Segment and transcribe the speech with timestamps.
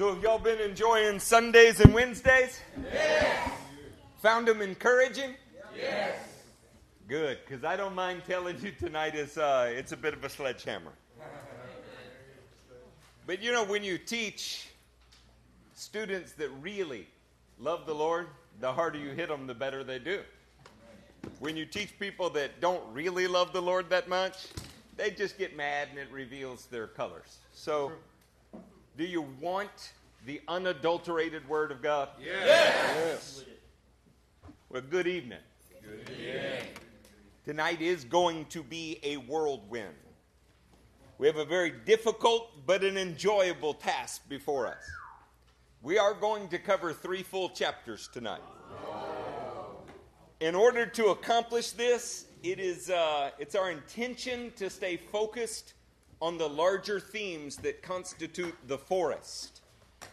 [0.00, 2.58] So, have y'all been enjoying Sundays and Wednesdays?
[2.90, 3.50] Yes.
[4.22, 5.34] Found them encouraging?
[5.76, 6.16] Yes.
[7.06, 10.30] Good, because I don't mind telling you tonight is uh, it's a bit of a
[10.30, 10.92] sledgehammer.
[13.26, 14.68] But you know, when you teach
[15.74, 17.06] students that really
[17.58, 18.28] love the Lord,
[18.58, 20.22] the harder you hit them, the better they do.
[21.40, 24.46] When you teach people that don't really love the Lord that much,
[24.96, 27.36] they just get mad and it reveals their colors.
[27.52, 27.92] So,
[29.00, 29.94] do you want
[30.26, 32.10] the unadulterated Word of God?
[32.22, 32.44] Yes.
[32.44, 33.44] yes.
[34.68, 35.38] Well, good evening.
[35.82, 36.66] Good evening.
[37.46, 39.94] Tonight is going to be a whirlwind.
[41.16, 44.84] We have a very difficult but an enjoyable task before us.
[45.80, 48.42] We are going to cover three full chapters tonight.
[50.40, 55.72] In order to accomplish this, it is uh, it's our intention to stay focused
[56.20, 59.60] on the larger themes that constitute the forest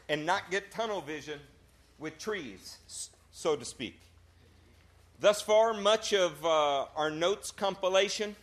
[0.10, 1.40] and not get tunnel vision
[2.00, 2.78] with trees,
[3.32, 4.00] so to speak.
[5.20, 8.36] Thus far, much of uh, our notes compilation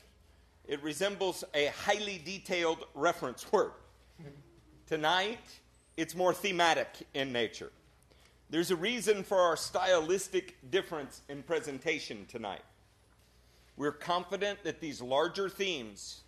[0.67, 3.81] it resembles a highly detailed reference work.
[4.87, 5.41] Tonight,
[5.97, 7.71] it's more thematic in nature.
[8.51, 12.65] There's a reason for our stylistic difference in presentation tonight.
[13.77, 16.23] We're confident that these larger themes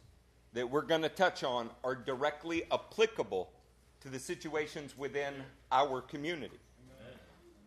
[0.57, 3.51] that we're going to touch on are directly applicable
[4.01, 5.35] to the situations within
[5.71, 6.59] our community.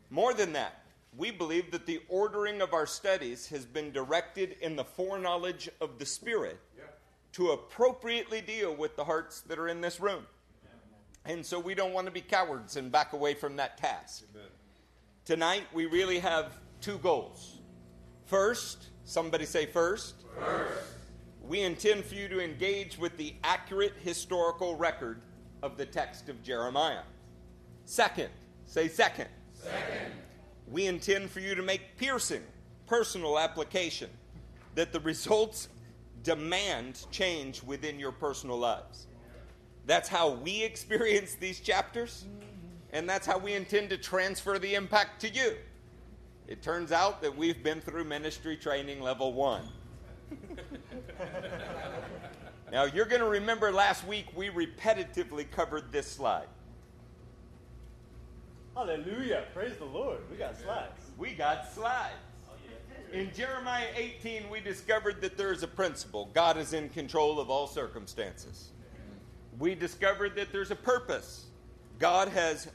[0.09, 0.82] More than that,
[1.16, 6.00] we believe that the ordering of our studies has been directed in the foreknowledge of
[6.00, 6.60] the Spirit
[7.34, 10.26] to appropriately deal with the hearts that are in this room.
[11.26, 14.23] And so we don't want to be cowards and back away from that task.
[15.26, 17.60] Tonight, we really have two goals.
[18.26, 20.16] First, somebody say first.
[20.40, 20.98] First.
[21.50, 25.19] We intend for you to engage with the accurate historical record
[25.64, 27.02] of the text of Jeremiah.
[27.86, 28.30] Second,
[28.67, 29.30] say second.
[29.55, 30.11] Second.
[30.67, 32.44] We intend for you to make piercing
[32.86, 34.11] personal application
[34.76, 35.70] that the results
[36.21, 39.08] demand change within your personal lives.
[39.88, 42.27] That's how we experience these chapters,
[42.93, 45.55] and that's how we intend to transfer the impact to you.
[46.48, 49.64] It turns out that we've been through ministry training level one.
[52.72, 56.48] now, you're going to remember last week we repetitively covered this slide.
[58.76, 59.44] Hallelujah.
[59.54, 60.20] Praise the Lord.
[60.32, 61.12] We got slides.
[61.18, 62.14] We got slides.
[62.50, 62.54] Oh,
[63.12, 67.50] in Jeremiah 18, we discovered that there is a principle God is in control of
[67.50, 68.72] all circumstances.
[69.58, 71.48] We discovered that there's a purpose.
[71.98, 72.70] God has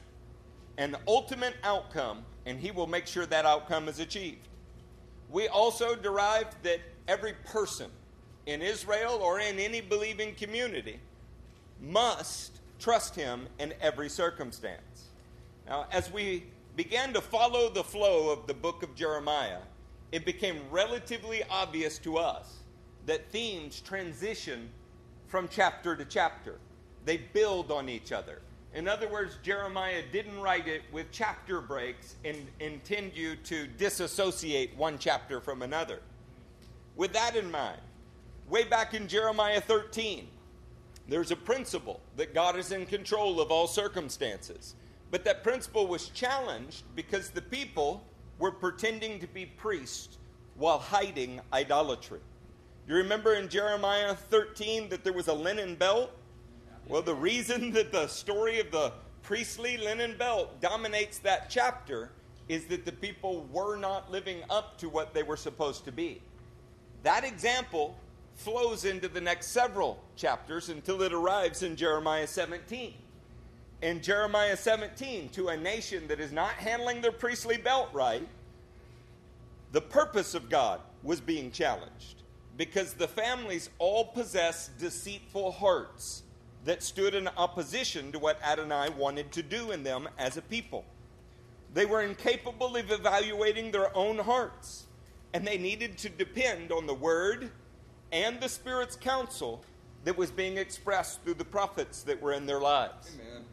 [0.77, 4.47] an ultimate outcome, and He will make sure that outcome is achieved.
[5.31, 7.89] We also derived that every person
[8.45, 10.99] in Israel or in any believing community
[11.81, 15.09] must trust Him in every circumstance.
[15.67, 16.43] Now, as we
[16.75, 19.61] began to follow the flow of the book of Jeremiah,
[20.11, 22.57] it became relatively obvious to us
[23.05, 24.69] that themes transition
[25.27, 26.59] from chapter to chapter.
[27.05, 28.41] They build on each other.
[28.73, 34.75] In other words, Jeremiah didn't write it with chapter breaks and intend you to disassociate
[34.75, 36.01] one chapter from another.
[36.95, 37.79] With that in mind,
[38.49, 40.27] way back in Jeremiah 13,
[41.07, 44.75] there's a principle that God is in control of all circumstances.
[45.11, 48.03] But that principle was challenged because the people
[48.39, 50.17] were pretending to be priests
[50.55, 52.19] while hiding idolatry.
[52.87, 56.11] You remember in Jeremiah 13 that there was a linen belt?
[56.87, 58.91] Well, the reason that the story of the
[59.21, 62.11] priestly linen belt dominates that chapter
[62.47, 66.21] is that the people were not living up to what they were supposed to be.
[67.01, 67.97] That example
[68.35, 72.93] flows into the next several chapters until it arrives in Jeremiah 17
[73.81, 78.27] in Jeremiah 17 to a nation that is not handling their priestly belt right,
[79.71, 82.23] the purpose of God was being challenged
[82.57, 86.23] because the families all possessed deceitful hearts
[86.63, 90.83] that stood in opposition to what Adonai wanted to do in them as a people.
[91.73, 94.85] They were incapable of evaluating their own hearts,
[95.33, 97.51] and they needed to depend on the word
[98.15, 99.61] and the Spirit's counsel
[100.05, 103.11] that was being expressed through the prophets that were in their lives.
[103.19, 103.43] Amen.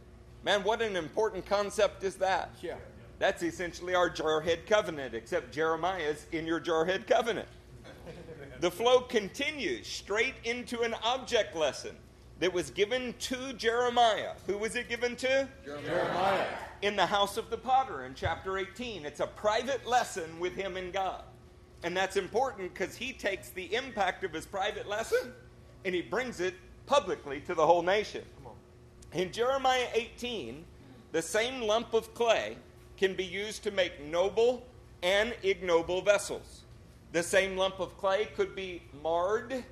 [0.44, 2.50] Man, what an important concept is that?
[2.62, 2.76] Yeah.
[3.18, 7.48] That's essentially our jarhead covenant, except Jeremiah's in your jarhead covenant.
[8.60, 11.96] the flow continues straight into an object lesson
[12.38, 14.32] that was given to Jeremiah.
[14.46, 15.48] Who was it given to?
[15.64, 16.46] Jeremiah.
[16.82, 19.06] In the house of the potter in chapter 18.
[19.06, 21.24] It's a private lesson with him and God.
[21.82, 25.32] And that's important because he takes the impact of his private lesson
[25.84, 26.54] and he brings it
[26.86, 28.24] publicly to the whole nation.
[29.12, 30.64] In Jeremiah 18,
[31.10, 32.56] the same lump of clay
[32.96, 34.66] can be used to make noble
[35.02, 36.62] and ignoble vessels.
[37.12, 39.64] The same lump of clay could be marred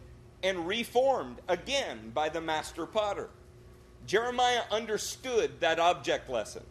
[0.42, 3.30] and reformed again by the master potter.
[4.06, 6.64] Jeremiah understood that object lesson,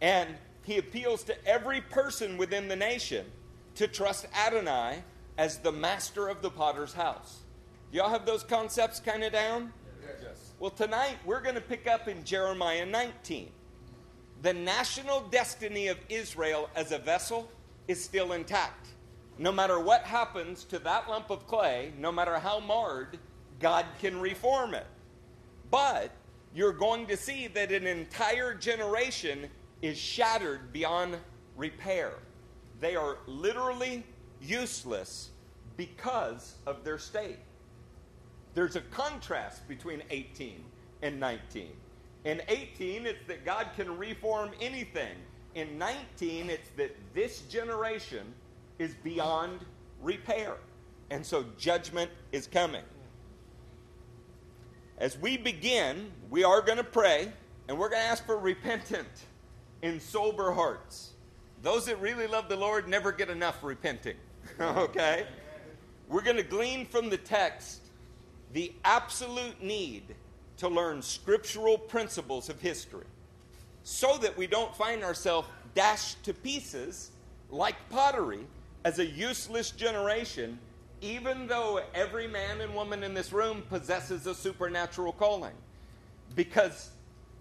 [0.00, 0.30] and
[0.62, 3.26] he appeals to every person within the nation
[3.76, 5.02] to trust Adonai
[5.38, 7.40] as the master of the potter's house.
[7.92, 9.72] Y'all have those concepts kind of down?
[10.22, 10.52] Yes.
[10.58, 13.50] Well, tonight we're going to pick up in Jeremiah 19.
[14.42, 17.48] The national destiny of Israel as a vessel
[17.88, 18.88] is still intact.
[19.38, 23.18] No matter what happens to that lump of clay, no matter how marred,
[23.58, 24.86] God can reform it.
[25.70, 26.10] But
[26.54, 29.48] you're going to see that an entire generation
[29.82, 31.16] is shattered beyond
[31.56, 32.12] repair.
[32.84, 34.04] They are literally
[34.42, 35.30] useless
[35.78, 37.38] because of their state.
[38.52, 40.62] There's a contrast between 18
[41.00, 41.68] and 19.
[42.26, 45.14] In 18, it's that God can reform anything.
[45.54, 48.26] In 19, it's that this generation
[48.78, 49.60] is beyond
[50.02, 50.56] repair.
[51.08, 52.84] And so judgment is coming.
[54.98, 57.32] As we begin, we are going to pray
[57.66, 59.08] and we're going to ask for repentant
[59.80, 61.13] in sober hearts.
[61.64, 64.16] Those that really love the Lord never get enough repenting.
[64.60, 65.26] okay?
[66.08, 67.80] We're going to glean from the text
[68.52, 70.14] the absolute need
[70.58, 73.06] to learn scriptural principles of history
[73.82, 77.12] so that we don't find ourselves dashed to pieces
[77.50, 78.46] like pottery
[78.84, 80.58] as a useless generation,
[81.00, 85.54] even though every man and woman in this room possesses a supernatural calling.
[86.36, 86.90] Because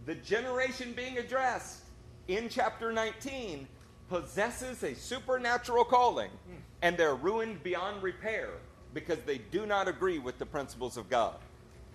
[0.06, 1.82] the generation being addressed
[2.30, 3.68] in chapter 19
[4.14, 6.30] possesses a supernatural calling,
[6.84, 8.50] and they're ruined beyond repair
[8.94, 11.34] because they do not agree with the principles of God.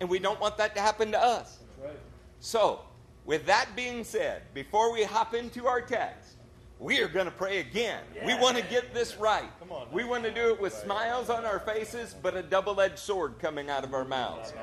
[0.01, 1.59] And we don't want that to happen to us.
[1.81, 1.93] Right.
[2.41, 2.81] So,
[3.23, 6.35] with that being said, before we hop into our text,
[6.77, 8.01] we are going to pray again.
[8.25, 9.49] We want to get this right.
[9.69, 9.87] On.
[9.93, 13.35] We want to do it with smiles on our faces, but a double edged sword
[13.39, 14.53] coming out of our mouths.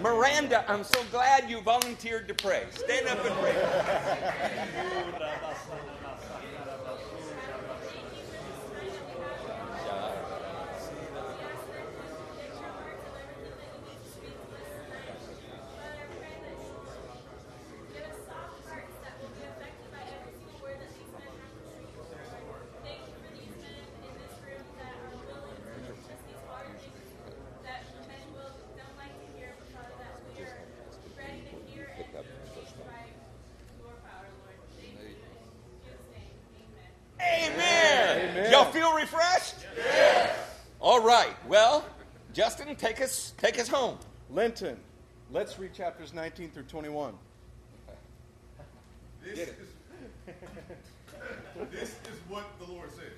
[0.00, 2.64] Miranda, I'm so glad you volunteered to pray.
[2.70, 3.54] Stand up and pray.
[38.44, 38.54] Amen.
[38.54, 38.72] Amen.
[38.72, 39.54] Y'all feel refreshed?
[39.76, 40.36] Yes.
[40.80, 41.34] All right.
[41.48, 41.84] Well,
[42.34, 43.98] Justin, take us take us home.
[44.30, 44.76] Linton.
[45.32, 47.14] Let's read chapters 19 through 21.
[49.24, 49.72] This Get is,
[51.72, 53.16] this is what the Lord says.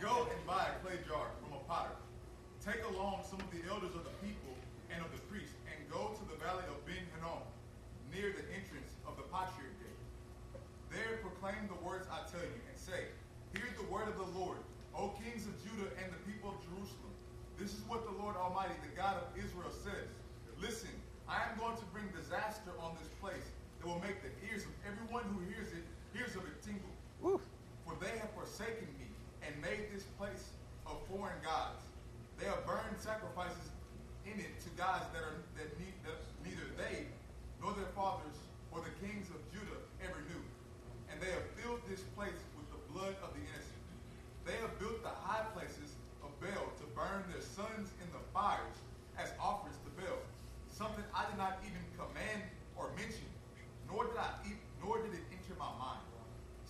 [0.00, 1.92] Go and buy a clay jar from a potter.
[2.64, 4.56] Take along some of the elders of the people
[4.88, 7.44] and of the priests, and go to the valley of Ben Hinnom,
[8.08, 10.00] near the entrance of the potsherd gate.
[10.88, 13.12] There proclaim the words I tell you, and say,
[13.52, 14.58] Hear the word of the Lord,
[14.96, 17.12] O kings of Judah and the people of Jerusalem.
[17.56, 20.08] This is what the Lord Almighty, the God of Israel, says.
[20.60, 20.92] Listen,
[21.28, 23.46] I am going to bring disaster on this place
[23.80, 26.92] that will make the ears of everyone who hears it, hears of it tingle.
[27.20, 27.40] Woo.
[27.86, 29.08] For they have forsaken me
[29.42, 30.52] and made this place
[30.86, 31.82] of foreign gods.
[32.38, 33.74] They have burned sacrifices
[34.26, 35.70] in it to gods that are that,
[36.04, 37.08] that neither they
[37.58, 38.38] nor their fathers
[38.70, 40.42] or the kings of Judah ever knew.
[41.10, 43.37] And they have filled this place with the blood of the
[47.58, 48.78] sons in the fires
[49.18, 50.22] as offerings to Baal.
[50.70, 52.46] Something I did not even command
[52.78, 53.26] or mention,
[53.90, 56.06] nor did I eat, nor did it enter my mind.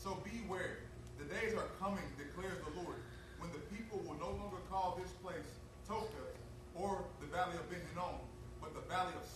[0.00, 0.88] So beware,
[1.21, 3.04] the days are coming, declares the Lord,
[3.37, 6.25] when the people will no longer call this place Toka
[6.73, 8.25] or the valley of Ben Hinnom,
[8.57, 9.27] but the valley of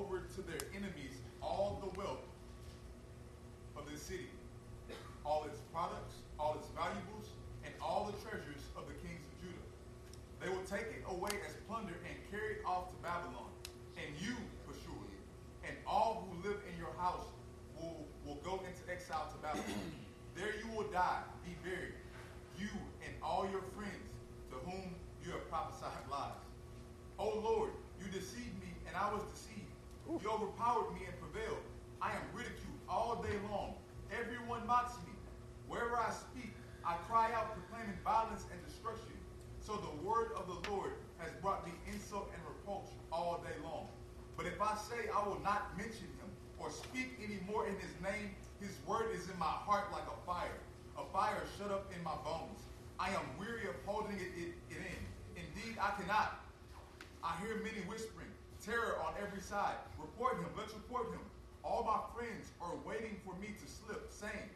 [0.00, 2.24] over to their enemies all the wealth
[3.76, 4.32] of this city,
[5.24, 7.28] all its products, all its valuables,
[7.64, 9.66] and all the treasures of the kings of Judah.
[10.40, 13.52] They will take it away as plunder and carry it off to Babylon.
[14.00, 15.04] And you, Pashur,
[15.68, 17.28] and all who live in your house
[17.76, 19.84] will, will go into exile to Babylon.
[20.36, 21.96] there you will die, be buried,
[22.56, 22.72] you
[23.04, 24.08] and all your friends
[24.48, 26.40] to whom you have prophesied lies.
[27.18, 29.50] O Lord, you deceived me, and I was deceived.
[30.18, 31.62] You overpowered me and prevailed.
[32.02, 33.74] I am ridiculed all day long.
[34.10, 35.14] Everyone mocks me.
[35.68, 36.50] Wherever I speak,
[36.84, 39.14] I cry out proclaiming violence and destruction.
[39.60, 43.86] So the word of the Lord has brought me insult and reproach all day long.
[44.36, 46.28] But if I say I will not mention him
[46.58, 50.18] or speak any more in his name, his word is in my heart like a
[50.26, 50.58] fire,
[50.98, 52.66] a fire shut up in my bones.
[52.98, 55.46] I am weary of holding it, it, it in.
[55.46, 56.42] Indeed, I cannot.
[57.22, 58.28] I hear many whispering,
[58.64, 59.82] terror on every side.
[59.98, 61.18] Report him, let's report him.
[61.66, 64.46] All my friends are waiting for me to slip, saying,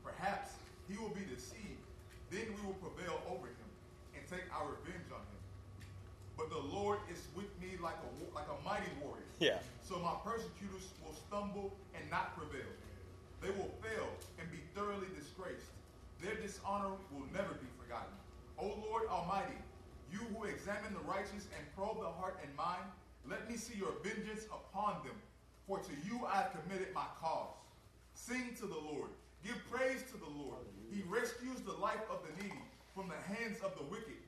[0.00, 0.56] Perhaps
[0.88, 1.84] he will be deceived.
[2.32, 3.68] Then we will prevail over him
[4.16, 5.42] and take our revenge on him.
[6.40, 9.28] But the Lord is with me like a like a mighty warrior.
[9.36, 9.60] Yeah.
[9.84, 12.72] So my persecutors will stumble and not prevail.
[13.44, 14.08] They will fail
[14.40, 15.68] and be thoroughly disgraced.
[16.24, 18.16] Their dishonor will never be forgotten.
[18.56, 19.60] O Lord Almighty,
[20.10, 22.88] you who examine the righteous and probe the heart and mind,
[23.28, 25.16] let me see your vengeance upon them.
[25.66, 27.54] For to you I have committed my cause.
[28.14, 29.10] Sing to the Lord.
[29.44, 30.64] Give praise to the Lord.
[30.90, 34.18] He rescues the life of the needy from the hands of the wicked.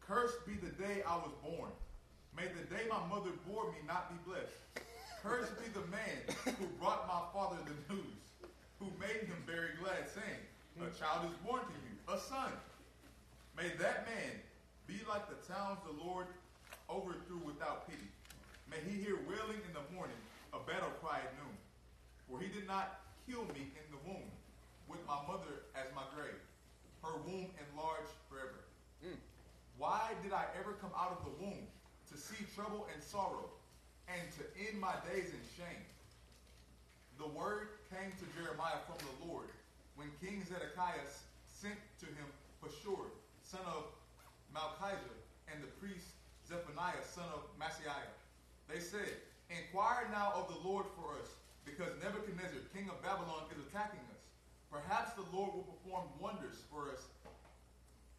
[0.00, 1.70] Cursed be the day I was born.
[2.36, 4.56] May the day my mother bore me not be blessed.
[5.22, 8.22] Cursed be the man who brought my father the news,
[8.78, 10.42] who made him very glad, saying,
[10.80, 12.50] A child is born to you, a son.
[13.56, 14.40] May that man
[14.86, 16.26] be like the towns the Lord
[16.88, 18.08] overthrew without pity.
[18.70, 20.16] May he hear wailing in the morning,
[20.52, 21.56] a battle cry at noon.
[22.28, 24.30] For he did not kill me in the womb,
[24.88, 26.40] with my mother as my grave,
[27.02, 28.64] her womb enlarged forever.
[29.04, 29.18] Hmm.
[29.78, 31.66] Why did I ever come out of the womb
[32.10, 33.48] to see trouble and sorrow,
[34.08, 35.84] and to end my days in shame?
[37.18, 39.48] The word came to Jeremiah from the Lord
[39.96, 41.06] when King Zedekiah
[41.46, 42.26] sent to him
[42.62, 43.12] Pashur,
[43.44, 43.84] son of
[44.54, 45.16] Malchijah,
[45.52, 46.11] and the priest
[46.48, 48.10] Zephaniah, son of Maaseiah.
[48.68, 49.20] They said,
[49.50, 51.28] Inquire now of the Lord for us,
[51.64, 54.22] because Nebuchadnezzar, king of Babylon, is attacking us.
[54.70, 57.04] Perhaps the Lord will perform wonders for us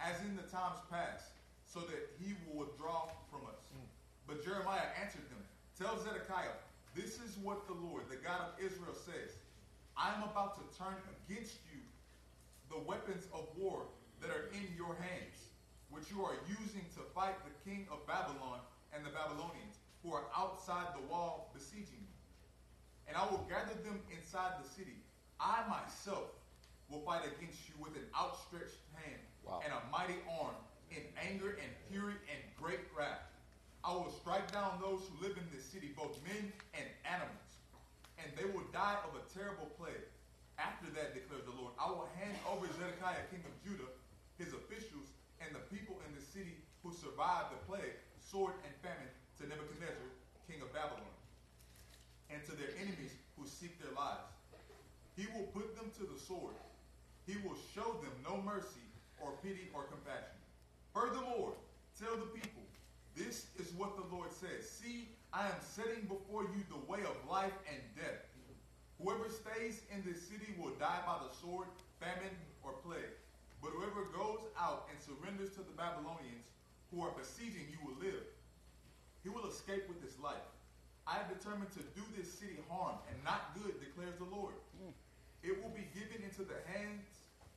[0.03, 1.31] as in the times past,
[1.63, 3.63] so that he will withdraw from us.
[3.71, 3.87] Hmm.
[4.27, 5.39] But Jeremiah answered them,
[5.79, 6.59] Tell Zedekiah,
[6.93, 9.33] this is what the Lord, the God of Israel, says.
[9.95, 11.79] I am about to turn against you
[12.69, 13.85] the weapons of war
[14.21, 15.42] that are in your hands,
[15.93, 18.59] which you are using to fight the king of Babylon
[18.91, 22.17] and the Babylonians, who are outside the wall besieging you.
[23.07, 24.97] And I will gather them inside the city.
[25.39, 26.33] I myself
[26.89, 29.59] will fight against you with an outstretched hand Wow.
[29.63, 30.55] and a mighty arm,
[30.89, 33.19] in anger and fury and great wrath.
[33.83, 37.39] I will strike down those who live in this city, both men and animals.
[38.21, 40.05] and they will die of a terrible plague.
[40.57, 43.89] After that, declares the Lord, I will hand over Zedekiah, king of Judah,
[44.37, 45.11] his officials,
[45.45, 50.09] and the people in the city who survived the plague, sword and famine, to Nebuchadnezzar,
[50.47, 51.15] king of Babylon,
[52.29, 54.31] and to their enemies who seek their lives.
[55.15, 56.55] He will put them to the sword.
[57.27, 58.87] He will show them no mercy
[59.21, 60.39] or pity or compassion.
[60.93, 61.53] Furthermore,
[61.99, 62.61] tell the people,
[63.15, 64.67] this is what the Lord says.
[64.67, 68.25] See, I am setting before you the way of life and death.
[69.01, 71.67] Whoever stays in this city will die by the sword,
[71.99, 73.13] famine, or plague.
[73.61, 76.49] But whoever goes out and surrenders to the Babylonians
[76.89, 78.25] who are besieging you will live.
[79.21, 80.45] He will escape with his life.
[81.05, 84.55] I have determined to do this city harm and not good, declares the Lord.
[85.43, 87.03] It will be given into the hands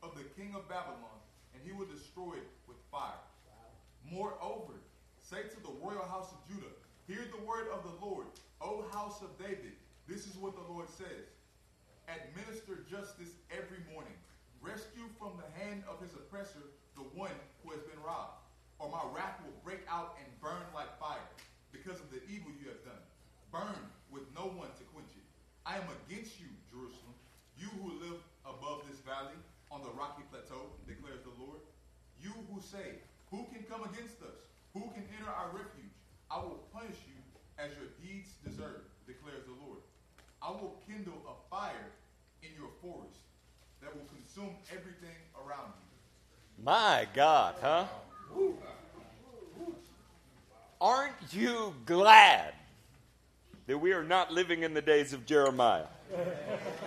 [0.02, 1.18] of the king of Babylon,
[1.54, 3.22] and he will destroy it with fire.
[4.02, 4.74] Moreover,
[5.22, 6.74] say to the royal house of Judah,
[7.06, 8.26] Hear the word of the Lord,
[8.60, 9.78] O house of David.
[10.08, 11.30] This is what the Lord says
[12.06, 14.14] Administer justice every morning.
[14.62, 16.62] Rescue from the hand of his oppressor
[16.96, 18.40] the one who has been robbed.
[18.80, 21.24] Or my wrath will break out and burn like fire
[21.72, 23.04] because of the evil you have done.
[23.52, 23.80] Burn
[24.12, 25.24] with no one to quench it.
[25.64, 27.16] I am against you, Jerusalem,
[27.56, 29.36] you who live above this valley
[29.72, 31.60] on the rocky plateau, declares the Lord.
[32.20, 33.00] You who say,
[33.32, 34.36] Who can come against us?
[34.76, 35.96] Who can enter our refuge?
[36.30, 37.18] I will punish you
[37.56, 39.80] as your deeds deserve, declares the Lord.
[40.44, 41.90] I will kindle a fire
[42.44, 43.24] in your forest
[43.80, 45.85] that will consume everything around you.
[46.62, 47.84] My God, huh?
[50.80, 52.54] Aren't you glad
[53.66, 55.86] that we are not living in the days of Jeremiah?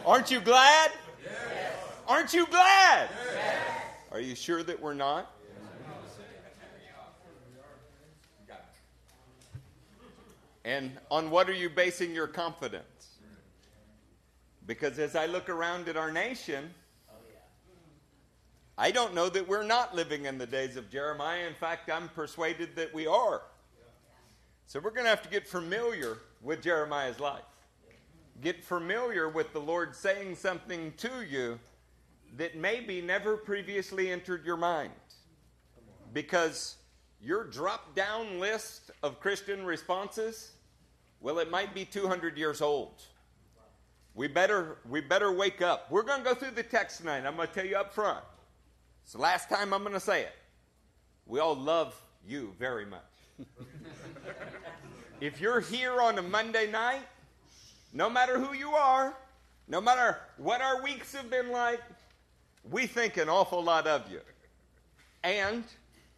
[0.05, 0.91] Aren't you glad?
[1.23, 1.73] Yes.
[2.07, 3.09] Aren't you glad?
[3.33, 3.65] Yes.
[4.11, 5.31] Are you sure that we're not?
[10.65, 13.17] And on what are you basing your confidence?
[14.67, 16.71] Because as I look around at our nation,
[18.81, 21.45] I don't know that we're not living in the days of Jeremiah.
[21.45, 23.41] In fact, I'm persuaded that we are.
[24.67, 27.43] So we're going to have to get familiar with Jeremiah's life.
[28.41, 31.59] Get familiar with the Lord saying something to you
[32.37, 34.93] that maybe never previously entered your mind.
[36.13, 36.77] Because
[37.21, 40.53] your drop down list of Christian responses,
[41.19, 43.01] well, it might be 200 years old.
[44.15, 45.91] We better, we better wake up.
[45.91, 47.25] We're going to go through the text tonight.
[47.25, 48.23] I'm going to tell you up front.
[49.09, 50.35] It's the last time I'm going to say it.
[51.25, 53.01] We all love you very much.
[55.19, 57.01] if you're here on a Monday night,
[57.91, 59.17] no matter who you are,
[59.67, 61.79] no matter what our weeks have been like,
[62.69, 64.19] we think an awful lot of you.
[65.23, 65.63] And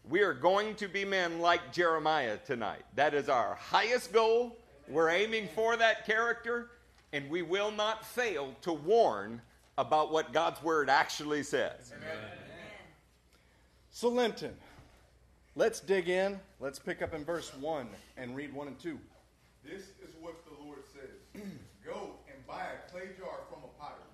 [0.10, 2.84] we are going to be men like Jeremiah tonight.
[2.96, 4.58] That is our highest goal.
[4.90, 6.72] We're aiming for that character,
[7.14, 9.42] and we will not fail to warn
[9.78, 11.94] about what God's word actually says.
[11.96, 12.41] Amen.
[13.92, 14.56] So, Linton,
[15.56, 16.40] let's dig in.
[16.62, 18.98] Let's pick up in verse 1 and read 1 and 2.
[19.68, 21.20] This is what the Lord says
[21.86, 24.08] Go and buy a clay jar from a potter.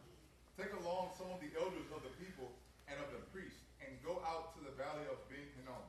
[0.57, 2.49] Take along some of the elders of the people
[2.89, 5.85] and of the priests, and go out to the valley of Ben Hinnom,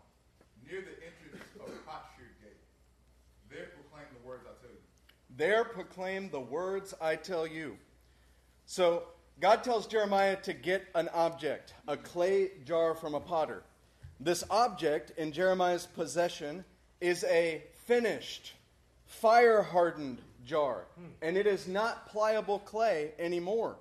[0.68, 2.60] near the entrance of Potsherd Gate.
[3.48, 4.84] There proclaim the words I tell you.
[5.34, 7.78] There proclaim the words I tell you.
[8.66, 9.04] So,
[9.40, 13.62] God tells Jeremiah to get an object, a clay jar from a potter.
[14.20, 16.64] This object in Jeremiah's possession
[17.00, 18.54] is a finished,
[19.06, 21.06] fire hardened jar, hmm.
[21.22, 23.76] and it is not pliable clay anymore.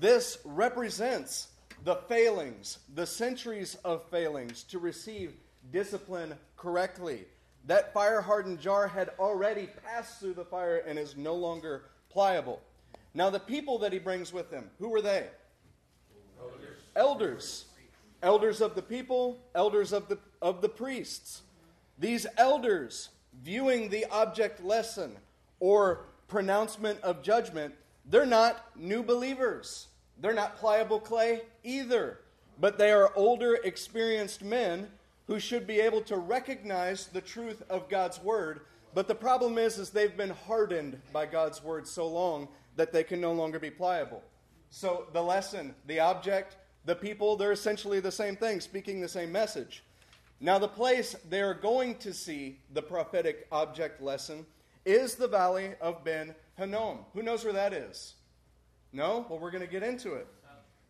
[0.00, 1.48] This represents
[1.84, 5.34] the failings, the centuries of failings to receive
[5.70, 7.24] discipline correctly.
[7.66, 12.60] That fire hardened jar had already passed through the fire and is no longer pliable.
[13.14, 15.26] Now, the people that he brings with him, who were they?
[16.40, 16.78] Elders.
[16.96, 17.64] Elders
[18.22, 21.42] elders of the people, elders of the, of the priests.
[21.98, 23.10] These elders,
[23.42, 25.16] viewing the object lesson
[25.60, 27.74] or pronouncement of judgment,
[28.06, 29.88] they're not new believers.
[30.18, 32.20] They're not pliable clay either,
[32.60, 34.88] but they are older, experienced men
[35.26, 38.60] who should be able to recognize the truth of God's word.
[38.94, 43.04] But the problem is, is they've been hardened by God's word so long that they
[43.04, 44.22] can no longer be pliable.
[44.70, 49.30] So the lesson, the object, the people, they're essentially the same thing, speaking the same
[49.30, 49.84] message.
[50.40, 54.44] Now, the place they're going to see the prophetic object lesson
[54.84, 56.98] is the valley of Ben Hinnom.
[57.14, 58.14] Who knows where that is?
[58.92, 59.24] No?
[59.28, 60.26] Well, we're going to get into it.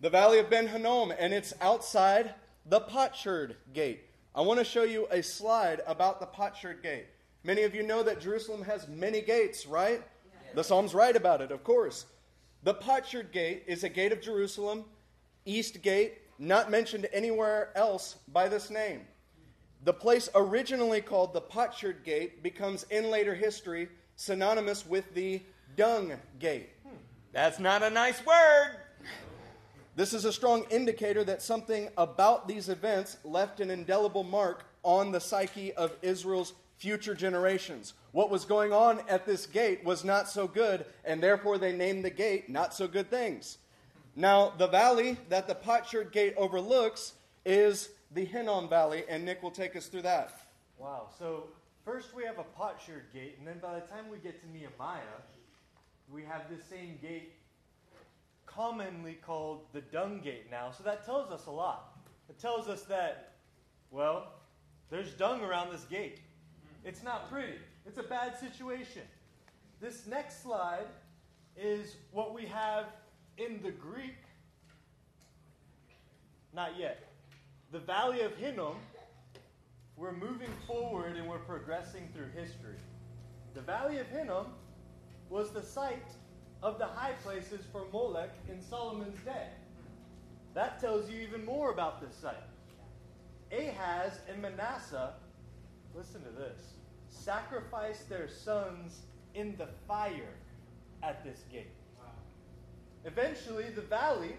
[0.01, 2.35] The valley of Ben Hinnom, and it's outside
[2.67, 4.05] the potsherd gate.
[4.35, 7.07] I want to show you a slide about the potsherd gate.
[7.45, 10.03] Many of you know that Jerusalem has many gates, right?
[10.55, 12.07] The Psalms write about it, of course.
[12.63, 14.85] The Potsherd Gate is a gate of Jerusalem,
[15.45, 19.03] East Gate, not mentioned anywhere else by this name.
[19.85, 25.41] The place originally called the Potsherd Gate becomes in later history synonymous with the
[25.77, 26.71] Dung Gate.
[27.33, 28.77] That's not a nice word.
[29.97, 35.13] This is a strong indicator that something about these events left an indelible mark on
[35.13, 37.95] the psyche of Israel's future generations.
[38.13, 42.05] What was going on at this gate was not so good, and therefore they named
[42.05, 43.59] the gate Not So Good Things.
[44.15, 47.15] Now, the valley that the Potsherd Gate overlooks
[47.47, 50.33] is the Hinnom Valley, and Nick will take us through that.
[50.79, 51.09] Wow.
[51.19, 51.45] So,
[51.85, 55.01] first we have a Potsherd Gate, and then by the time we get to Nehemiah,
[56.11, 57.33] we have this same gate
[58.45, 60.71] commonly called the Dung Gate now.
[60.71, 61.97] So that tells us a lot.
[62.29, 63.33] It tells us that,
[63.91, 64.27] well,
[64.91, 66.21] there's dung around this gate.
[66.85, 67.55] It's not pretty,
[67.87, 69.03] it's a bad situation.
[69.81, 70.87] This next slide
[71.57, 72.87] is what we have
[73.39, 74.17] in the Greek.
[76.55, 77.05] Not yet.
[77.71, 78.77] The Valley of Hinnom,
[79.97, 82.77] we're moving forward and we're progressing through history.
[83.55, 84.47] The Valley of Hinnom
[85.31, 86.13] was the site
[86.63, 89.49] of the high places for Molech in Solomon's day.
[90.55, 92.37] That tells you even more about this site.
[93.51, 95.15] Ahaz and Manasseh,
[95.95, 96.75] listen to this,
[97.09, 99.03] sacrificed their sons
[99.35, 100.35] in the fire
[101.03, 101.82] at this gate.
[103.05, 104.37] Eventually, the valley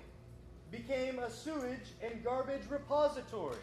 [0.72, 3.58] became a sewage and garbage repository,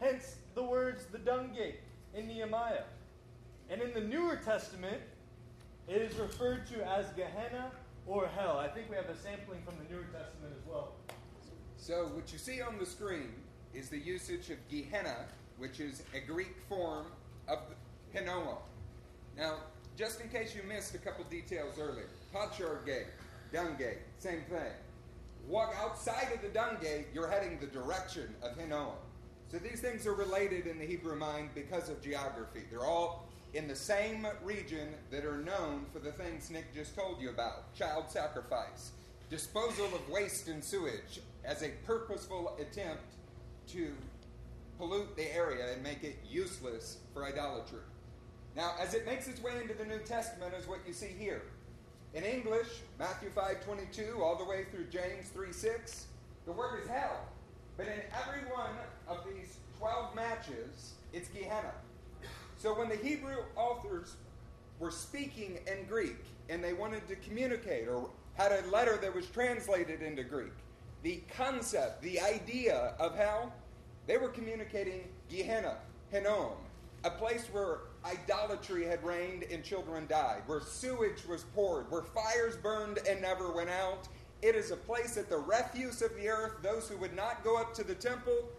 [0.00, 1.80] hence the words the dung gate
[2.14, 2.84] in Nehemiah.
[3.68, 5.00] And in the Newer Testament,
[5.88, 7.70] it is referred to as Gehenna
[8.06, 8.58] or hell.
[8.58, 10.92] I think we have a sampling from the Newer Testament as well.
[11.76, 13.32] So, what you see on the screen
[13.74, 15.26] is the usage of Gehenna,
[15.58, 17.06] which is a Greek form
[17.48, 17.58] of
[18.12, 18.56] Hinnom.
[19.36, 19.58] Now,
[19.96, 23.06] just in case you missed a couple details earlier, Potsherd Gate,
[23.52, 24.72] Dung Gate, same thing.
[25.48, 28.96] Walk outside of the Dung Gate, you're heading the direction of Hinnom.
[29.48, 32.62] So these things are related in the Hebrew mind because of geography.
[32.70, 37.20] They're all in the same region that are known for the things Nick just told
[37.20, 38.90] you about child sacrifice,
[39.30, 43.04] disposal of waste and sewage as a purposeful attempt
[43.68, 43.92] to
[44.78, 47.78] pollute the area and make it useless for idolatry.
[48.56, 51.42] Now, as it makes its way into the New Testament, is what you see here.
[52.14, 56.06] In English, Matthew 5:22 all the way through James 3:6,
[56.46, 57.28] the word is hell.
[57.76, 58.74] But in every one
[59.06, 61.74] of these 12 matches, it's Gehenna.
[62.56, 64.16] So when the Hebrew authors
[64.78, 69.26] were speaking in Greek and they wanted to communicate or had a letter that was
[69.28, 70.52] translated into Greek,
[71.02, 73.52] the concept, the idea of hell,
[74.06, 75.78] they were communicating Gehenna,
[76.10, 76.52] Hinnom,
[77.04, 82.56] a place where idolatry had reigned and children died, where sewage was poured, where fires
[82.56, 84.08] burned and never went out.
[84.42, 87.56] It is a place that the refuse of the earth, those who would not go
[87.56, 88.50] up to the temple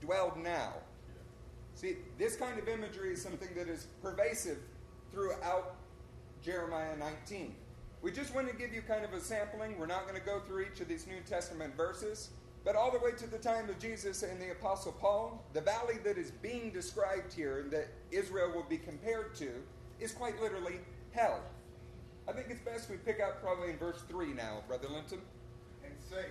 [0.00, 0.72] dwelled now.
[1.74, 4.58] See, this kind of imagery is something that is pervasive
[5.12, 5.76] throughout
[6.42, 7.54] Jeremiah 19.
[8.00, 9.78] We just want to give you kind of a sampling.
[9.78, 12.30] We're not going to go through each of these New Testament verses,
[12.64, 15.96] but all the way to the time of Jesus and the Apostle Paul, the valley
[16.02, 19.50] that is being described here and that Israel will be compared to
[20.00, 20.80] is quite literally
[21.12, 21.40] hell.
[22.26, 25.20] I think it's best we pick out probably in verse 3 now, Brother Linton.
[25.84, 26.24] and say,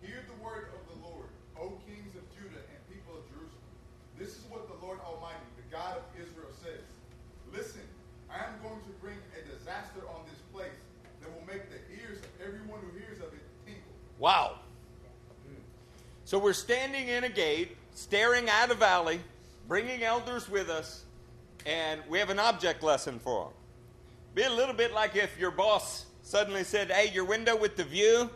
[0.00, 1.26] Hear the word of the Lord,
[1.58, 3.66] O kings of Judah and people of Jerusalem.
[4.16, 6.86] This is what the Lord Almighty, the God of Israel, says.
[7.50, 7.82] Listen,
[8.30, 10.78] I am going to bring a disaster on this place
[11.18, 13.90] that will make the ears of everyone who hears of it tingle.
[14.22, 14.62] Wow.
[16.26, 19.20] So we're standing in a gate, staring at a valley,
[19.68, 21.04] bringing elders with us,
[21.66, 23.52] and we have an object lesson for them.
[24.34, 27.84] Be a little bit like if your boss suddenly said, Hey, your window with the
[27.84, 28.30] view,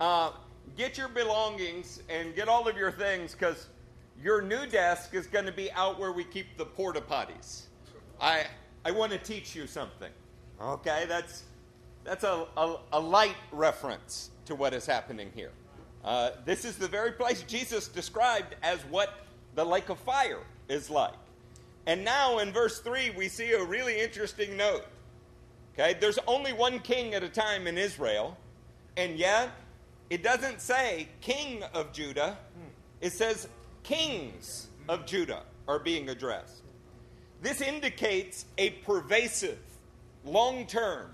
[0.00, 0.32] uh,
[0.76, 3.68] get your belongings and get all of your things because
[4.20, 7.62] your new desk is going to be out where we keep the porta potties.
[8.20, 8.44] I,
[8.84, 10.10] I want to teach you something.
[10.60, 11.44] Okay, that's,
[12.02, 15.52] that's a, a, a light reference to what is happening here.
[16.04, 20.88] Uh, this is the very place Jesus described as what the lake of fire is
[20.88, 21.14] like.
[21.86, 24.84] And now in verse 3, we see a really interesting note.
[25.74, 28.36] Okay, there's only one king at a time in Israel,
[28.96, 29.50] and yet
[30.10, 32.36] it doesn't say king of Judah,
[33.00, 33.48] it says
[33.82, 36.62] kings of Judah are being addressed.
[37.42, 39.58] This indicates a pervasive,
[40.24, 41.10] long term,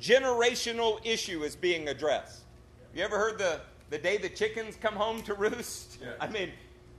[0.00, 2.42] generational issue is being addressed.
[2.94, 3.60] You ever heard the,
[3.94, 5.98] the day the chickens come home to roost?
[6.02, 6.14] Yeah.
[6.18, 6.50] I mean,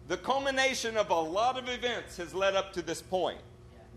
[0.07, 3.39] the culmination of a lot of events has led up to this point.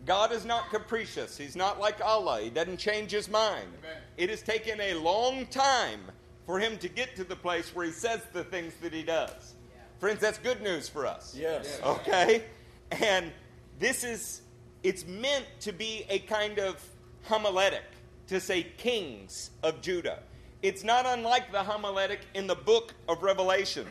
[0.04, 1.38] God is not capricious.
[1.38, 2.40] He's not like Allah.
[2.40, 3.68] He doesn't change his mind.
[3.78, 4.02] Amen.
[4.16, 6.00] It has taken a long time
[6.44, 9.54] for him to get to the place where he says the things that he does.
[10.00, 11.36] Friends, that's good news for us.
[11.38, 11.80] Yes.
[11.84, 12.42] Okay?
[12.90, 13.30] And
[13.78, 14.42] this is,
[14.82, 16.84] it's meant to be a kind of
[17.28, 17.84] homiletic,
[18.26, 20.18] to say kings of Judah.
[20.60, 23.86] It's not unlike the homiletic in the book of Revelation.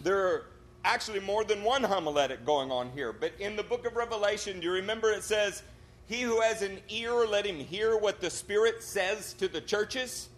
[0.00, 0.46] There are
[0.84, 4.66] actually more than one homiletic going on here, but in the book of Revelation, do
[4.66, 5.64] you remember it says,
[6.06, 10.28] He who has an ear, let him hear what the Spirit says to the churches?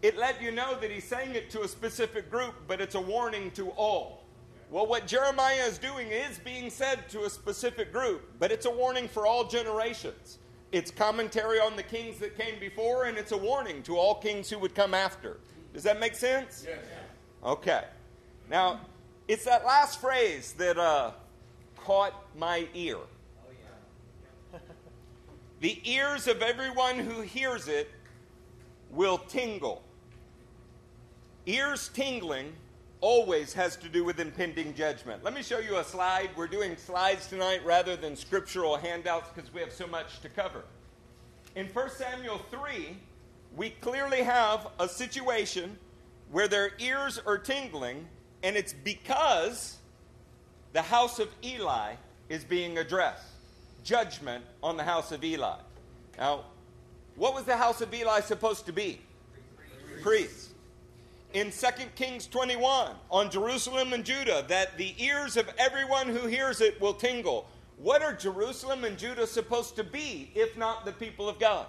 [0.00, 3.00] It let you know that he's saying it to a specific group, but it's a
[3.00, 4.24] warning to all.
[4.70, 8.70] Well, what Jeremiah is doing is being said to a specific group, but it's a
[8.70, 10.38] warning for all generations.
[10.72, 14.48] It's commentary on the kings that came before, and it's a warning to all kings
[14.48, 15.38] who would come after.
[15.74, 16.64] Does that make sense?
[16.66, 16.78] Yes.
[17.44, 17.84] Okay.
[18.48, 18.80] Now,
[19.26, 21.12] it's that last phrase that uh,
[21.76, 22.98] caught my ear.
[25.60, 27.90] The ears of everyone who hears it
[28.90, 29.82] will tingle.
[31.44, 32.54] Ears tingling
[33.00, 35.24] always has to do with impending judgment.
[35.24, 36.30] Let me show you a slide.
[36.36, 40.64] We're doing slides tonight rather than scriptural handouts because we have so much to cover.
[41.56, 42.96] In 1 Samuel 3,
[43.56, 45.78] we clearly have a situation
[46.30, 48.06] where their ears are tingling,
[48.42, 49.78] and it's because
[50.72, 51.94] the house of Eli
[52.28, 53.26] is being addressed.
[53.82, 55.56] Judgment on the house of Eli.
[56.18, 56.44] Now,
[57.16, 59.00] what was the house of Eli supposed to be?
[60.02, 60.49] Priests.
[61.32, 66.60] In 2 Kings 21, on Jerusalem and Judah, that the ears of everyone who hears
[66.60, 67.46] it will tingle.
[67.76, 71.66] What are Jerusalem and Judah supposed to be if not the people of God?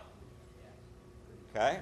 [1.55, 1.79] Okay?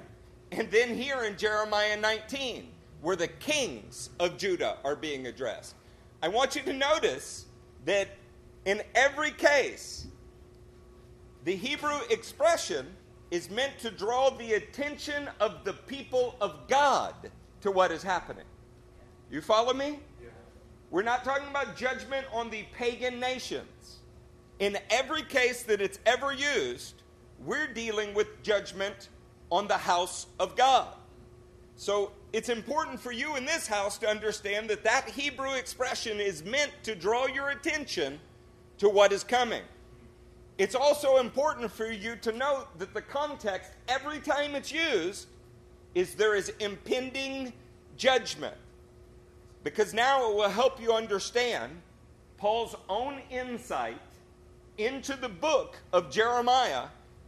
[0.51, 2.67] And then here in Jeremiah 19,
[3.01, 5.75] where the kings of Judah are being addressed.
[6.21, 7.45] I want you to notice
[7.85, 8.09] that
[8.65, 10.07] in every case,
[11.45, 12.87] the Hebrew expression
[13.31, 17.13] is meant to draw the attention of the people of God
[17.61, 18.45] to what is happening.
[19.31, 19.99] You follow me?
[20.91, 23.99] We're not talking about judgment on the pagan nations.
[24.59, 27.03] In every case that it's ever used,
[27.45, 29.09] we're dealing with judgment
[29.51, 30.87] on the house of God.
[31.75, 36.43] So it's important for you in this house to understand that that Hebrew expression is
[36.43, 38.19] meant to draw your attention
[38.79, 39.61] to what is coming.
[40.57, 45.27] It's also important for you to note that the context, every time it's used,
[45.95, 47.53] is there is impending
[47.97, 48.55] judgment.
[49.63, 51.71] Because now it will help you understand
[52.37, 53.99] Paul's own insight
[54.77, 56.85] into the book of Jeremiah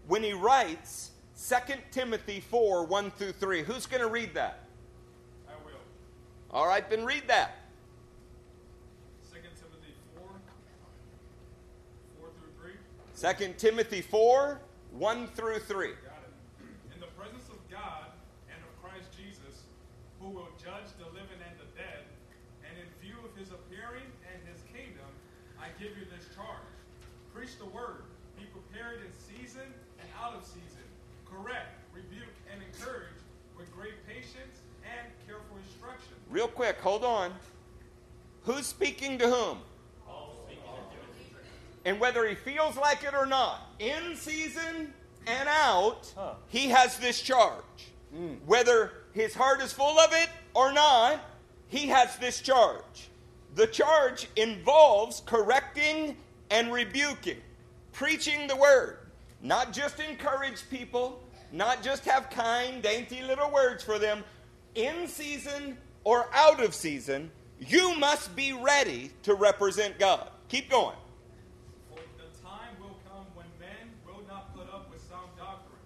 [0.07, 1.11] when he writes
[1.49, 1.55] 2
[1.91, 3.63] Timothy 4 1 through 3.
[3.63, 4.59] Who's going to read that?
[5.49, 5.79] I will.
[6.51, 7.57] All right, then read that.
[9.33, 10.23] 2 Timothy 4,
[12.19, 13.47] 4 through 3.
[13.47, 15.87] 2 Timothy 4 1 through 3.
[15.87, 16.95] Got it.
[16.95, 18.11] In the presence of God
[18.47, 19.67] and of Christ Jesus,
[20.19, 22.05] who will judge the living and the dead,
[22.67, 25.07] and in view of his appearing and his kingdom,
[25.57, 26.69] I give you this charge.
[27.33, 28.05] Preach the word.
[28.37, 29.65] Be prepared in season
[29.97, 30.85] and out of season.
[31.25, 33.17] Correct, rebuke, and encourage
[33.55, 36.19] with great patience and careful instruction.
[36.31, 37.33] Real quick, hold on.
[38.43, 39.59] Who's speaking to whom?
[41.83, 44.93] And whether he feels like it or not, in season
[45.27, 46.33] and out, Huh.
[46.47, 47.89] he has this charge.
[48.13, 48.33] Hmm.
[48.45, 51.19] Whether his heart is full of it or not,
[51.67, 53.09] he has this charge.
[53.55, 56.17] The charge involves correcting
[56.51, 57.41] and rebuking,
[57.93, 58.99] preaching the word.
[59.41, 64.23] Not just encourage people, not just have kind, dainty little words for them.
[64.75, 70.29] In season or out of season, you must be ready to represent God.
[70.49, 70.95] Keep going.
[71.89, 75.77] For the time will come when men will not put up with sound doctrine.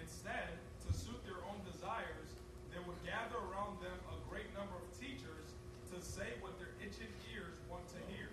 [0.00, 0.48] Instead,
[0.86, 2.32] to suit their own desires,
[2.72, 5.52] they will gather around them a great number of teachers
[5.92, 8.28] to say what their itching ears want to hear.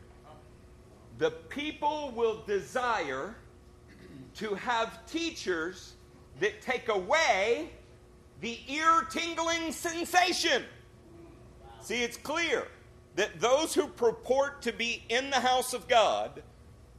[1.17, 3.35] The people will desire
[4.35, 5.93] to have teachers
[6.39, 7.69] that take away
[8.41, 10.63] the ear tingling sensation.
[11.85, 12.67] See, it's clear
[13.15, 16.41] that those who purport to be in the house of God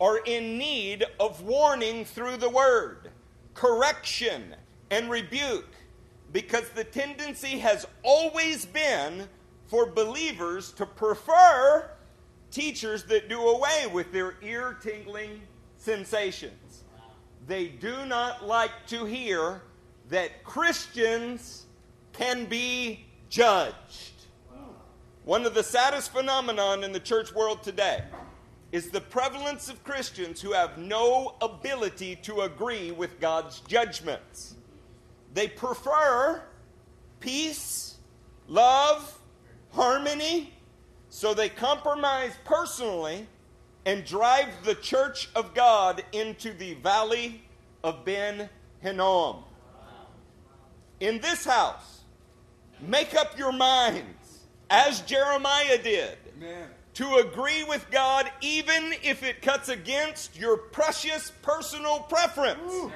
[0.01, 3.11] are in need of warning through the word,
[3.53, 4.55] correction,
[4.93, 5.75] and rebuke,
[6.33, 9.29] because the tendency has always been
[9.67, 11.91] for believers to prefer
[12.53, 15.41] teachers that do away with their ear tingling
[15.79, 16.85] sensations.
[17.49, 19.63] They do not like to hear
[20.11, 21.67] that Christians
[22.13, 24.13] can be judged.
[25.27, 28.05] One of the saddest phenomenon in the church world today
[28.71, 34.55] is the prevalence of Christians who have no ability to agree with God's judgments.
[35.35, 36.43] They prefer
[37.19, 37.97] peace,
[38.47, 39.19] love,
[39.73, 40.55] harmony,
[41.09, 43.27] so they compromise personally
[43.85, 47.43] and drive the church of God into the valley
[47.83, 49.43] of Ben Hinnom.
[51.01, 52.03] In this house,
[52.81, 54.16] make up your minds,
[54.71, 56.69] as Jeremiah did, Amen.
[56.95, 62.93] to agree with God even if it cuts against your precious personal preference.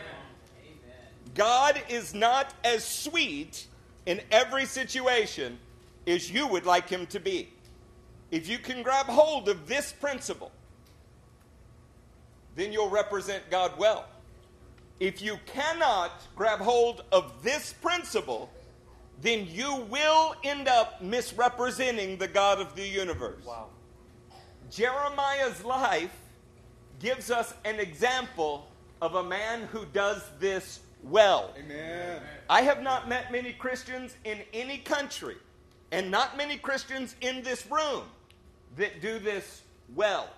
[1.35, 3.67] God is not as sweet
[4.07, 5.59] in every situation
[6.07, 7.49] as you would like him to be.
[8.31, 10.51] If you can grab hold of this principle,
[12.57, 14.07] then you'll represent God well.
[14.99, 18.51] If you cannot grab hold of this principle,
[19.23, 23.45] then you will end up misrepresenting the God of the universe.
[23.45, 23.67] Wow.
[24.71, 26.15] Jeremiah's life
[27.01, 28.69] gives us an example
[29.03, 31.55] of a man who does this well.
[31.59, 32.21] Amen.
[32.49, 35.37] I have not met many Christians in any country,
[35.93, 38.05] and not many Christians in this room,
[38.77, 39.63] that do this
[39.95, 40.29] well.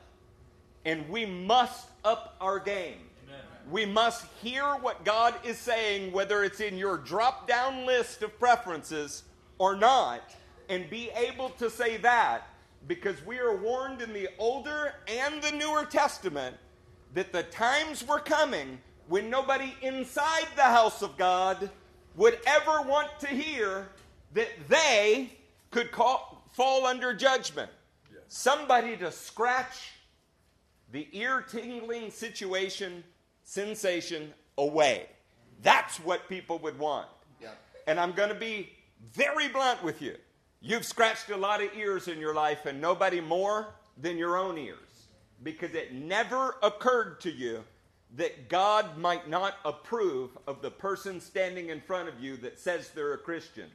[0.84, 2.98] And we must up our game.
[3.70, 8.38] We must hear what God is saying, whether it's in your drop down list of
[8.38, 9.22] preferences
[9.58, 10.34] or not,
[10.68, 12.48] and be able to say that
[12.88, 16.56] because we are warned in the Older and the Newer Testament
[17.14, 21.70] that the times were coming when nobody inside the house of God
[22.16, 23.88] would ever want to hear
[24.34, 25.32] that they
[25.70, 27.70] could call, fall under judgment.
[28.28, 29.92] Somebody to scratch
[30.90, 33.04] the ear tingling situation,
[33.44, 35.06] sensation away.
[35.62, 37.08] That's what people would want.
[37.40, 37.58] Yep.
[37.86, 38.70] And I'm going to be
[39.12, 40.16] very blunt with you.
[40.60, 44.58] You've scratched a lot of ears in your life, and nobody more than your own
[44.58, 44.78] ears.
[45.42, 47.64] Because it never occurred to you
[48.16, 52.90] that God might not approve of the person standing in front of you that says
[52.90, 53.68] they're a Christian.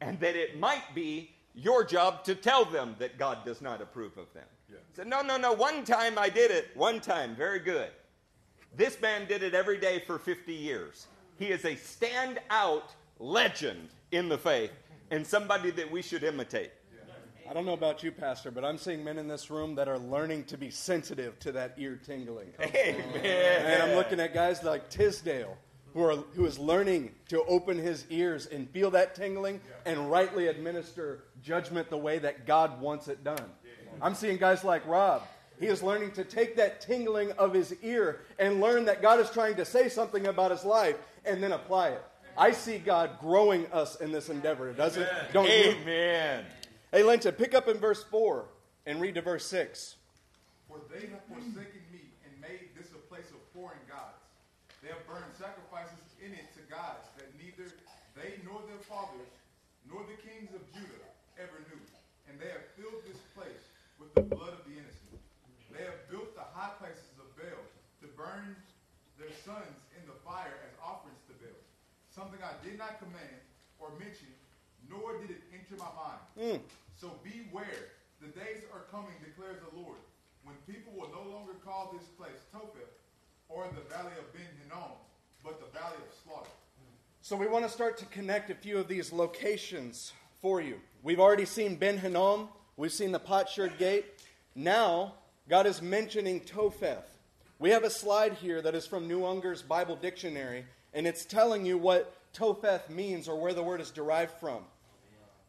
[0.00, 4.18] And that it might be your job to tell them that God does not approve
[4.18, 4.44] of them.
[4.68, 4.78] Yeah.
[4.94, 6.70] Say, no, no, no, one time I did it.
[6.74, 7.90] One time, very good.
[8.76, 11.06] This man did it every day for 50 years.
[11.38, 12.82] He is a standout
[13.18, 14.72] legend in the faith
[15.10, 16.70] and somebody that we should imitate.
[17.48, 19.98] I don't know about you, Pastor, but I'm seeing men in this room that are
[19.98, 22.48] learning to be sensitive to that ear tingling.
[22.60, 23.04] Amen.
[23.22, 25.56] And I'm looking at guys like Tisdale,
[25.92, 30.46] who, are, who is learning to open his ears and feel that tingling and rightly
[30.46, 33.44] administer judgment the way that God wants it done.
[34.00, 35.22] I'm seeing guys like Rob.
[35.60, 39.30] He is learning to take that tingling of his ear and learn that God is
[39.30, 42.04] trying to say something about his life and then apply it.
[42.36, 45.08] I see God growing us in this endeavor, does it?
[45.32, 45.76] Don't you?
[45.78, 46.44] Amen.
[46.90, 48.46] Hey, Linton, pick up in verse 4
[48.86, 49.96] and read to verse 6.
[50.68, 54.18] For they have forsaken me and made this a place of foreign gods.
[54.82, 57.70] They have burned sacrifices in it to gods that neither
[58.18, 59.30] they nor their fathers
[59.86, 61.06] nor the kings of Judah
[61.38, 61.80] ever knew.
[62.26, 63.70] And they have filled this place
[64.02, 65.22] with the blood of the innocent.
[65.70, 67.62] They have built the high places of Baal
[68.02, 68.54] to burn
[69.18, 71.58] their sons in the fire as offerings to Baal.
[72.14, 73.42] Something I did not command
[73.80, 74.30] or mention,
[74.88, 76.22] nor did it enter my mind.
[76.38, 76.60] Mm.
[76.94, 77.90] So beware,
[78.22, 79.98] the days are coming, declares the Lord,
[80.44, 82.94] when people will no longer call this place Topheth
[83.48, 84.94] or the valley of Ben Hinnom,
[85.42, 86.50] but the valley of slaughter.
[87.20, 90.78] So we want to start to connect a few of these locations for you.
[91.02, 94.04] We've already seen Ben Hinnom, we've seen the Potsherd Gate.
[94.54, 95.14] Now,
[95.48, 97.16] God is mentioning Topheth.
[97.58, 101.66] We have a slide here that is from New Unger's Bible Dictionary, and it's telling
[101.66, 104.62] you what Topheth means or where the word is derived from.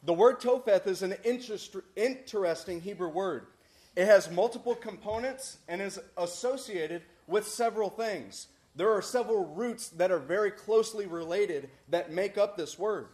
[0.04, 3.48] The word Topheth is an interest, interesting Hebrew word.
[3.96, 8.48] It has multiple components and is associated with several things.
[8.76, 13.08] There are several roots that are very closely related that make up this word.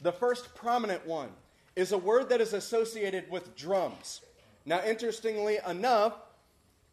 [0.00, 1.30] The first prominent one
[1.74, 4.20] is a word that is associated with drums.
[4.64, 6.14] Now, interestingly enough,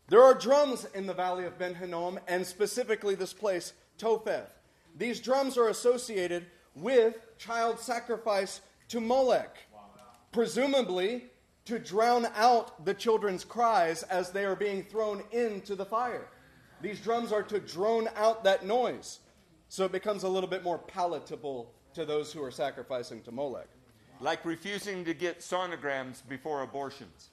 [0.08, 4.55] there are drums in the valley of Ben Hinnom, and specifically this place, Topheth.
[4.98, 9.58] These drums are associated with child sacrifice to Molech,
[10.32, 11.26] presumably
[11.66, 16.28] to drown out the children's cries as they are being thrown into the fire.
[16.82, 19.20] These drums are to drone out that noise,
[19.68, 23.68] so it becomes a little bit more palatable to those who are sacrificing to Molech.
[24.22, 27.30] Like refusing to get sonograms before abortions.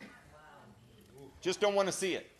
[1.40, 2.31] Just don't want to see it.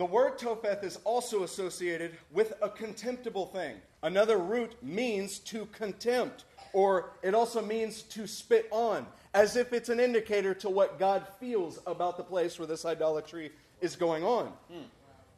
[0.00, 3.76] The word Topheth is also associated with a contemptible thing.
[4.02, 9.90] Another root means to contempt, or it also means to spit on, as if it's
[9.90, 14.46] an indicator to what God feels about the place where this idolatry is going on.
[14.72, 14.84] Hmm.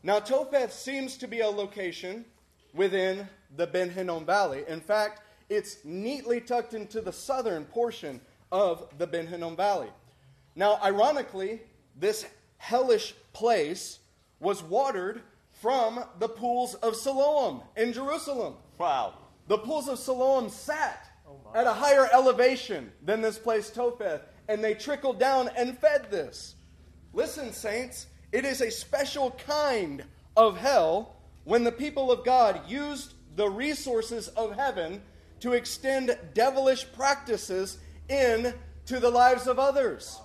[0.05, 2.25] Now, Topheth seems to be a location
[2.73, 4.63] within the Ben Hinnom Valley.
[4.69, 8.21] In fact, it's neatly tucked into the southern portion
[8.53, 9.89] of the Ben Hinnom Valley.
[10.55, 11.63] Now, ironically,
[11.99, 12.27] this
[12.59, 13.99] hellish place
[14.43, 15.23] was watered
[15.53, 18.55] from the pools of Siloam in Jerusalem.
[18.77, 19.15] Wow.
[19.47, 24.63] The pools of Siloam sat oh at a higher elevation than this place Topheth, and
[24.63, 26.57] they trickled down and fed this.
[27.13, 30.05] Listen, saints, it is a special kind
[30.37, 35.01] of hell when the people of God used the resources of heaven
[35.41, 37.79] to extend devilish practices
[38.09, 38.55] in
[38.87, 40.19] to the lives of others.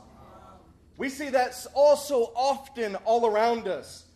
[0.97, 4.06] We see that also often all around us.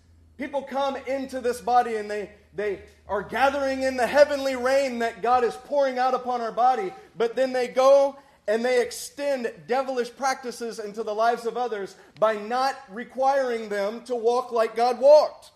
[0.41, 5.21] People come into this body and they, they are gathering in the heavenly rain that
[5.21, 8.17] God is pouring out upon our body, but then they go
[8.47, 14.15] and they extend devilish practices into the lives of others by not requiring them to
[14.15, 15.51] walk like God walked.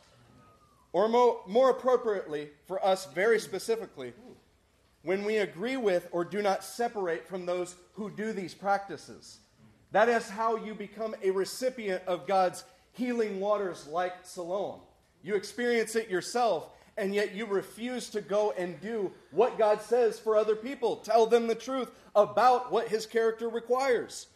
[0.93, 4.13] Or more, more appropriately, for us very specifically,
[5.01, 9.39] when we agree with or do not separate from those who do these practices.
[9.93, 12.63] That is how you become a recipient of God's
[12.95, 14.79] healing waters like Siloam.
[15.21, 20.17] You experience it yourself, and yet you refuse to go and do what God says
[20.17, 20.97] for other people.
[20.97, 24.27] Tell them the truth about what his character requires.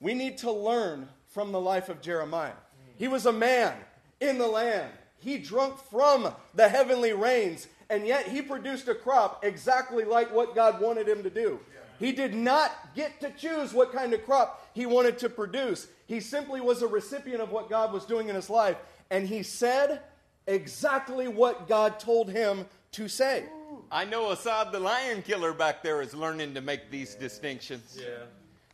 [0.00, 2.52] We need to learn from the life of Jeremiah.
[2.96, 3.74] He was a man
[4.20, 4.90] in the land.
[5.18, 10.54] He drunk from the heavenly rains, and yet he produced a crop exactly like what
[10.54, 11.58] God wanted him to do.
[11.98, 15.88] He did not get to choose what kind of crop he wanted to produce.
[16.04, 18.76] He simply was a recipient of what God was doing in his life,
[19.10, 20.02] and he said
[20.46, 23.44] exactly what God told him to say.
[23.90, 27.98] I know Assad the lion killer back there is learning to make these distinctions.
[27.98, 28.24] Yeah.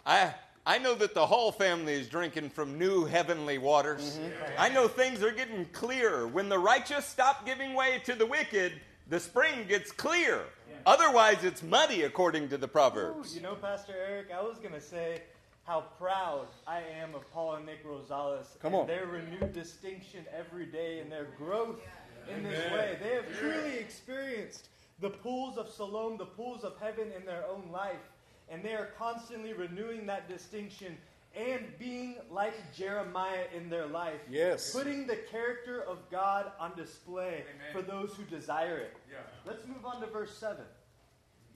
[0.04, 0.34] I
[0.66, 4.18] I know that the Hall family is drinking from new heavenly waters.
[4.18, 4.52] Mm-hmm.
[4.58, 6.26] I know things are getting clear.
[6.26, 8.72] When the righteous stop giving way to the wicked,
[9.08, 10.42] the spring gets clear.
[10.84, 13.36] Otherwise, it's muddy, according to the Proverbs.
[13.36, 15.22] You know, Pastor Eric, I was going to say
[15.64, 18.86] how proud I am of Paul and Nick Rosales Come and on.
[18.86, 21.80] their renewed distinction every day and their growth
[22.28, 22.96] in this way.
[23.00, 24.68] They have truly experienced
[25.00, 28.10] the pools of Siloam, the pools of heaven in their own life,
[28.48, 30.96] and they are constantly renewing that distinction
[31.34, 34.20] and being like Jeremiah in their life.
[34.28, 34.72] Yes.
[34.72, 37.72] Putting the character of God on display Amen.
[37.72, 38.94] for those who desire it.
[39.10, 39.18] Yeah.
[39.46, 40.58] Let's move on to verse 7.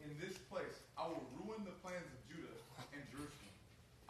[0.02, 2.48] In this place, I will ruin the plans of Judah
[2.94, 3.32] and Jerusalem.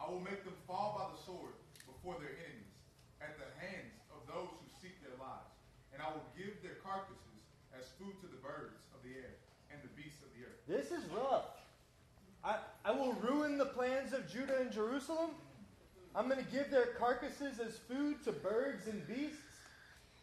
[0.07, 2.79] I will make them fall by the sword before their enemies,
[3.19, 5.51] at the hands of those who seek their lives.
[5.91, 7.43] And I will give their carcasses
[7.75, 9.35] as food to the birds of the air
[9.75, 10.63] and the beasts of the earth.
[10.71, 11.51] This is rough.
[12.45, 15.31] I, I will ruin the plans of Judah and Jerusalem.
[16.15, 19.59] I'm going to give their carcasses as food to birds and beasts.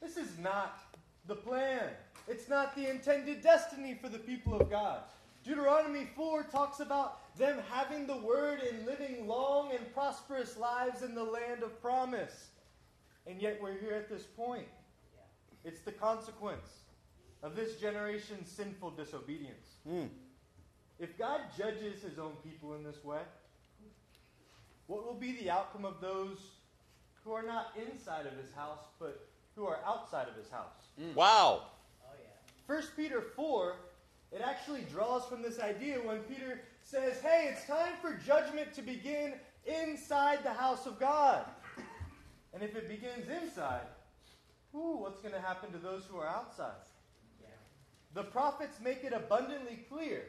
[0.02, 0.80] This is not
[1.28, 1.90] the plan.
[2.30, 5.02] It's not the intended destiny for the people of God.
[5.44, 11.16] Deuteronomy 4 talks about them having the word and living long and prosperous lives in
[11.16, 12.50] the land of promise.
[13.26, 14.68] And yet we're here at this point.
[15.64, 16.68] It's the consequence
[17.42, 19.68] of this generation's sinful disobedience.
[19.88, 20.06] Hmm.
[21.00, 23.22] If God judges his own people in this way,
[24.88, 26.38] what will be the outcome of those
[27.24, 31.16] who are not inside of his house, but who are outside of his house?
[31.16, 31.64] Wow.
[32.68, 33.76] 1 Peter 4,
[34.32, 38.82] it actually draws from this idea when Peter says, hey, it's time for judgment to
[38.82, 39.34] begin
[39.66, 41.46] inside the house of God.
[42.54, 43.88] And if it begins inside,
[44.76, 46.74] ooh, what's going to happen to those who are outside?
[48.14, 50.26] The prophets make it abundantly clear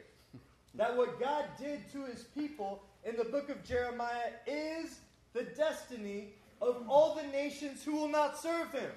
[0.75, 5.01] that what God did to his people in the book of Jeremiah is
[5.35, 6.33] the destiny
[6.63, 8.91] of all the nations who will not serve him.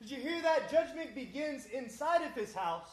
[0.00, 0.70] Did you hear that?
[0.70, 2.90] Judgment begins inside of his house,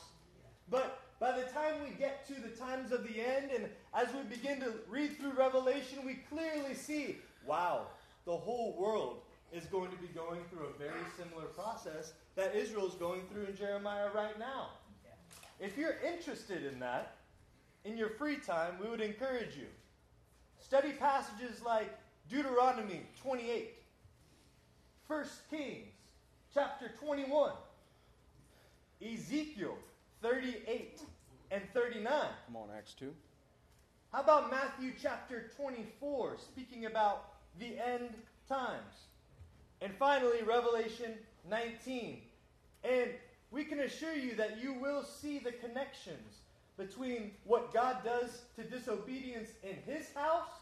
[0.69, 4.21] but by the time we get to the times of the end, and as we
[4.23, 7.87] begin to read through Revelation, we clearly see wow,
[8.25, 9.17] the whole world
[9.51, 13.45] is going to be going through a very similar process that Israel is going through
[13.45, 14.69] in Jeremiah right now.
[15.59, 17.15] If you're interested in that,
[17.83, 19.67] in your free time, we would encourage you.
[20.59, 21.97] Study passages like
[22.29, 23.73] Deuteronomy 28,
[25.07, 25.87] 1 Kings
[26.53, 27.51] chapter 21,
[29.01, 29.77] Ezekiel
[30.21, 31.01] 38
[31.51, 32.03] and 39.
[32.45, 33.13] Come on, Acts 2.
[34.11, 38.09] How about Matthew chapter 24, speaking about the end
[38.49, 39.07] times?
[39.79, 41.13] And finally, Revelation
[41.49, 42.19] 19.
[42.83, 43.11] And
[43.51, 46.39] we can assure you that you will see the connections
[46.77, 50.59] between what God does to disobedience in his house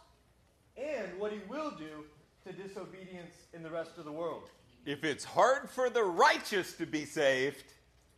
[0.78, 2.06] and what he will do
[2.45, 4.43] to disobedience in the rest of the world.
[4.86, 7.66] If it's hard for the righteous to be saved,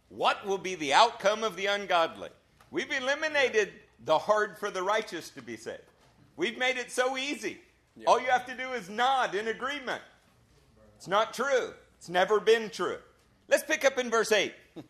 [0.10, 2.30] what will be the outcome of the ungodly?
[2.70, 3.72] We've eliminated
[4.06, 5.82] the hard for the righteous to be saved.
[6.36, 7.60] We've made it so easy.
[8.08, 10.02] All you have to do is nod in agreement.
[10.96, 11.74] It's not true.
[11.98, 12.98] It's never been true.
[13.48, 14.54] Let's pick up in verse 8.
[14.78, 14.84] 8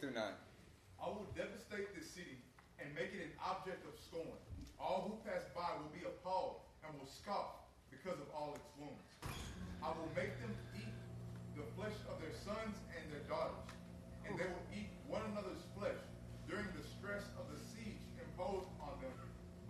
[0.00, 0.22] through 9.
[1.02, 2.38] I will devastate this city
[2.80, 4.40] and make it an object of scorn.
[4.80, 9.04] All who pass by will be appalled and will scoff because of all its wounds.
[9.84, 10.96] I will make them eat
[11.54, 13.68] the flesh of their sons and their daughters,
[14.26, 15.62] and they will eat one another's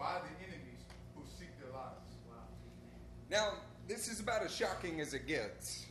[0.01, 0.81] by the enemies
[1.15, 2.17] who seek their lives.
[3.31, 3.53] Now,
[3.87, 5.87] this is about as shocking as it gets.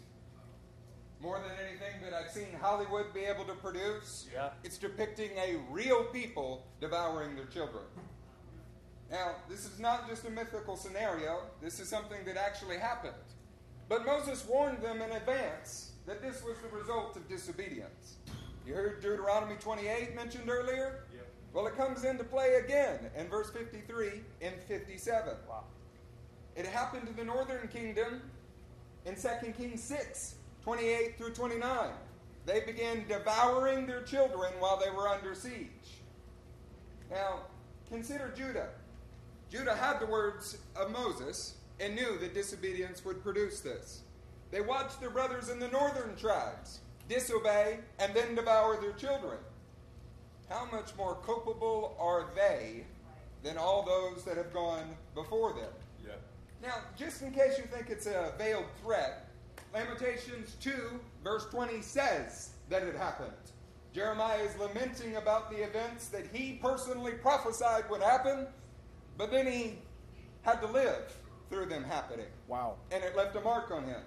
[1.21, 4.51] More than anything that I've seen Hollywood be able to produce, Yeah.
[4.63, 7.83] it's depicting a real people devouring their children.
[9.11, 13.13] Now, this is not just a mythical scenario, this is something that actually happened.
[13.89, 18.15] But Moses warned them in advance that this was the result of disobedience.
[18.65, 21.05] You heard Deuteronomy 28 mentioned earlier?
[21.53, 25.33] Well, it comes into play again in verse 53 and 57.
[25.47, 25.63] Wow.
[26.55, 28.21] It happened to the northern kingdom
[29.05, 31.89] in 2 Kings 6, 28 through 29.
[32.45, 35.67] They began devouring their children while they were under siege.
[37.09, 37.41] Now,
[37.89, 38.69] consider Judah.
[39.51, 44.01] Judah had the words of Moses and knew that disobedience would produce this.
[44.51, 49.39] They watched their brothers in the northern tribes disobey and then devour their children.
[50.49, 52.83] How much more culpable are they
[53.43, 55.71] than all those that have gone before them?
[56.03, 56.13] Yeah.
[56.61, 59.27] Now, just in case you think it's a veiled threat,
[59.73, 63.31] Lamentations 2, verse 20 says that it happened.
[63.93, 68.47] Jeremiah is lamenting about the events that he personally prophesied would happen,
[69.17, 69.77] but then he
[70.41, 71.13] had to live
[71.49, 72.27] through them happening.
[72.47, 72.75] Wow.
[72.91, 74.01] And it left a mark on him.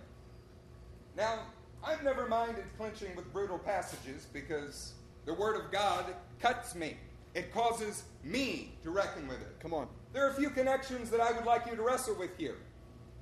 [1.16, 1.40] Now,
[1.84, 6.96] I've never minded clinching with brutal passages because the Word of God cuts me.
[7.34, 9.58] It causes me to reckon with it.
[9.60, 9.88] Come on.
[10.12, 12.56] There are a few connections that I would like you to wrestle with here.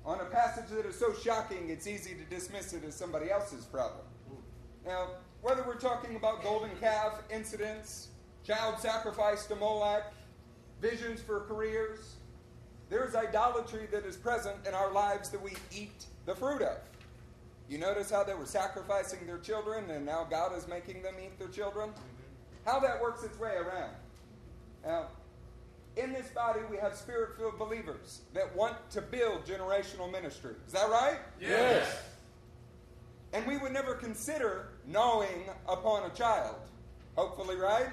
[0.03, 3.63] On a passage that is so shocking, it's easy to dismiss it as somebody else's
[3.65, 4.03] problem.
[4.85, 5.11] Now,
[5.41, 8.09] whether we're talking about golden calf incidents,
[8.43, 10.11] child sacrifice to Moloch,
[10.81, 12.15] visions for careers,
[12.89, 16.77] there's idolatry that is present in our lives that we eat the fruit of.
[17.69, 21.37] You notice how they were sacrificing their children and now God is making them eat
[21.39, 21.91] their children?
[22.65, 23.93] How that works its way around.
[24.85, 25.07] Now,
[25.97, 30.55] in this body, we have spirit filled believers that want to build generational ministry.
[30.65, 31.17] Is that right?
[31.39, 32.01] Yes.
[33.33, 36.55] And we would never consider gnawing upon a child.
[37.15, 37.87] Hopefully, right?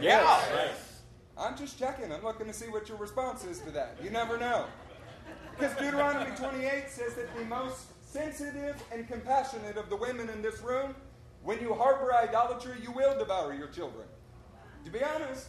[0.00, 1.02] Yes.
[1.38, 2.12] I'm just checking.
[2.12, 3.96] I'm looking to see what your response is to that.
[4.02, 4.66] You never know.
[5.56, 10.60] Because Deuteronomy 28 says that the most sensitive and compassionate of the women in this
[10.60, 10.94] room,
[11.42, 14.06] when you harbor idolatry, you will devour your children.
[14.84, 15.48] To be honest,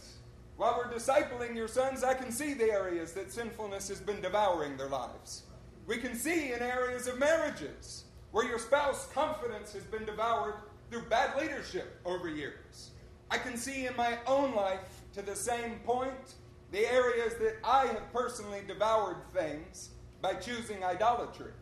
[0.56, 4.76] while we're discipling your sons, I can see the areas that sinfulness has been devouring
[4.76, 5.44] their lives.
[5.86, 10.54] We can see in areas of marriages where your spouse's confidence has been devoured
[10.90, 12.90] through bad leadership over years.
[13.30, 16.34] I can see in my own life, to the same point,
[16.72, 19.90] the areas that I have personally devoured things
[20.20, 21.52] by choosing idolatry.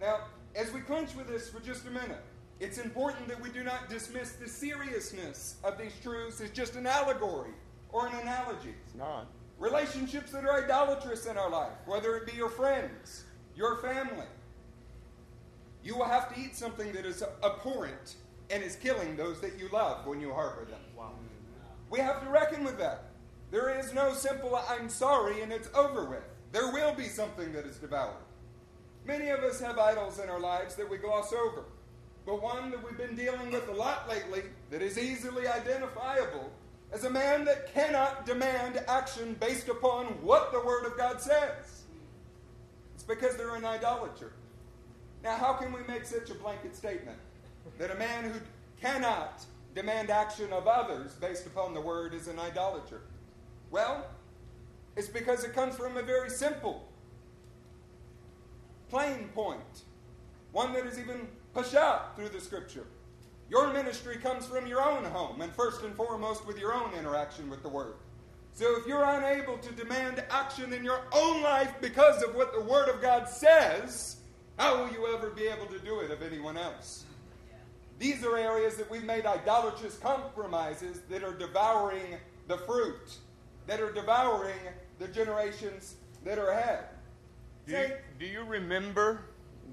[0.00, 0.20] Now,
[0.54, 2.22] as we clinch with this for just a minute,
[2.64, 6.86] it's important that we do not dismiss the seriousness of these truths as just an
[6.86, 7.50] allegory
[7.90, 8.74] or an analogy.
[8.86, 9.26] It's not.
[9.58, 14.26] Relationships that are idolatrous in our life, whether it be your friends, your family,
[15.82, 18.16] you will have to eat something that is abhorrent
[18.48, 20.80] and is killing those that you love when you harbor them.
[20.96, 21.12] Wow.
[21.90, 23.10] We have to reckon with that.
[23.50, 26.24] There is no simple I'm sorry and it's over with.
[26.50, 28.24] There will be something that is devoured.
[29.04, 31.64] Many of us have idols in our lives that we gloss over.
[32.26, 36.50] But one that we've been dealing with a lot lately that is easily identifiable
[36.92, 41.82] as a man that cannot demand action based upon what the Word of God says.
[42.94, 44.32] It's because they're an idolater.
[45.22, 47.18] Now, how can we make such a blanket statement
[47.78, 48.38] that a man who
[48.80, 49.44] cannot
[49.74, 53.02] demand action of others based upon the Word is an idolater?
[53.70, 54.06] Well,
[54.96, 56.88] it's because it comes from a very simple,
[58.88, 59.82] plain point,
[60.52, 62.84] one that is even pushed out through the Scripture.
[63.48, 67.48] Your ministry comes from your own home, and first and foremost with your own interaction
[67.48, 67.94] with the Word.
[68.52, 72.60] So if you're unable to demand action in your own life because of what the
[72.60, 74.16] Word of God says,
[74.58, 77.04] how will you ever be able to do it of anyone else?
[77.98, 82.16] These are areas that we've made idolatrous compromises that are devouring
[82.48, 83.16] the fruit,
[83.66, 84.58] that are devouring
[84.98, 86.84] the generations that are ahead.
[87.66, 89.22] Do you, do you remember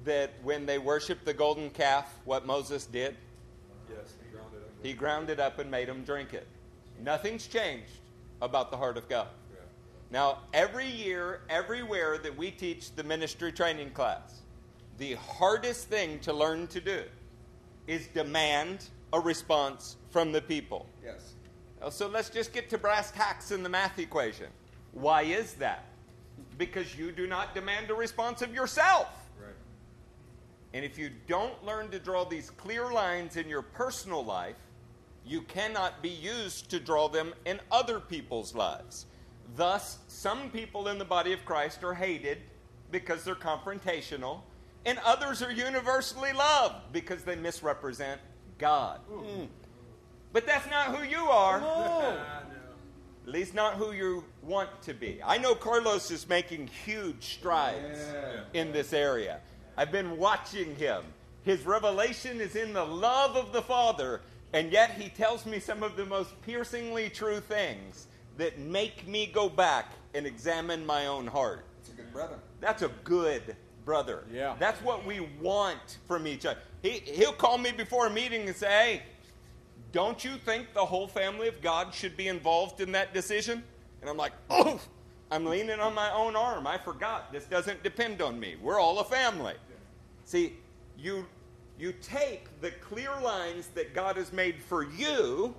[0.04, 3.16] that when they worshiped the golden calf, what Moses did?
[3.89, 4.70] Yes, he ground it up.
[4.84, 6.47] He ground it up and made them drink it.
[7.04, 7.91] Nothing's changed
[8.41, 9.28] about the heart of God.
[10.10, 14.41] Now, every year, everywhere that we teach the ministry training class,
[14.97, 17.04] the hardest thing to learn to do
[17.88, 20.86] is demand a response from the people.
[21.04, 21.34] Yes.
[21.91, 24.47] So let's just get to brass tacks in the math equation.
[24.91, 25.86] Why is that?
[26.58, 29.08] Because you do not demand a response of yourself.
[30.74, 34.55] And if you don't learn to draw these clear lines in your personal life,
[35.26, 39.05] you cannot be used to draw them in other people's lives.
[39.55, 42.39] Thus, some people in the body of Christ are hated
[42.89, 44.41] because they're confrontational,
[44.86, 48.19] and others are universally loved because they misrepresent
[48.57, 48.99] God.
[49.09, 49.45] Hmm.
[50.34, 51.59] But that's not who you are.
[53.24, 55.22] At least not who you want to be.
[55.24, 57.99] I know Carlos is making huge strides
[58.53, 59.41] in this area.
[59.78, 61.03] I've been watching him.
[61.43, 64.22] His revelation is in the love of the Father,
[64.53, 68.07] and yet he tells me some of the most piercingly true things
[68.38, 71.65] that make me go back and examine my own heart.
[71.80, 72.36] That's a good brother.
[72.59, 73.55] That's a good
[73.86, 74.24] brother.
[74.32, 74.55] Yeah.
[74.59, 76.59] That's what we want from each other.
[76.82, 79.01] He, he'll call me before a meeting and say, hey,
[79.91, 83.63] don't you think the whole family of God should be involved in that decision?
[84.01, 84.80] And I'm like, oh,
[85.32, 86.67] I'm leaning on my own arm.
[86.67, 87.32] I forgot.
[87.32, 88.57] This doesn't depend on me.
[88.61, 89.53] We're all a family.
[90.25, 90.57] See,
[90.97, 91.25] you,
[91.79, 95.55] you take the clear lines that God has made for you,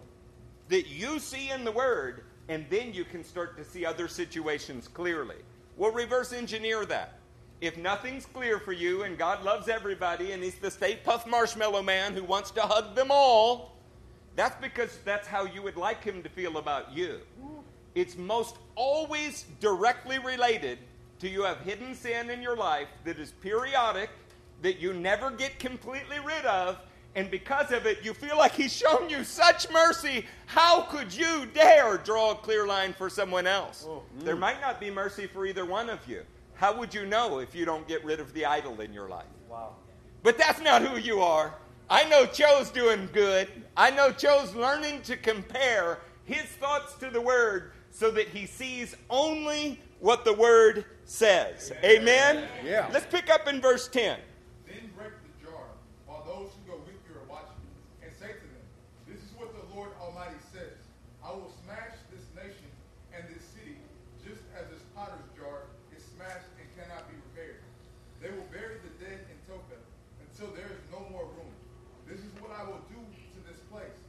[0.68, 4.88] that you see in the Word, and then you can start to see other situations
[4.88, 5.36] clearly.
[5.78, 7.14] We'll reverse engineer that.
[7.62, 11.82] If nothing's clear for you and God loves everybody and He's the Stay Puft Marshmallow
[11.82, 13.76] Man who wants to hug them all,
[14.36, 17.20] that's because that's how you would like Him to feel about you.
[17.94, 20.78] It's most always directly related
[21.20, 24.10] to you have hidden sin in your life that is periodic,
[24.62, 26.78] that you never get completely rid of,
[27.14, 30.26] and because of it, you feel like He's shown you such mercy.
[30.46, 33.86] How could you dare draw a clear line for someone else?
[33.86, 34.24] Oh, mm.
[34.24, 36.22] There might not be mercy for either one of you.
[36.54, 39.26] How would you know if you don't get rid of the idol in your life?
[39.48, 39.74] Wow.
[40.22, 41.54] But that's not who you are.
[41.90, 43.48] I know Cho's doing good.
[43.76, 48.96] I know Cho's learning to compare his thoughts to the Word so that he sees
[49.08, 51.70] only what the Word says.
[51.84, 52.48] Amen?
[52.64, 52.88] Yeah.
[52.92, 54.18] Let's pick up in verse 10.
[54.66, 55.68] Then break the jar
[56.08, 57.62] while those who go with you are watching,
[58.02, 58.66] and say to them,
[59.06, 60.74] This is what the Lord Almighty says
[61.22, 62.66] I will smash this nation
[63.14, 63.76] and this city,
[64.24, 67.62] just as this potter's jar is smashed and cannot be repaired.
[68.18, 69.86] They will bury the dead in Topheth
[70.26, 71.54] until there is no more room.
[72.08, 74.00] This is what I will do to this place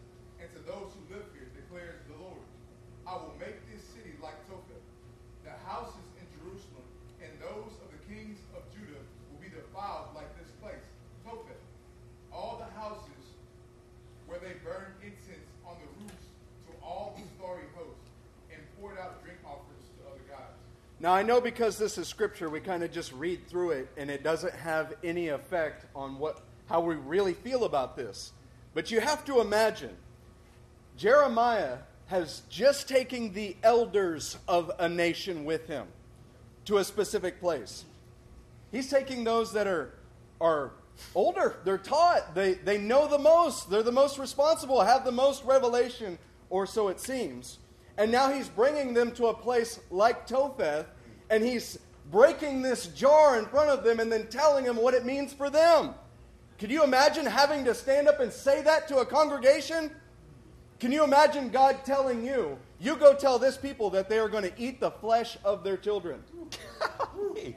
[0.42, 2.42] and to those who live here, declares the Lord.
[3.04, 4.84] I will make this city like Topheth.
[5.44, 6.88] The houses in Jerusalem
[7.20, 10.84] and those of the kings of Judah will be defiled like this place,
[11.28, 11.60] Topheth.
[12.32, 13.24] All the houses
[14.28, 16.28] where they burned incense on the roofs
[16.68, 18.08] to all the starry hosts
[18.52, 20.60] and poured out drink offerings to other gods.
[21.04, 24.10] Now, I know because this is scripture, we kind of just read through it and
[24.10, 26.40] it doesn't have any effect on what,
[26.70, 28.32] how we really feel about this.
[28.74, 29.94] But you have to imagine
[30.96, 35.88] Jeremiah has just taken the elders of a nation with him
[36.66, 37.84] to a specific place.
[38.72, 39.94] He's taking those that are,
[40.40, 40.72] are
[41.16, 45.44] older, they're taught, they, they know the most, they're the most responsible, have the most
[45.44, 46.18] revelation,
[46.50, 47.58] or so it seems.
[47.98, 50.86] And now he's bringing them to a place like Topheth,
[51.30, 51.80] and he's
[52.12, 55.50] breaking this jar in front of them and then telling them what it means for
[55.50, 55.94] them.
[56.60, 59.92] Could you imagine having to stand up and say that to a congregation?
[60.80, 64.44] Can you imagine God telling you, you go tell this people that they are going
[64.44, 66.24] to eat the flesh of their children?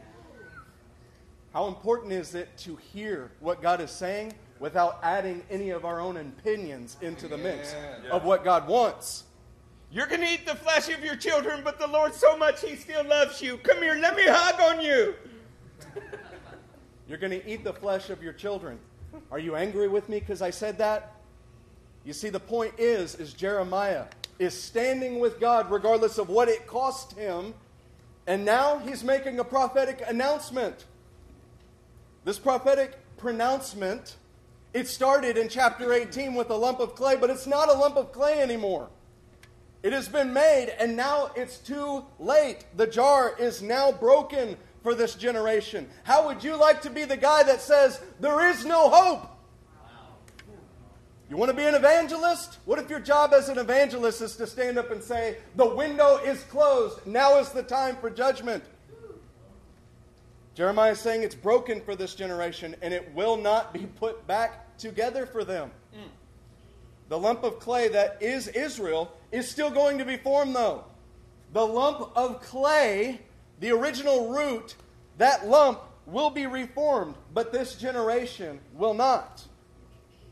[1.53, 6.01] How important is it to hear what God is saying without adding any of our
[6.01, 7.75] own opinions into the mix
[8.11, 9.25] of what God wants?
[9.97, 12.77] You're going to eat the flesh of your children, but the Lord so much He
[12.77, 13.57] still loves you.
[13.57, 15.15] Come here, let me hug on you.
[17.09, 18.79] You're going to eat the flesh of your children.
[19.31, 21.15] Are you angry with me because I said that?
[22.05, 24.05] You see, the point is, is Jeremiah
[24.39, 27.55] is standing with God regardless of what it cost him,
[28.27, 30.85] and now he's making a prophetic announcement.
[32.27, 34.17] This prophetic pronouncement,
[34.75, 37.97] it started in chapter 18 with a lump of clay, but it's not a lump
[37.97, 38.91] of clay anymore.
[39.83, 42.65] It has been made, and now it's too late.
[42.77, 45.89] The jar is now broken for this generation.
[46.05, 49.31] How would you like to be the guy that says, There is no hope?
[51.29, 52.59] You want to be an evangelist?
[52.67, 56.19] What if your job as an evangelist is to stand up and say, The window
[56.19, 57.05] is closed.
[57.07, 58.63] Now is the time for judgment?
[60.55, 64.79] Jeremiah is saying it's broken for this generation and it will not be put back
[64.79, 65.71] together for them.
[65.95, 66.09] Mm.
[67.09, 70.85] The lump of clay that is Israel is still going to be formed, though.
[71.53, 73.21] The lump of clay,
[73.61, 74.75] the original root,
[75.19, 79.45] that lump will be reformed, but this generation will not.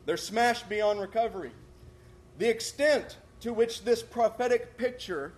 [0.06, 1.52] They're smashed beyond recovery.
[2.38, 5.34] The extent to which this prophetic picture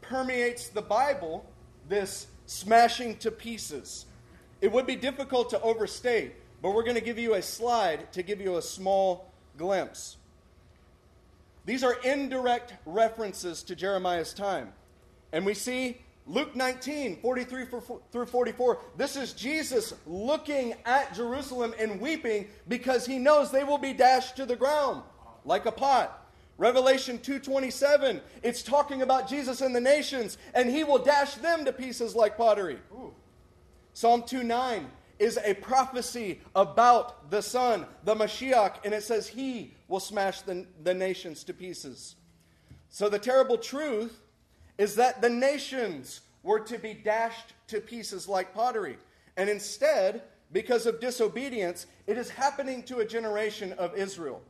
[0.00, 1.44] permeates the Bible,
[1.88, 4.06] this smashing to pieces,
[4.60, 8.22] it would be difficult to overstate, but we're going to give you a slide to
[8.22, 10.16] give you a small glimpse.
[11.68, 14.72] These are indirect references to Jeremiah's time.
[15.34, 17.66] And we see Luke 19, 43
[18.10, 18.78] through 44.
[18.96, 24.34] This is Jesus looking at Jerusalem and weeping because he knows they will be dashed
[24.36, 25.02] to the ground
[25.44, 26.32] like a pot.
[26.56, 31.72] Revelation 2:27, it's talking about Jesus and the nations and he will dash them to
[31.74, 32.78] pieces like pottery.
[32.94, 33.12] Ooh.
[33.92, 34.86] Psalm 2:9
[35.18, 40.66] is a prophecy about the Son, the Mashiach, and it says he will smash the,
[40.82, 42.16] the nations to pieces.
[42.88, 44.20] So the terrible truth
[44.78, 48.96] is that the nations were to be dashed to pieces like pottery.
[49.36, 54.40] And instead, because of disobedience, it is happening to a generation of Israel.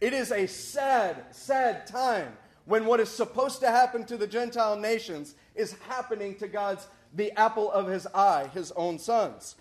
[0.00, 4.76] It is a sad, sad time when what is supposed to happen to the Gentile
[4.76, 9.54] nations is happening to God's, the apple of his eye, his own sons.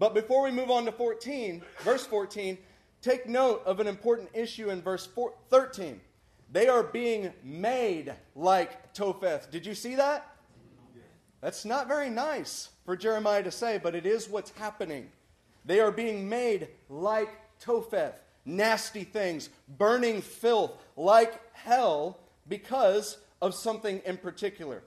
[0.00, 2.56] But before we move on to 14, verse 14,
[3.02, 6.00] take note of an important issue in verse 4, 13.
[6.50, 9.50] They are being made like Topheth.
[9.50, 10.26] Did you see that?
[11.42, 15.10] That's not very nice for Jeremiah to say, but it is what's happening.
[15.66, 17.28] They are being made like
[17.60, 18.14] Topheth,
[18.46, 24.82] nasty things, burning filth, like hell, because of something in particular.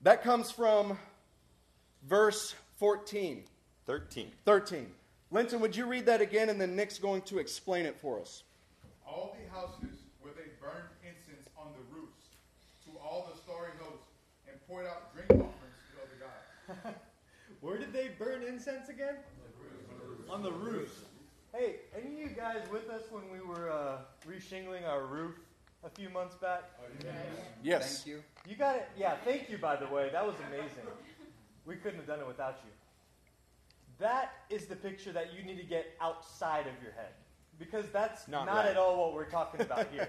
[0.00, 0.98] That comes from
[2.08, 3.44] verse 14.
[3.86, 4.30] 13.
[4.44, 4.86] 13.
[5.30, 8.42] Linton, would you read that again, and then Nick's going to explain it for us.
[9.06, 12.26] All the houses where they burned incense on the roofs
[12.84, 14.08] to all the starry hosts
[14.48, 16.96] and poured out drink offerings to other gods.
[17.60, 19.16] Where did they burn incense again?
[20.28, 21.04] On the roof.
[21.54, 25.36] Hey, any of you guys with us when we were uh, reshingling our roof
[25.84, 26.64] a few months back?
[27.62, 28.02] Yes.
[28.02, 28.22] Thank you.
[28.48, 28.88] You got it.
[28.98, 30.10] Yeah, thank you, by the way.
[30.12, 30.86] That was amazing.
[31.64, 32.70] We couldn't have done it without you.
[33.98, 37.12] That is the picture that you need to get outside of your head.
[37.58, 38.66] Because that's not, not right.
[38.66, 40.08] at all what we're talking about here.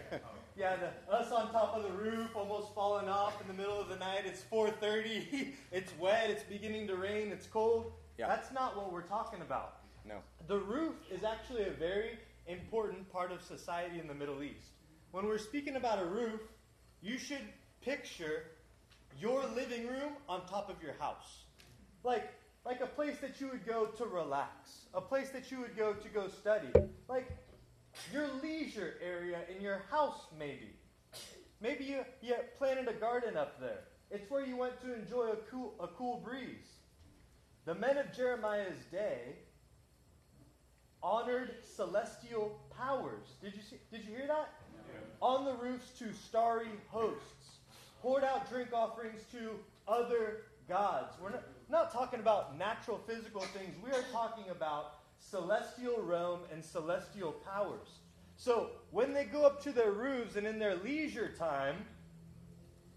[0.58, 3.88] Yeah, the, us on top of the roof, almost falling off in the middle of
[3.88, 4.24] the night.
[4.26, 5.54] It's 4:30.
[5.72, 6.30] it's wet.
[6.30, 7.32] It's beginning to rain.
[7.32, 7.94] It's cold.
[8.18, 8.28] Yeah.
[8.28, 9.78] That's not what we're talking about.
[10.04, 10.16] No.
[10.48, 12.18] The roof is actually a very
[12.48, 14.72] important part of society in the Middle East.
[15.12, 16.42] When we're speaking about a roof,
[17.02, 17.46] you should
[17.82, 18.44] picture
[19.20, 21.44] your living room on top of your house.
[22.04, 22.34] Like
[22.68, 25.94] like a place that you would go to relax, a place that you would go
[25.94, 26.68] to go study.
[27.08, 27.32] Like
[28.12, 30.76] your leisure area in your house, maybe.
[31.62, 33.86] Maybe you, you planted a garden up there.
[34.12, 36.68] It's where you went to enjoy a cool, a cool breeze.
[37.64, 39.38] The men of Jeremiah's day
[41.02, 43.28] honored celestial powers.
[43.42, 44.50] Did you, see, did you hear that?
[44.90, 45.00] Yeah.
[45.22, 47.60] On the roofs to starry hosts.
[48.02, 49.52] Poured out drink offerings to
[49.88, 51.16] other gods.
[51.22, 53.76] We're not, not talking about natural physical things.
[53.84, 57.88] We are talking about celestial realm and celestial powers.
[58.38, 61.76] So when they go up to their roofs and in their leisure time,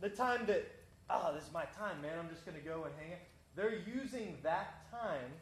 [0.00, 0.70] the time that,
[1.08, 3.18] oh, this is my time, man, I'm just going to go and hang out,
[3.56, 5.32] they're using that time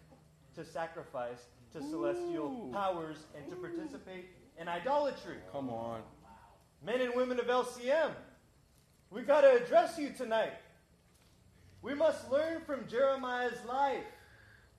[0.55, 1.91] to sacrifice to Ooh.
[1.91, 4.27] celestial powers and to participate
[4.59, 5.37] in idolatry.
[5.53, 6.01] Come on.
[6.85, 8.11] Men and women of LCM,
[9.11, 10.53] we've got to address you tonight.
[11.83, 14.05] We must learn from Jeremiah's life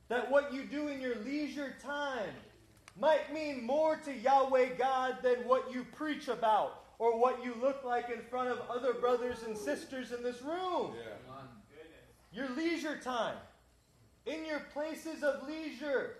[0.10, 2.34] that what you do in your leisure time
[3.00, 7.84] might mean more to Yahweh God than what you preach about or what you look
[7.86, 10.94] like in front of other brothers and sisters in this room.
[10.96, 11.14] Yeah.
[12.32, 13.38] Your leisure time,
[14.26, 16.18] in your places of leisure,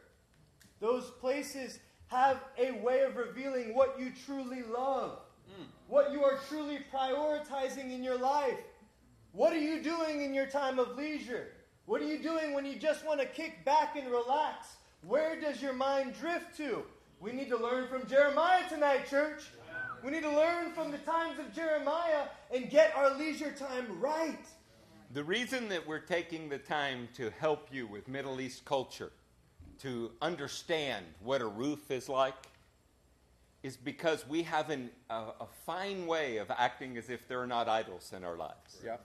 [0.80, 5.66] those places have a way of revealing what you truly love, mm.
[5.88, 8.58] what you are truly prioritizing in your life.
[9.32, 11.50] What are you doing in your time of leisure?
[11.86, 14.78] What are you doing when you just want to kick back and relax?
[15.02, 16.84] Where does your mind drift to?
[17.20, 19.44] We need to learn from Jeremiah tonight, church.
[20.04, 24.46] We need to learn from the times of Jeremiah and get our leisure time right.
[25.14, 29.12] The reason that we're taking the time to help you with Middle East culture,
[29.82, 32.36] to understand what a roof is like,
[33.64, 37.48] is because we have an, a, a, fine way of acting as if there are
[37.48, 38.78] not idols in our lives.
[38.86, 38.98] Yeah.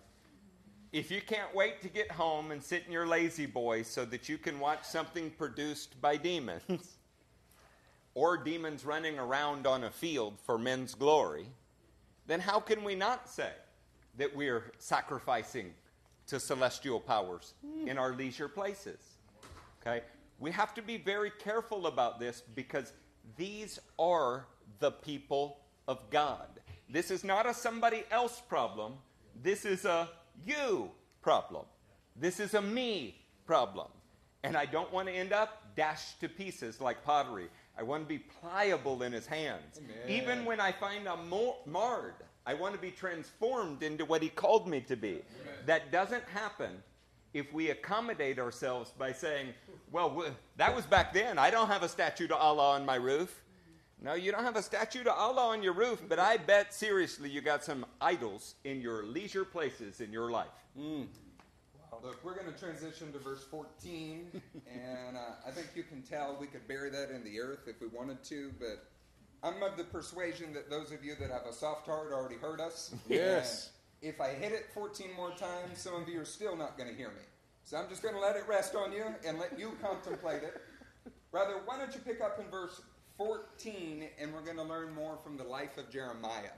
[0.94, 4.38] If you can't wait to get home and sit in your La-Z-Boy so that you
[4.38, 6.62] can watch something produced by demons,
[8.14, 11.46] or demons running around on a field for men's glory,
[12.28, 13.50] then how can we not say
[14.18, 15.74] that we're sacrificing
[16.28, 17.88] to celestial powers hmm.
[17.88, 19.00] in our leisure places?
[19.80, 20.00] Okay?
[20.38, 22.92] We have to be very careful about this because
[23.36, 24.46] these are
[24.78, 26.46] the people of God.
[26.88, 28.92] This is not a somebody else problem.
[29.42, 30.08] This is a
[30.44, 30.90] you
[31.22, 31.64] problem.
[32.16, 33.16] This is a me
[33.46, 33.88] problem.
[34.42, 37.48] And I don't want to end up dashed to pieces like pottery.
[37.78, 39.78] I want to be pliable in his hands.
[39.78, 39.96] Amen.
[40.22, 41.30] Even when I find I'm
[41.66, 42.14] marred,
[42.46, 45.22] I want to be transformed into what he called me to be.
[45.66, 46.82] That doesn't happen
[47.32, 49.48] if we accommodate ourselves by saying,
[49.90, 50.26] well,
[50.56, 51.38] that was back then.
[51.38, 53.42] I don't have a statue to Allah on my roof.
[54.02, 57.30] No, you don't have a statue to Allah on your roof, but I bet seriously
[57.30, 60.48] you got some idols in your leisure places in your life.
[62.02, 64.30] Look, we're going to transition to verse 14,
[64.70, 67.80] and uh, I think you can tell we could bury that in the earth if
[67.80, 68.90] we wanted to, but
[69.42, 72.60] I'm of the persuasion that those of you that have a soft heart already heard
[72.60, 72.94] us.
[73.08, 73.70] Yes.
[74.02, 76.90] And if I hit it 14 more times, some of you are still not going
[76.90, 77.22] to hear me.
[77.62, 80.60] So I'm just going to let it rest on you and let you contemplate it.
[81.32, 82.82] Rather, why don't you pick up in verse
[83.16, 86.54] 14, and we're going to learn more from the life of Jeremiah.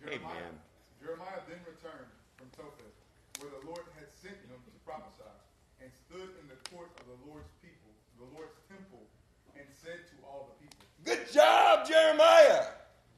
[0.00, 0.54] Jeremiah, Amen.
[1.00, 2.96] Jeremiah then returned from Topheth,
[3.40, 5.28] where the Lord had sent him to prophesy,
[5.82, 9.04] and stood in the court of the Lord's people, the Lord's temple,
[9.54, 12.66] and said to all the people, Good job, Jeremiah.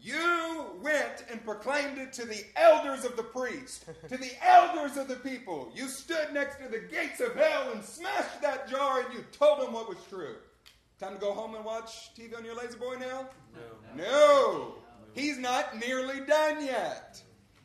[0.03, 5.09] You went and proclaimed it to the elders of the priests, to the elders of
[5.09, 5.71] the people.
[5.75, 9.61] You stood next to the gates of hell and smashed that jar and you told
[9.61, 10.37] them what was true.
[11.01, 13.31] Time to go home and watch TV on your La-Z-Boy now?
[13.97, 14.05] No.
[14.05, 14.75] No.
[15.15, 17.23] He's not nearly done yet.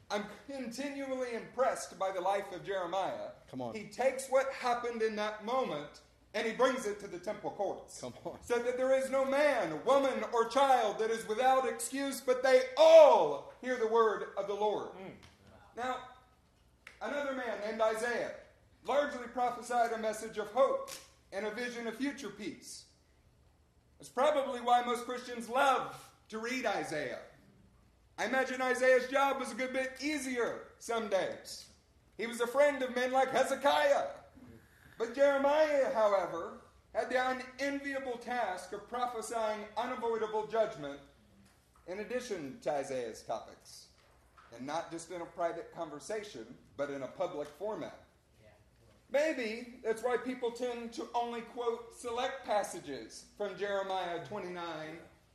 [0.09, 3.31] I'm continually impressed by the life of Jeremiah.
[3.51, 3.75] Come on.
[3.75, 5.99] He takes what happened in that moment
[6.33, 7.99] and he brings it to the temple courts.
[7.99, 8.37] Come on.
[8.41, 12.61] So that there is no man, woman, or child that is without excuse, but they
[12.77, 14.91] all hear the word of the Lord.
[14.91, 15.11] Hmm.
[15.75, 15.97] Now,
[17.01, 18.31] another man named Isaiah
[18.87, 20.91] largely prophesied a message of hope
[21.33, 22.84] and a vision of future peace.
[23.97, 25.95] That's probably why most Christians love
[26.29, 27.19] to read Isaiah.
[28.17, 31.65] I imagine Isaiah's job was a good bit easier some days.
[32.17, 34.07] He was a friend of men like Hezekiah.
[34.97, 36.61] But Jeremiah, however,
[36.93, 40.99] had the unenviable task of prophesying unavoidable judgment
[41.87, 43.87] in addition to Isaiah's topics.
[44.57, 46.45] And not just in a private conversation,
[46.77, 48.04] but in a public format.
[49.11, 54.63] Maybe that's why people tend to only quote select passages from Jeremiah 29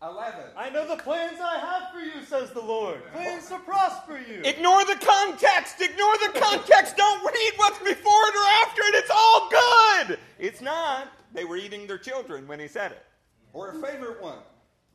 [0.02, 0.40] 11.
[0.56, 3.02] I know the plans I have for you, says the Lord.
[3.12, 4.40] Plans to prosper you.
[4.44, 5.78] Ignore the context.
[5.78, 6.96] Ignore the context.
[6.96, 8.94] Don't read what's before it or after it.
[8.94, 10.18] It's all good.
[10.38, 11.08] It's not.
[11.34, 13.02] They were eating their children when he said it.
[13.52, 14.38] Or a favorite one,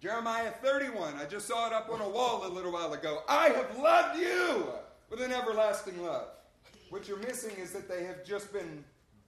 [0.01, 1.15] Jeremiah 31.
[1.17, 3.21] I just saw it up on a wall a little while ago.
[3.29, 4.65] I have loved you
[5.11, 6.29] with an everlasting love.
[6.89, 8.83] What you're missing is that they have just been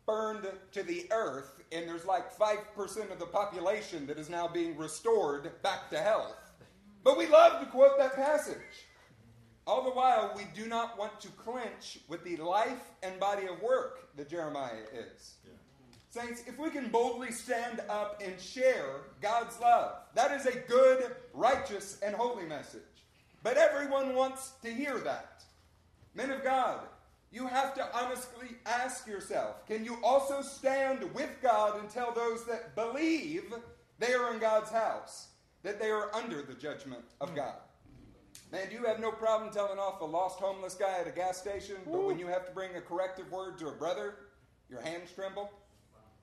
[0.06, 4.78] burned to the earth, and there's like 5% of the population that is now being
[4.78, 6.36] restored back to health.
[7.04, 8.86] But we love to quote that passage.
[9.66, 13.62] All the while, we do not want to clinch with the life and body of
[13.62, 15.36] work that Jeremiah is.
[16.10, 21.16] Saints, if we can boldly stand up and share God's love, that is a good,
[21.34, 22.82] righteous, and holy message.
[23.44, 25.44] But everyone wants to hear that.
[26.16, 26.80] Men of God,
[27.32, 32.46] you have to honestly ask yourself can you also stand with God and tell those
[32.46, 33.54] that believe
[34.00, 35.28] they are in God's house
[35.64, 37.36] that they are under the judgment of hmm.
[37.36, 37.56] God?
[38.52, 41.76] Man, you have no problem telling off a lost homeless guy at a gas station,
[41.86, 44.16] but when you have to bring a corrective word to a brother,
[44.70, 45.52] your hands tremble?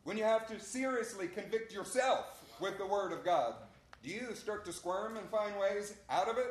[0.05, 3.55] When you have to seriously convict yourself with the Word of God,
[4.03, 6.47] do you start to squirm and find ways out of it?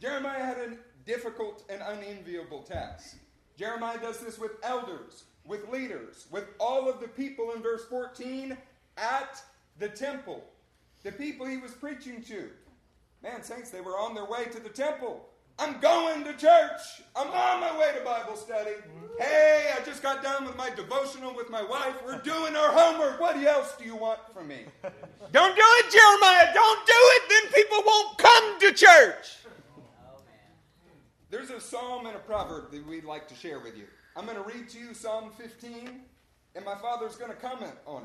[0.00, 0.76] Jeremiah had a
[1.06, 3.16] difficult and unenviable task.
[3.58, 8.56] Jeremiah does this with elders, with leaders, with all of the people in verse 14
[8.96, 9.42] at
[9.80, 10.44] the temple.
[11.02, 12.50] The people he was preaching to.
[13.20, 15.28] Man, saints, they were on their way to the temple.
[15.58, 17.02] I'm going to church.
[17.16, 18.70] I'm on my way to Bible study.
[19.18, 21.94] Hey, I just got done with my devotional with my wife.
[22.06, 23.20] We're doing our homework.
[23.20, 24.60] What else do you want from me?
[25.32, 26.54] Don't do it, Jeremiah.
[26.54, 27.22] Don't do it.
[27.28, 29.38] Then people won't come to church.
[31.30, 33.84] There's a psalm and a proverb that we'd like to share with you.
[34.16, 36.00] I'm going to read to you Psalm 15,
[36.56, 38.02] and my father's going to comment on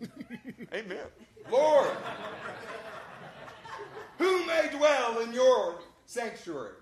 [0.00, 0.10] it.
[0.74, 1.04] Amen.
[1.50, 1.90] Lord,
[4.18, 6.72] who may dwell in your sanctuary?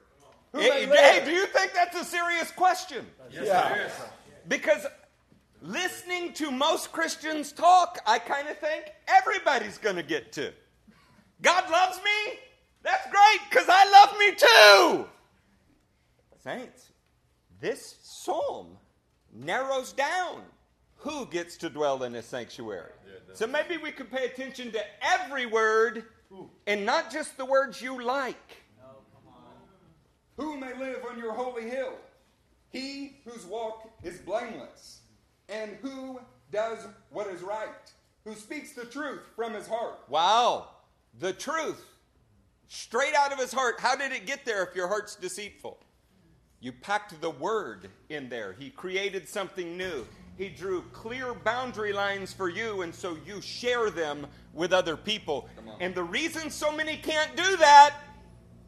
[0.52, 3.04] Who Hey, may hey, do you think that's a serious question?
[3.30, 3.88] yeah.
[4.46, 4.86] Because
[5.60, 10.52] listening to most Christians talk, I kind of think everybody's going to get to.
[11.42, 12.38] God loves me?
[12.88, 15.08] That's great because I love me too.
[16.42, 16.92] Saints,
[17.60, 18.78] this psalm
[19.30, 20.40] narrows down
[20.96, 22.92] who gets to dwell in his sanctuary.
[23.34, 26.04] So maybe we could pay attention to every word
[26.66, 28.62] and not just the words you like.
[30.38, 31.92] Who may live on your holy hill?
[32.70, 35.00] He whose walk is blameless,
[35.50, 36.20] and who
[36.50, 37.92] does what is right,
[38.24, 39.98] who speaks the truth from his heart.
[40.08, 40.68] Wow,
[41.18, 41.84] the truth
[42.68, 43.80] straight out of his heart.
[43.80, 45.78] How did it get there if your heart's deceitful?
[46.60, 48.54] You packed the word in there.
[48.58, 50.06] He created something new.
[50.36, 55.48] He drew clear boundary lines for you, and so you share them with other people.
[55.80, 57.94] And the reason so many can't do that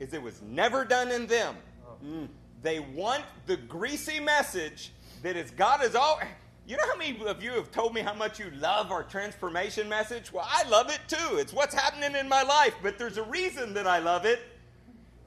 [0.00, 1.56] is it was never done in them.
[2.04, 2.28] Mm.
[2.62, 4.92] They want the greasy message
[5.22, 6.20] that is God is all.
[6.70, 9.88] You know how many of you have told me how much you love our transformation
[9.88, 10.32] message?
[10.32, 11.36] Well, I love it too.
[11.36, 14.38] It's what's happening in my life, but there's a reason that I love it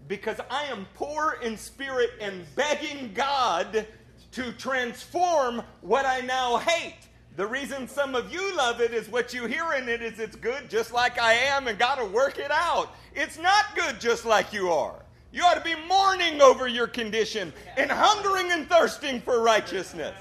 [0.08, 3.86] because I am poor in spirit and begging God
[4.32, 7.10] to transform what I now hate.
[7.36, 10.38] The reason some of you love it is what you hear in it is it's
[10.38, 12.96] good just like I am and got to work it out.
[13.16, 14.96] It's not good just like you are.
[15.34, 20.16] You ought to be mourning over your condition and hungering and thirsting for righteousness.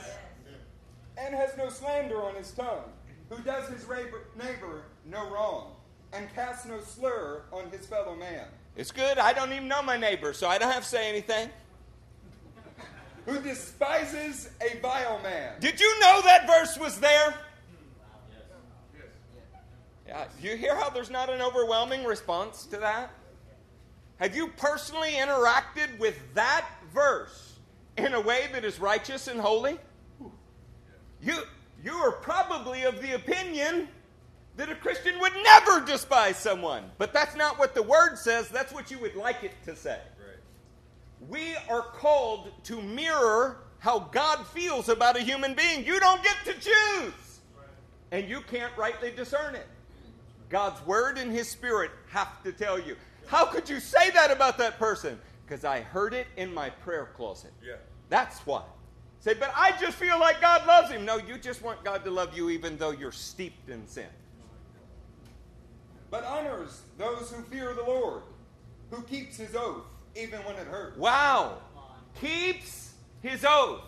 [1.24, 2.90] And has no slander on his tongue,
[3.28, 5.72] who does his neighbor, no wrong,
[6.12, 8.46] and casts no slur on his fellow man,
[8.76, 9.18] It's good.
[9.18, 11.48] I don't even know my neighbor, so I don't have to say anything.
[13.26, 15.54] who despises a vile man.
[15.60, 17.34] Did you know that verse was there?
[20.08, 23.10] Yeah, you hear how there's not an overwhelming response to that?
[24.18, 27.58] Have you personally interacted with that verse
[27.96, 29.78] in a way that is righteous and holy?
[31.22, 31.36] You,
[31.84, 33.88] you are probably of the opinion
[34.56, 36.84] that a Christian would never despise someone.
[36.98, 39.98] But that's not what the word says, that's what you would like it to say.
[41.28, 45.84] We are called to mirror how God feels about a human being.
[45.86, 47.40] You don't get to choose.
[48.10, 49.66] And you can't rightly discern it.
[50.48, 52.96] God's word and his spirit have to tell you.
[53.26, 55.18] How could you say that about that person?
[55.46, 57.52] Because I heard it in my prayer closet.
[57.64, 57.76] Yeah.
[58.10, 58.62] That's why.
[59.22, 61.04] Say, but I just feel like God loves him.
[61.04, 64.08] No, you just want God to love you even though you're steeped in sin.
[66.12, 68.22] but honors those who fear the Lord,
[68.90, 70.98] who keeps his oath, even when it hurts.
[70.98, 71.58] Wow.
[72.20, 72.92] Keeps
[73.22, 73.80] his oath.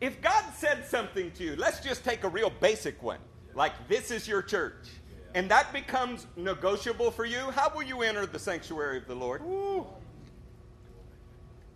[0.00, 3.20] If God said something to you, let's just take a real basic one,
[3.54, 4.88] like this is your church,
[5.34, 9.40] and that becomes negotiable for you, how will you enter the sanctuary of the Lord?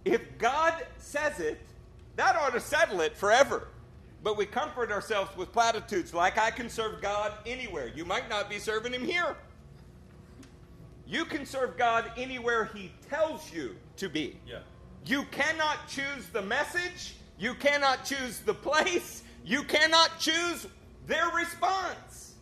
[0.05, 1.61] If God says it,
[2.17, 3.69] that ought to settle it forever.
[4.23, 7.91] But we comfort ourselves with platitudes like, I can serve God anywhere.
[7.95, 9.37] You might not be serving Him here.
[11.07, 14.39] You can serve God anywhere He tells you to be.
[14.47, 14.59] Yeah.
[15.07, 17.15] You cannot choose the message.
[17.39, 19.23] You cannot choose the place.
[19.45, 20.67] You cannot choose
[21.07, 22.35] their response.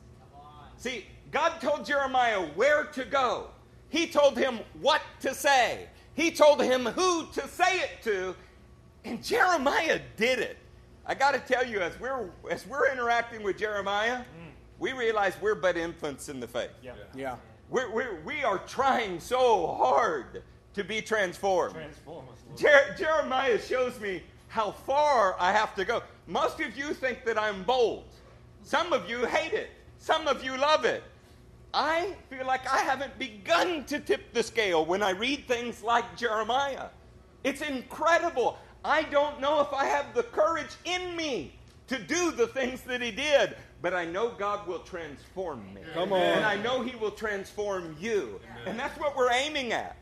[0.76, 3.48] See, God told Jeremiah where to go.
[3.88, 5.86] He told him what to say.
[6.14, 8.34] He told him who to say it to.
[9.08, 10.58] And Jeremiah did it.
[11.06, 14.50] I got to tell you, as we're, as we're interacting with Jeremiah, mm.
[14.78, 16.68] we realize we're but infants in the faith.
[16.82, 16.92] Yeah.
[17.16, 17.36] Yeah.
[17.70, 20.42] We're, we're, we are trying so hard
[20.74, 21.74] to be transformed.
[21.74, 22.26] Transform.
[22.54, 26.02] Jer- Jeremiah shows me how far I have to go.
[26.26, 28.04] Most of you think that I'm bold.
[28.62, 29.70] Some of you hate it.
[29.96, 31.02] Some of you love it.
[31.72, 36.14] I feel like I haven't begun to tip the scale when I read things like
[36.14, 36.88] Jeremiah.
[37.44, 38.58] It's incredible.
[38.88, 41.52] I don't know if I have the courage in me
[41.88, 45.82] to do the things that he did, but I know God will transform me.
[45.92, 46.20] Come on.
[46.20, 48.40] And I know he will transform you.
[48.66, 49.96] And that's what we're aiming at.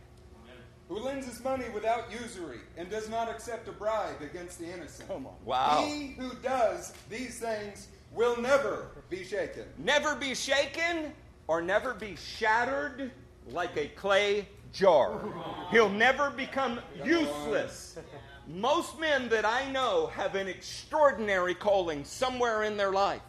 [0.88, 5.08] Who lends his money without usury, and does not accept a bribe against the innocent.
[5.08, 5.34] Come on.
[5.44, 5.84] Wow.
[5.84, 9.64] He who does these things will never be shaken.
[9.78, 11.12] never be shaken
[11.48, 13.10] or never be shattered
[13.48, 15.20] like a clay jar.
[15.72, 17.98] He'll never become useless.
[18.46, 23.22] Most men that I know have an extraordinary calling somewhere in their life.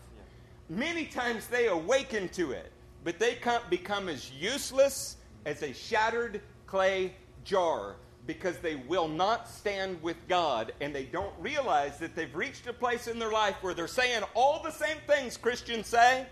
[0.70, 2.72] Many times they awaken to it,
[3.04, 3.38] but they
[3.70, 7.96] become as useless as a shattered clay jar
[8.28, 12.74] because they will not stand with God and they don't realize that they've reached a
[12.74, 16.26] place in their life where they're saying all the same things Christians say,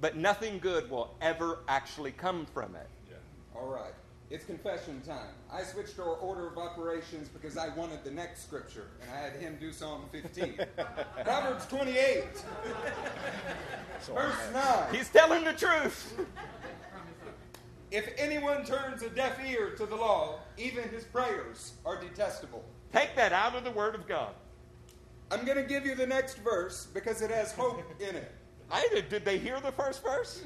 [0.00, 2.88] but nothing good will ever actually come from it.
[3.54, 3.92] All right.
[4.32, 5.34] It's confession time.
[5.52, 9.36] I switched our order of operations because I wanted the next scripture, and I had
[9.36, 10.58] him do Psalm 15.
[11.24, 12.24] Proverbs 28,
[14.14, 14.94] verse 9.
[14.94, 16.18] He's telling the truth.
[17.90, 22.64] If anyone turns a deaf ear to the law, even his prayers are detestable.
[22.90, 24.32] Take that out of the Word of God.
[25.30, 28.32] I'm going to give you the next verse because it has hope in it.
[28.70, 30.42] I did, did they hear the first verse?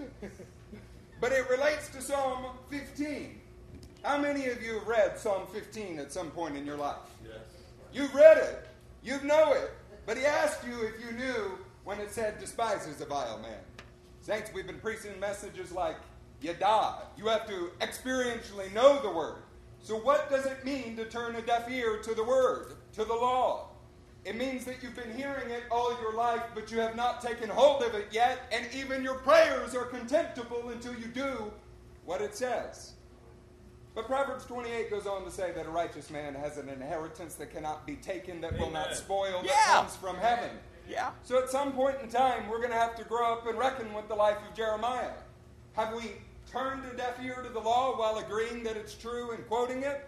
[1.21, 3.43] But it relates to Psalm 15.
[4.07, 6.95] How many of you have read Psalm 15 at some point in your life?
[7.25, 7.41] Yes.
[7.93, 8.69] You've read it,
[9.03, 9.73] you know it,
[10.07, 13.59] but he asked you if you knew when it said, despises a vile man.
[14.21, 15.97] Saints, we've been preaching messages like,
[16.41, 17.01] you die.
[17.19, 19.43] You have to experientially know the word.
[19.83, 23.13] So, what does it mean to turn a deaf ear to the word, to the
[23.13, 23.71] law?
[24.25, 27.49] It means that you've been hearing it all your life, but you have not taken
[27.49, 31.53] hold of it yet, and even your prayers are contemptible until you do
[32.05, 32.93] what it says.
[33.97, 37.51] But Proverbs 28 goes on to say that a righteous man has an inheritance that
[37.51, 40.51] cannot be taken, that will not spoil, that comes from heaven.
[40.87, 41.13] Yeah.
[41.25, 43.95] So at some point in time, we're going to have to grow up and reckon
[43.95, 45.15] with the life of Jeremiah.
[45.73, 46.13] Have we
[46.47, 50.07] turned a deaf ear to the law while agreeing that it's true and quoting it?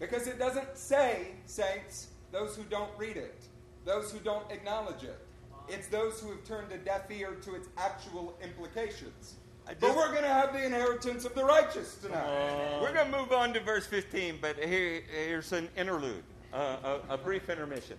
[0.00, 3.44] Because it doesn't say, saints, those who don't read it,
[3.84, 5.20] those who don't acknowledge it.
[5.68, 9.36] It's those who have turned a deaf ear to its actual implications.
[9.68, 12.80] I But we're going to have the inheritance of the righteous tonight.
[12.80, 17.14] We're going to move on to verse 15, but here, here's an interlude, uh, a,
[17.14, 17.96] a brief intermission.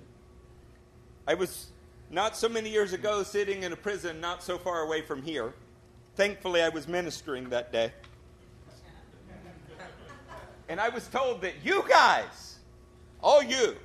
[1.28, 1.68] I was
[2.10, 5.54] not so many years ago sitting in a prison not so far away from here.
[6.16, 7.92] Thankfully, I was ministering that day.
[10.70, 12.60] And I was told that you guys,
[13.22, 13.76] all you,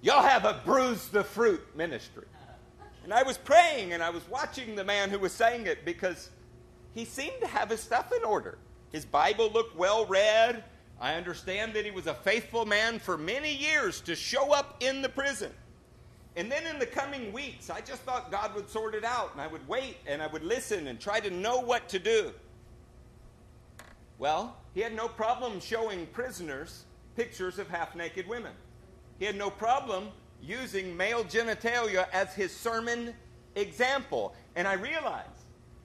[0.00, 2.24] y'all have a bruise the fruit ministry.
[3.04, 6.30] And I was praying and I was watching the man who was saying it because
[6.96, 8.56] he seemed to have his stuff in order.
[8.90, 10.64] His Bible looked well read.
[10.98, 15.02] I understand that he was a faithful man for many years to show up in
[15.02, 15.52] the prison.
[16.36, 19.42] And then in the coming weeks, I just thought God would sort it out and
[19.42, 22.32] I would wait and I would listen and try to know what to do.
[24.18, 26.84] Well, he had no problem showing prisoners
[27.14, 28.52] pictures of half naked women.
[29.18, 30.08] He had no problem
[30.42, 33.12] using male genitalia as his sermon
[33.54, 34.34] example.
[34.54, 35.35] And I realized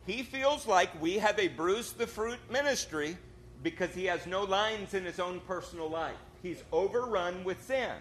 [0.06, 3.18] he feels like we have a bruise the fruit ministry
[3.64, 6.16] because he has no lines in his own personal life.
[6.42, 7.92] He's overrun with sin.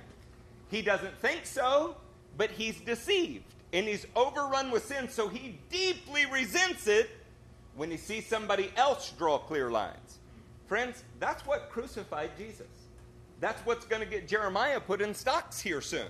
[0.70, 1.96] He doesn't think so,
[2.36, 3.44] but he's deceived.
[3.72, 7.10] And he's overrun with sin, so he deeply resents it
[7.76, 10.18] when he sees somebody else draw clear lines.
[10.66, 12.66] Friends, that's what crucified Jesus.
[13.40, 16.08] That's what's going to get Jeremiah put in stocks here soon.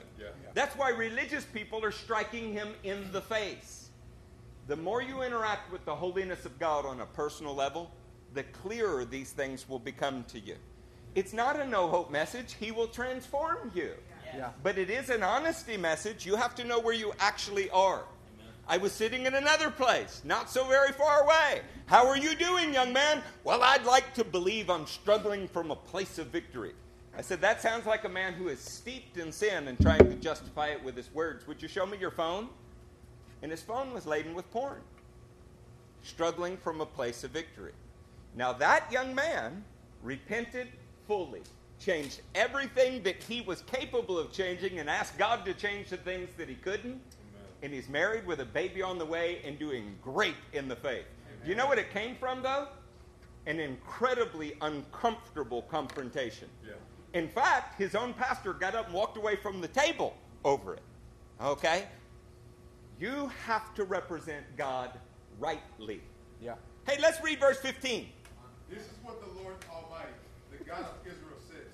[0.55, 3.79] That's why religious people are striking him in the face.
[4.70, 7.90] The more you interact with the holiness of God on a personal level,
[8.34, 10.54] the clearer these things will become to you.
[11.16, 13.94] It's not a no hope message, He will transform you.
[14.32, 14.50] Yeah.
[14.62, 16.24] But it is an honesty message.
[16.24, 18.04] You have to know where you actually are.
[18.68, 21.62] I was sitting in another place, not so very far away.
[21.86, 23.24] How are you doing, young man?
[23.42, 26.74] Well, I'd like to believe I'm struggling from a place of victory.
[27.18, 30.14] I said, That sounds like a man who is steeped in sin and trying to
[30.14, 31.48] justify it with his words.
[31.48, 32.50] Would you show me your phone?
[33.43, 34.80] And his phone was laden with porn,
[36.03, 37.72] struggling from a place of victory.
[38.36, 39.64] Now, that young man
[40.03, 40.68] repented
[41.07, 41.43] fully,
[41.78, 46.28] changed everything that he was capable of changing, and asked God to change the things
[46.36, 47.01] that he couldn't.
[47.62, 51.04] And he's married with a baby on the way and doing great in the faith.
[51.42, 52.68] Do you know what it came from, though?
[53.46, 56.49] An incredibly uncomfortable confrontation.
[57.14, 60.14] In fact, his own pastor got up and walked away from the table
[60.45, 60.83] over it.
[61.42, 61.87] Okay?
[63.00, 64.90] You have to represent God
[65.38, 66.02] rightly.
[66.42, 66.56] Yeah.
[66.86, 68.06] Hey, let's read verse 15.
[68.68, 70.12] This is what the Lord Almighty,
[70.52, 71.64] the God of Israel, says.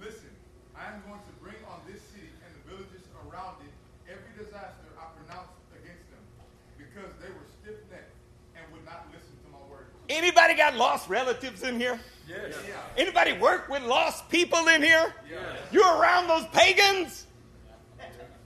[0.00, 0.28] Listen,
[0.76, 4.90] I am going to bring on this city and the villages around it every disaster
[4.98, 6.24] I pronounced against them,
[6.76, 8.10] because they were stiff necked
[8.58, 9.86] and would not listen to my word.
[10.08, 12.00] Anybody got lost relatives in here?
[12.28, 12.56] Yes.
[12.66, 12.74] Yeah.
[12.96, 15.14] Anybody work with lost people in here?
[15.70, 17.28] You around those pagans?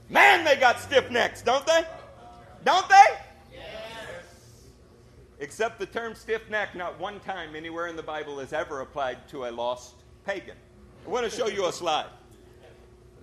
[0.07, 1.83] Man, they got stiff necks, don't they?
[2.63, 2.95] Don't they?
[3.53, 3.63] Yes.
[5.39, 9.27] Except the term stiff neck, not one time anywhere in the Bible is ever applied
[9.29, 10.57] to a lost pagan.
[11.05, 12.07] I want to show you a slide.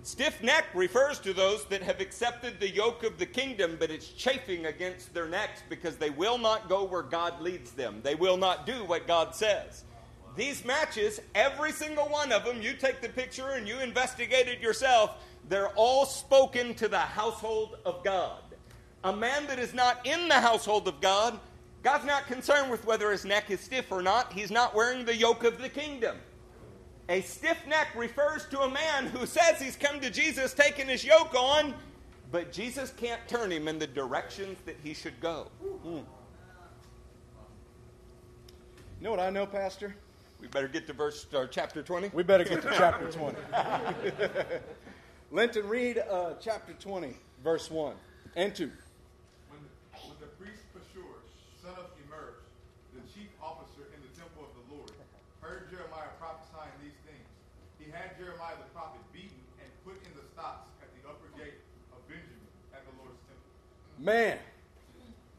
[0.05, 4.09] Stiff neck refers to those that have accepted the yoke of the kingdom, but it's
[4.09, 8.01] chafing against their necks because they will not go where God leads them.
[8.03, 9.83] They will not do what God says.
[10.35, 14.59] These matches, every single one of them, you take the picture and you investigate it
[14.59, 15.15] yourself,
[15.49, 18.39] they're all spoken to the household of God.
[19.05, 21.39] A man that is not in the household of God,
[21.83, 24.33] God's not concerned with whether his neck is stiff or not.
[24.33, 26.17] He's not wearing the yoke of the kingdom.
[27.07, 31.05] A stiff neck refers to a man who says he's come to Jesus taking his
[31.05, 31.75] yoke on,
[32.31, 35.51] but Jesus can't turn him in the directions that he should go.
[35.71, 36.03] You
[39.01, 39.95] know what I know, Pastor?
[40.41, 42.09] We better get to verse or chapter 20.
[42.11, 43.37] We better get to chapter 20.
[45.31, 47.13] Linton, read uh, chapter 20,
[47.43, 47.93] verse 1
[48.35, 48.71] and 2.
[49.49, 49.71] When the,
[50.05, 51.23] when the priest Pashur,
[51.61, 52.43] son of Immer,
[52.95, 54.91] the chief officer in the temple of the Lord,
[55.39, 57.27] heard Jeremiah prophesying these things,
[57.79, 61.59] he had Jeremiah the prophet beaten and put in the stocks at the upper gate
[61.95, 63.51] of Benjamin at the Lord's temple.
[63.97, 64.37] Man,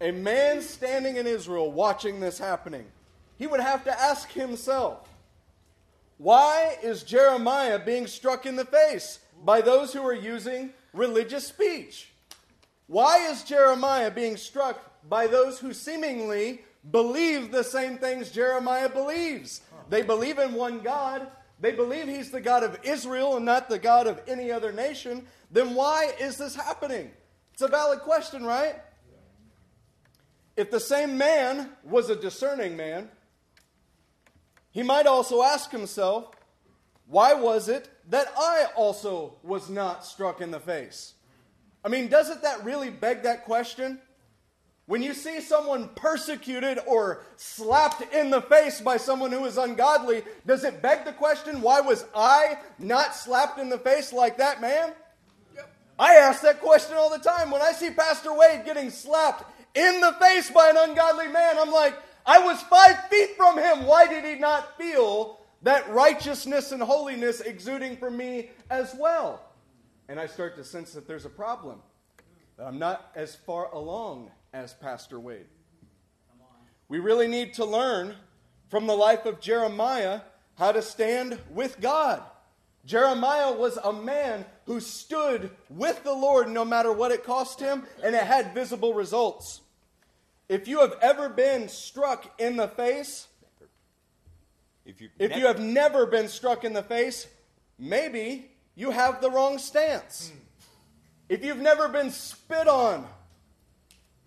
[0.00, 2.86] a man standing in Israel watching this happening,
[3.38, 5.08] he would have to ask himself,
[6.18, 12.10] why is Jeremiah being struck in the face by those who are using religious speech?
[12.86, 19.60] Why is Jeremiah being struck by those who seemingly believe the same things Jeremiah believes?
[19.90, 21.26] They believe in one God.
[21.60, 25.26] They believe he's the God of Israel and not the God of any other nation.
[25.50, 27.10] Then why is this happening?
[27.56, 28.74] It's a valid question, right?
[30.58, 33.08] If the same man was a discerning man,
[34.72, 36.32] he might also ask himself,
[37.06, 41.14] why was it that I also was not struck in the face?
[41.82, 44.02] I mean, doesn't that really beg that question?
[44.84, 50.24] When you see someone persecuted or slapped in the face by someone who is ungodly,
[50.46, 54.60] does it beg the question, why was I not slapped in the face like that
[54.60, 54.92] man?
[55.98, 57.51] I ask that question all the time.
[57.51, 59.44] When I see Pastor Wade getting slapped
[59.74, 61.94] in the face by an ungodly man, I'm like,
[62.27, 63.86] I was five feet from him.
[63.86, 69.43] Why did he not feel that righteousness and holiness exuding from me as well?
[70.09, 71.81] And I start to sense that there's a problem,
[72.59, 75.47] that I'm not as far along as Pastor Wade.
[76.89, 78.14] We really need to learn
[78.68, 80.20] from the life of Jeremiah
[80.56, 82.23] how to stand with God.
[82.86, 87.82] Jeremiah was a man who stood with the Lord no matter what it cost him,
[88.02, 89.60] and it had visible results.
[90.48, 93.26] If you have ever been struck in the face,
[94.84, 97.26] If you, if you have never been struck in the face,
[97.76, 100.30] maybe you have the wrong stance.
[101.28, 103.04] If you've never been spit on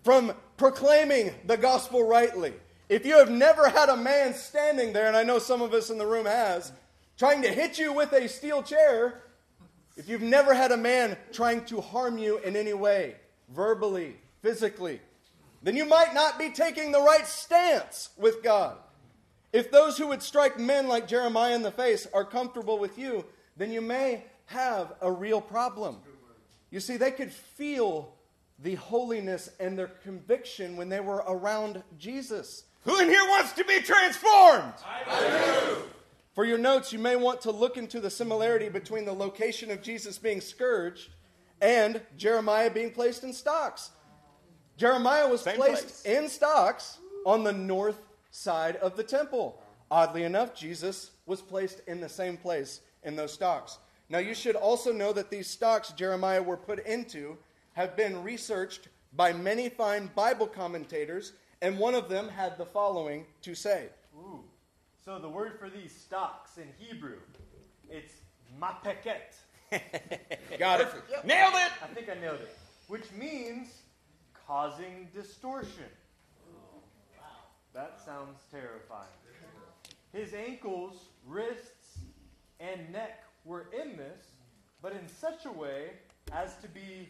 [0.04, 2.54] from proclaiming the gospel rightly,
[2.90, 5.90] if you have never had a man standing there, and I know some of us
[5.90, 6.74] in the room has,
[7.20, 9.22] trying to hit you with a steel chair,
[9.98, 13.16] if you've never had a man trying to harm you in any way,
[13.50, 15.02] verbally, physically,
[15.62, 18.78] then you might not be taking the right stance with God.
[19.52, 23.26] If those who would strike men like Jeremiah in the face are comfortable with you,
[23.58, 25.98] then you may have a real problem.
[26.72, 28.14] You see, they could feel
[28.60, 32.64] the holiness and their conviction when they were around Jesus.
[32.86, 34.74] Who in here wants to be transformed?
[36.34, 39.82] For your notes, you may want to look into the similarity between the location of
[39.82, 41.10] Jesus being scourged
[41.62, 43.92] and Jeremiah being placed in stocks.
[44.78, 46.06] Jeremiah was Same placed place.
[46.06, 48.00] in stocks on the north
[48.32, 49.62] side of the temple.
[49.92, 53.80] Oddly enough, Jesus was placed in the same place in those stocks.
[54.08, 57.38] Now, you should also know that these stocks Jeremiah were put into
[57.74, 63.26] have been researched by many fine Bible commentators, and one of them had the following
[63.42, 63.88] to say.
[65.10, 65.14] Ooh.
[65.14, 67.18] So the word for these stocks in Hebrew,
[67.90, 68.14] it's
[68.62, 69.36] mapeket.
[70.60, 70.88] Got it?
[71.26, 71.72] Nailed it!
[71.84, 72.58] I think I nailed it.
[72.88, 73.68] Which means
[74.48, 75.90] causing distortion.
[77.18, 77.26] Wow.
[77.74, 79.08] That sounds terrifying.
[80.14, 80.96] His ankles,
[81.28, 82.00] wrists,
[82.60, 84.32] and neck were in this,
[84.82, 85.92] but in such a way
[86.32, 87.10] as to be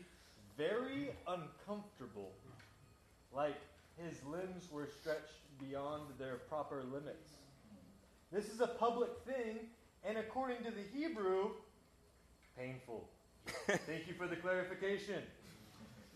[0.57, 2.31] very uncomfortable.
[3.34, 3.55] Like
[3.97, 7.30] his limbs were stretched beyond their proper limits.
[8.31, 9.57] This is a public thing,
[10.06, 11.49] and according to the Hebrew,
[12.56, 13.10] painful.
[13.65, 15.23] Thank you for the clarification.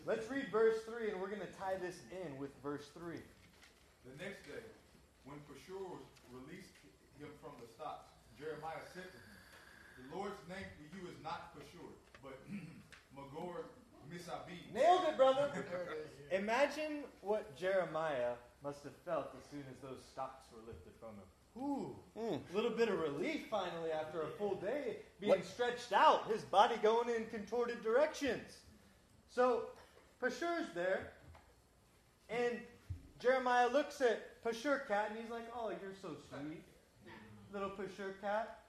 [0.05, 3.17] Let's read verse 3, and we're going to tie this in with verse 3.
[4.05, 4.61] The next day,
[5.25, 5.97] when Pashur
[6.29, 6.77] released
[7.17, 9.33] him from the stocks, Jeremiah said to him,
[9.97, 12.37] The Lord's name for you is not Pashur, but
[13.17, 13.73] Magor
[14.05, 14.69] Misabib.
[14.69, 15.49] Nailed it, brother.
[16.31, 21.25] Imagine what Jeremiah must have felt as soon as those stocks were lifted from him.
[21.57, 26.25] Ooh, a little bit of relief finally after a full day being What- stretched out,
[26.27, 28.57] his body going in contorted directions.
[29.29, 29.67] So
[30.21, 31.11] Pashur's there,
[32.29, 32.59] and
[33.19, 36.63] Jeremiah looks at Pashur cat and he's like, "Oh, you're so sweet,
[37.51, 38.59] little Pashur cat."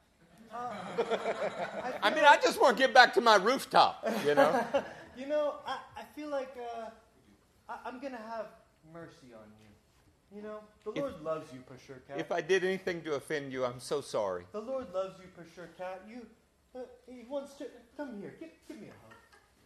[0.52, 0.73] Uh,
[2.02, 4.65] I feel mean, I just want to get back to my rooftop, you know?
[5.16, 6.90] You know, I, I feel like uh,
[7.69, 8.47] I, I'm going to have
[8.93, 9.64] mercy on you.
[10.35, 12.19] You know, the If- Lord loves you, Pashur Cat.
[12.19, 14.44] If I did anything to offend you, I'm so sorry.
[14.52, 16.02] the Lord loves you, Pashur Cat.
[16.09, 16.27] You,
[16.74, 17.66] uh, He wants to
[17.97, 18.35] come here.
[18.40, 19.15] Give, give me a hug.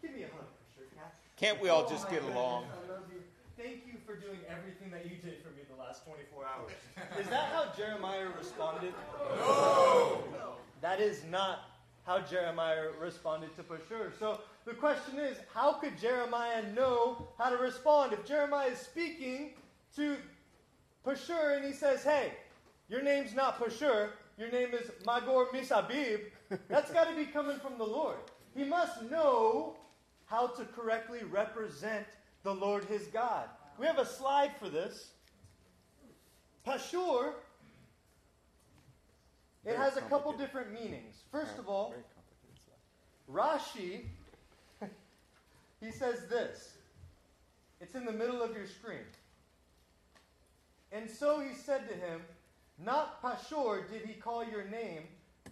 [0.03, 1.15] Give me a hug, Pashur Cat.
[1.36, 2.65] Can't we all Oh, just my get goodness, along?
[2.65, 3.23] I love you.
[3.57, 6.70] Thank you for doing everything that you did for me the last 24 hours.
[7.19, 8.93] Is that how Jeremiah responded?
[9.36, 10.57] No.
[10.81, 11.61] That is not
[12.05, 14.12] how Jeremiah responded to Pashur.
[14.20, 18.12] So the question is, how could Jeremiah know how to respond?
[18.12, 19.55] If Jeremiah is speaking
[19.97, 20.16] to
[21.09, 22.33] Pashur and he says, hey,
[22.91, 26.21] your name's not Pashur, your name is Magor Misabib,
[26.69, 28.19] that's got to be coming from the Lord.
[28.55, 29.75] He must know
[30.27, 32.05] how to correctly represent
[32.43, 33.49] the Lord his God.
[33.79, 35.13] We have a slide for this.
[36.67, 37.33] Pashur,
[39.65, 41.23] it has a couple different meanings.
[41.33, 41.95] First of all,
[43.33, 44.03] Rashi,
[45.81, 46.75] he says this.
[47.81, 49.07] It's in the middle of your screen.
[50.93, 52.23] And so he said to him,
[52.82, 55.02] Not Pashur did he call your name,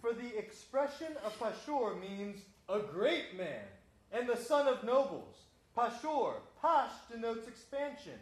[0.01, 3.63] for the expression of Pashur means a great man
[4.11, 5.35] and the son of nobles.
[5.75, 8.13] Pashur, Pash denotes expansion,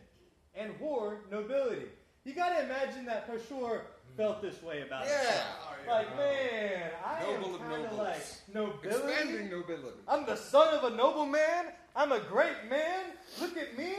[0.56, 1.88] and Hor, nobility.
[2.26, 3.82] You got to imagine that Pashur
[4.18, 5.20] felt this way about Yeah.
[5.20, 5.48] himself.
[5.88, 8.24] Oh, like, man, I Noble of am kind of like
[8.54, 8.88] nobility.
[9.14, 10.00] Expanding nobility.
[10.08, 11.72] I'm the son of a noble man.
[11.96, 13.06] I'm a great man.
[13.40, 13.94] Look at me.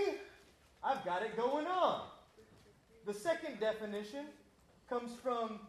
[0.83, 2.09] I've got it going on.
[3.07, 4.27] The second definition
[4.89, 5.61] comes from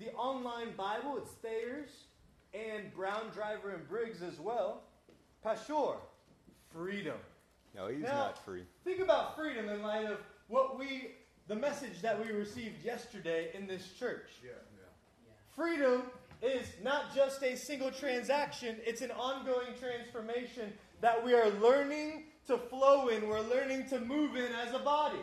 [0.00, 1.16] the online Bible.
[1.18, 1.90] It's Thayer's
[2.52, 4.82] and Brown Driver and Briggs as well.
[5.44, 5.96] Pashur,
[6.72, 7.16] freedom.
[7.76, 8.66] No, he's Now- not free.
[8.82, 10.18] Think about freedom in light of
[10.48, 11.14] what we,
[11.46, 14.30] the message that we received yesterday in this church.
[14.44, 14.50] Yeah.
[15.54, 16.10] Freedom
[16.42, 22.58] is not just a single transaction, it's an ongoing transformation that we are learning to
[22.58, 25.20] flow in, we're learning to move in as a body.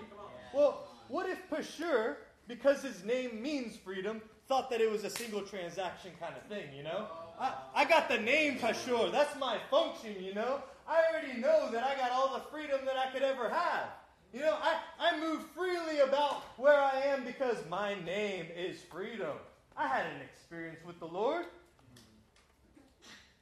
[0.54, 2.16] Well, what if Pashur,
[2.48, 6.74] because his name means freedom, thought that it was a single transaction kind of thing,
[6.76, 7.08] you know?
[7.40, 10.62] I, I got the name Pashur, that's my function, you know?
[10.88, 13.90] I already know that I got all the freedom that I could ever have.
[14.34, 19.38] You know, I, I move freely about where I am because my name is freedom.
[19.76, 21.46] I had an experience with the Lord.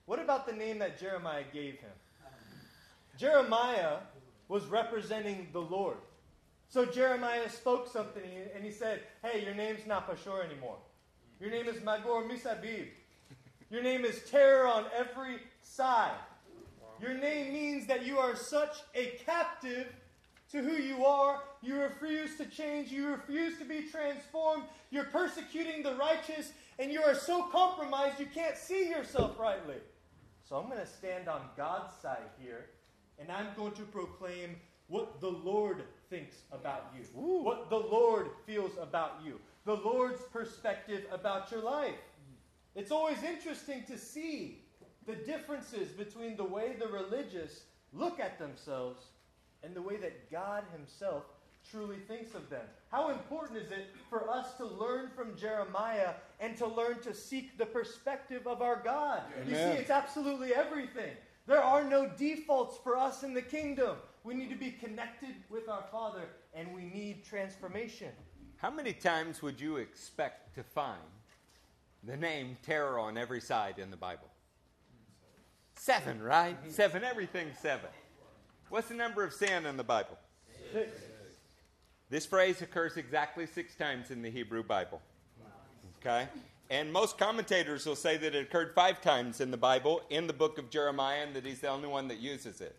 [0.07, 1.91] What about the name that Jeremiah gave him?
[3.17, 3.97] Jeremiah
[4.47, 5.97] was representing the Lord.
[6.69, 8.23] So Jeremiah spoke something
[8.55, 10.77] and he said, Hey, your name's not Pashur anymore.
[11.39, 12.87] Your name is Magor Misabib.
[13.71, 16.17] Your name is terror on every side.
[17.01, 19.87] Your name means that you are such a captive
[20.51, 21.41] to who you are.
[21.61, 22.91] You refuse to change.
[22.91, 24.63] You refuse to be transformed.
[24.91, 29.77] You're persecuting the righteous, and you are so compromised you can't see yourself rightly.
[30.47, 32.65] So I'm going to stand on God's side here,
[33.19, 34.55] and I'm going to proclaim
[34.87, 41.05] what the Lord thinks about you, what the Lord feels about you, the Lord's perspective
[41.11, 41.95] about your life.
[42.75, 44.63] It's always interesting to see
[45.05, 47.63] the differences between the way the religious
[47.93, 49.03] look at themselves
[49.63, 51.23] and the way that God Himself
[51.69, 52.65] truly thinks of them.
[52.91, 57.57] How important is it for us to learn from Jeremiah and to learn to seek
[57.57, 59.21] the perspective of our God?
[59.47, 61.11] You see, it's absolutely everything.
[61.47, 63.97] There are no defaults for us in the kingdom.
[64.29, 66.21] We need to be connected with our Father
[66.53, 68.09] and we need transformation.
[68.57, 71.01] How many times would you expect to find
[72.03, 74.29] the name terror on every side in the Bible?
[75.73, 76.55] Seven, right?
[76.71, 77.03] Seven.
[77.03, 77.89] everything seven.
[78.69, 80.19] What's the number of sin in the Bible?
[80.73, 80.91] Six.
[82.11, 85.01] This phrase occurs exactly six times in the Hebrew Bible.
[86.01, 86.27] Okay?
[86.69, 90.33] And most commentators will say that it occurred five times in the Bible, in the
[90.33, 92.75] book of Jeremiah, and that he's the only one that uses it.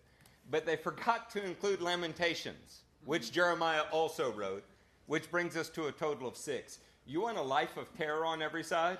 [0.50, 4.64] But they forgot to include Lamentations, which Jeremiah also wrote,
[5.06, 6.78] which brings us to a total of six.
[7.06, 8.98] You want a life of terror on every side?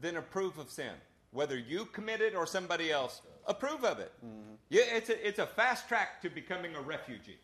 [0.00, 0.92] Then approve of sin.
[1.30, 4.12] Whether you commit it or somebody else, approve of it.
[4.24, 4.54] Mm-hmm.
[4.68, 7.38] Yeah, it's, a, it's a fast track to becoming a refugee.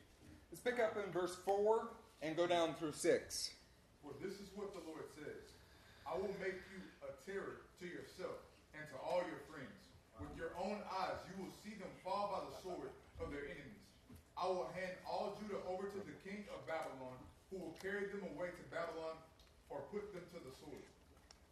[0.51, 1.89] Let's pick up in verse 4
[2.23, 3.51] and go down through 6.
[4.03, 5.55] For this is what the Lord says
[6.07, 8.43] I will make you a terror to yourself
[8.75, 9.71] and to all your friends.
[10.21, 13.87] With your own eyes, you will see them fall by the sword of their enemies.
[14.43, 17.15] I will hand all Judah over to the king of Babylon,
[17.47, 19.15] who will carry them away to Babylon
[19.71, 20.83] or put them to the sword.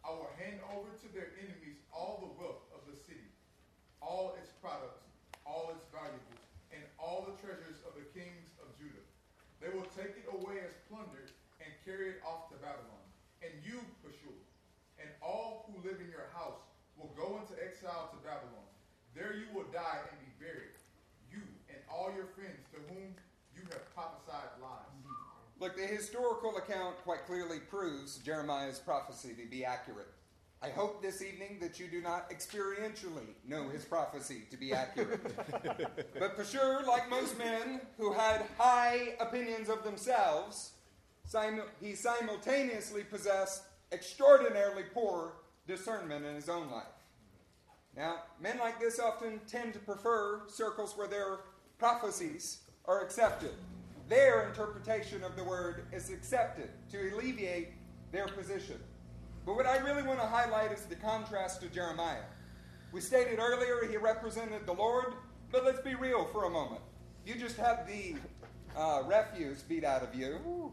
[0.03, 3.31] I will hand over to their enemies all the wealth of the city,
[4.03, 5.07] all its products,
[5.47, 6.43] all its valuables,
[6.75, 9.07] and all the treasures of the kings of Judah.
[9.63, 11.31] They will take it away as plunder
[11.63, 13.07] and carry it off to Babylon.
[13.39, 14.35] And you, Pashur,
[14.99, 16.59] and all who live in your house
[16.99, 18.67] will go into exile to Babylon.
[19.15, 20.70] There you will die and be buried,
[22.01, 23.13] all your friends to whom
[23.55, 24.79] you have prophesied lies.
[25.59, 30.07] Look, the historical account quite clearly proves Jeremiah's prophecy to be accurate.
[30.63, 35.21] I hope this evening that you do not experientially know his prophecy to be accurate.
[36.19, 40.71] but for sure, like most men who had high opinions of themselves,
[41.79, 45.33] he simultaneously possessed extraordinarily poor
[45.67, 46.85] discernment in his own life.
[47.95, 51.39] Now, men like this often tend to prefer circles where their
[51.81, 53.55] prophecies are accepted.
[54.07, 57.69] Their interpretation of the word is accepted to alleviate
[58.11, 58.77] their position.
[59.47, 62.21] But what I really want to highlight is the contrast to Jeremiah.
[62.91, 65.15] We stated earlier he represented the Lord,
[65.51, 66.81] but let's be real for a moment.
[67.25, 68.15] You just had the
[68.77, 70.71] uh, refuse beat out of you.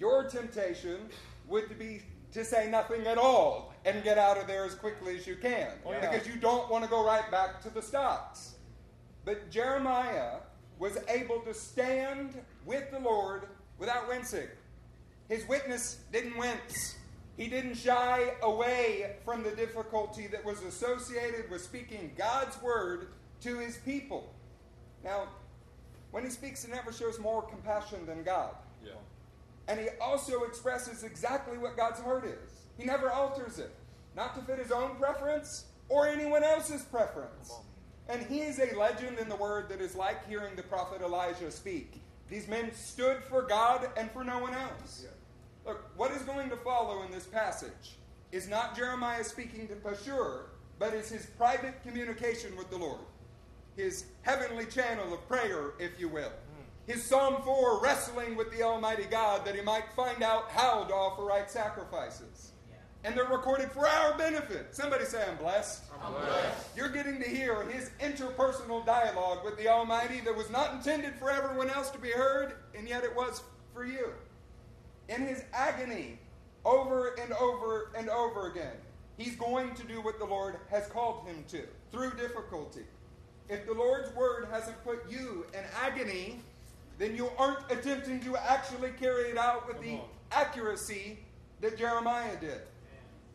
[0.00, 1.10] Your temptation
[1.46, 2.02] would be
[2.32, 5.68] to say nothing at all and get out of there as quickly as you can
[5.86, 6.10] oh, yeah.
[6.10, 8.56] because you don't want to go right back to the stocks.
[9.24, 10.38] But Jeremiah
[10.78, 13.46] was able to stand with the Lord
[13.78, 14.48] without wincing.
[15.28, 16.96] His witness didn't wince.
[17.36, 23.08] He didn't shy away from the difficulty that was associated with speaking God's word
[23.42, 24.34] to his people.
[25.04, 25.28] Now,
[26.10, 28.54] when he speaks, he never shows more compassion than God.
[28.84, 28.92] Yeah.
[29.68, 32.66] And he also expresses exactly what God's heart is.
[32.76, 33.74] He never alters it,
[34.16, 37.52] not to fit his own preference or anyone else's preference.
[38.10, 41.50] And he is a legend in the word that is like hearing the prophet Elijah
[41.52, 42.02] speak.
[42.28, 45.04] These men stood for God and for no one else.
[45.04, 45.10] Yeah.
[45.64, 47.98] Look, what is going to follow in this passage
[48.32, 50.46] is not Jeremiah speaking to Pashur,
[50.80, 53.00] but is his private communication with the Lord,
[53.76, 56.92] his heavenly channel of prayer, if you will hmm.
[56.92, 60.94] his Psalm 4 wrestling with the Almighty God that he might find out how to
[60.94, 62.49] offer right sacrifices.
[63.02, 64.74] And they're recorded for our benefit.
[64.74, 65.84] Somebody say, I'm blessed.
[66.04, 66.76] I'm blessed.
[66.76, 71.30] You're getting to hear his interpersonal dialogue with the Almighty that was not intended for
[71.30, 74.10] everyone else to be heard, and yet it was for you.
[75.08, 76.18] In his agony,
[76.66, 78.76] over and over and over again,
[79.16, 82.82] he's going to do what the Lord has called him to through difficulty.
[83.48, 86.40] If the Lord's word hasn't put you in agony,
[86.98, 90.04] then you aren't attempting to actually carry it out with Come the on.
[90.32, 91.18] accuracy
[91.62, 92.60] that Jeremiah did.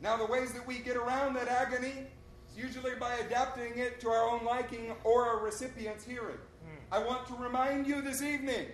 [0.06, 2.06] Now, the ways that we get around that agony
[2.52, 6.38] is usually by adapting it to our own liking or our recipient's hearing.
[6.64, 6.78] Mm.
[6.92, 8.68] I want to remind you this evening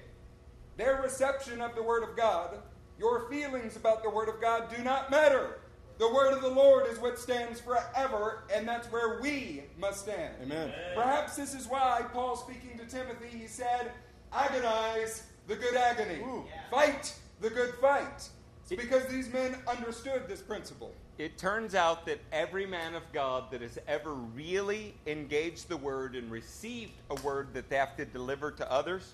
[0.75, 2.57] their reception of the Word of God,
[2.99, 5.59] your feelings about the Word of God do not matter.
[5.99, 10.33] The word of the Lord is what stands forever, and that's where we must stand.
[10.41, 10.73] Amen.
[10.95, 13.91] Perhaps this is why Paul, speaking to Timothy, he said,
[14.33, 16.19] agonize the good agony.
[16.19, 16.41] Yeah.
[16.71, 18.29] Fight the good fight.
[18.63, 20.91] It's because these men understood this principle.
[21.17, 26.15] It turns out that every man of God that has ever really engaged the word
[26.15, 29.13] and received a word that they have to deliver to others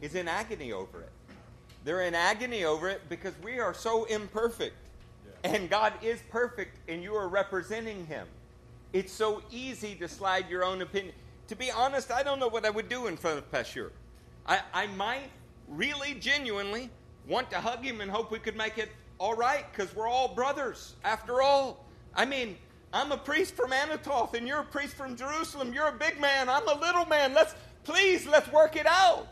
[0.00, 1.12] is in agony over it.
[1.84, 4.74] They're in agony over it because we are so imperfect.
[5.44, 5.52] Yeah.
[5.52, 8.26] And God is perfect, and you are representing Him.
[8.92, 11.14] It's so easy to slide your own opinion.
[11.48, 13.90] To be honest, I don't know what I would do in front of Pashur.
[14.46, 15.30] I, I might
[15.68, 16.90] really genuinely
[17.26, 20.34] want to hug him and hope we could make it all right because we're all
[20.34, 21.84] brothers after all.
[22.14, 22.56] I mean,
[22.92, 25.72] I'm a priest from Anathoth and you're a priest from Jerusalem.
[25.72, 26.48] You're a big man.
[26.48, 27.34] I'm a little man.
[27.34, 27.54] Let's
[27.84, 29.28] please let's work it out.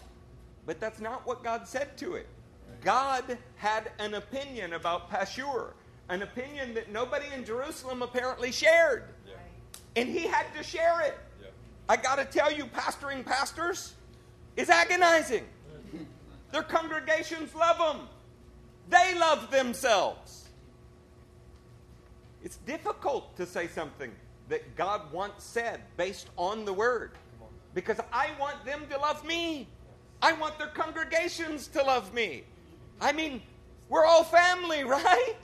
[0.66, 2.26] But that's not what God said to it.
[2.82, 5.72] God had an opinion about Pashur,
[6.08, 9.04] an opinion that nobody in Jerusalem apparently shared.
[9.26, 9.34] Yeah.
[9.96, 11.18] And he had to share it.
[11.40, 11.48] Yeah.
[11.88, 13.94] I got to tell you, pastoring pastors,
[14.56, 15.44] is agonizing.
[16.52, 18.08] Their congregations love them,
[18.88, 20.48] they love themselves.
[22.42, 24.12] It's difficult to say something
[24.48, 27.12] that God once said based on the word
[27.74, 29.68] because I want them to love me.
[30.22, 32.44] I want their congregations to love me.
[33.00, 33.42] I mean,
[33.88, 35.36] we're all family, right?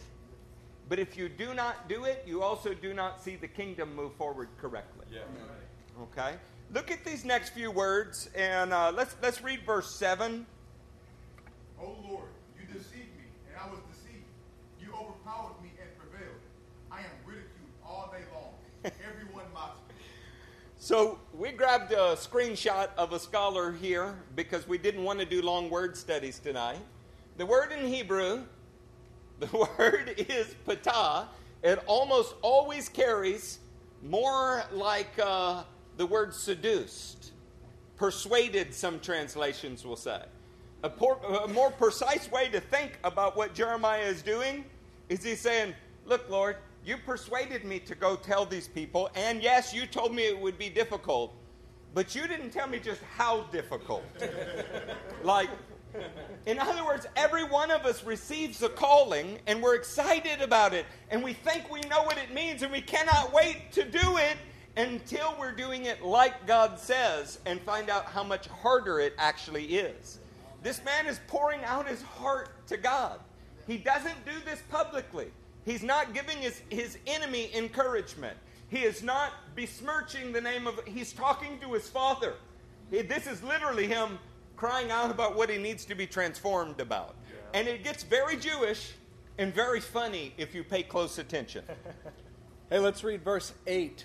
[0.89, 4.14] But if you do not do it, you also do not see the kingdom move
[4.14, 5.06] forward correctly.
[5.12, 5.20] Yeah.
[6.02, 6.36] Okay?
[6.73, 10.47] Look at these next few words, and uh, let's, let's read verse 7.
[11.81, 12.28] Oh Lord,
[15.62, 16.40] me and prevailed.
[16.90, 17.51] I am ridiculed
[17.85, 18.93] all day long.
[19.09, 19.94] Everyone mocks me.
[20.78, 25.43] So we grabbed a screenshot of a scholar here because we didn't want to do
[25.43, 26.81] long word studies tonight.
[27.39, 28.43] The word in Hebrew,
[29.40, 31.27] the word is patah.
[31.62, 33.59] It almost always carries
[34.03, 35.19] more like...
[35.19, 35.65] Uh,
[35.97, 37.32] the word seduced,
[37.97, 40.23] persuaded, some translations will say.
[40.82, 44.65] A, por- a, more precise way to think about what Jeremiah is doing
[45.12, 45.74] is he saying,
[46.06, 50.22] Look, Lord, you persuaded me to go tell these people, and yes, you told me
[50.22, 51.34] it would be difficult,
[51.94, 54.02] but you didn't tell me just how difficult.
[55.22, 55.51] like,
[56.47, 60.86] In other words, every one of us receives a calling and we're excited about it
[61.10, 64.39] and we think we know what it means and we cannot wait to do it
[64.78, 69.66] until we're doing it like God says and find out how much harder it actually
[69.66, 70.18] is.
[70.62, 73.20] This man is pouring out his heart to God.
[73.66, 75.28] He doesn't do this publicly.
[75.64, 78.36] He's not giving his, his enemy encouragement.
[78.68, 82.34] He is not besmirching the name of, he's talking to his father.
[82.90, 84.18] This is literally him
[84.56, 87.14] crying out about what he needs to be transformed about.
[87.28, 87.60] Yeah.
[87.60, 88.93] And it gets very Jewish
[89.39, 91.64] and very funny if you pay close attention.
[92.70, 94.05] hey, let's read verse 8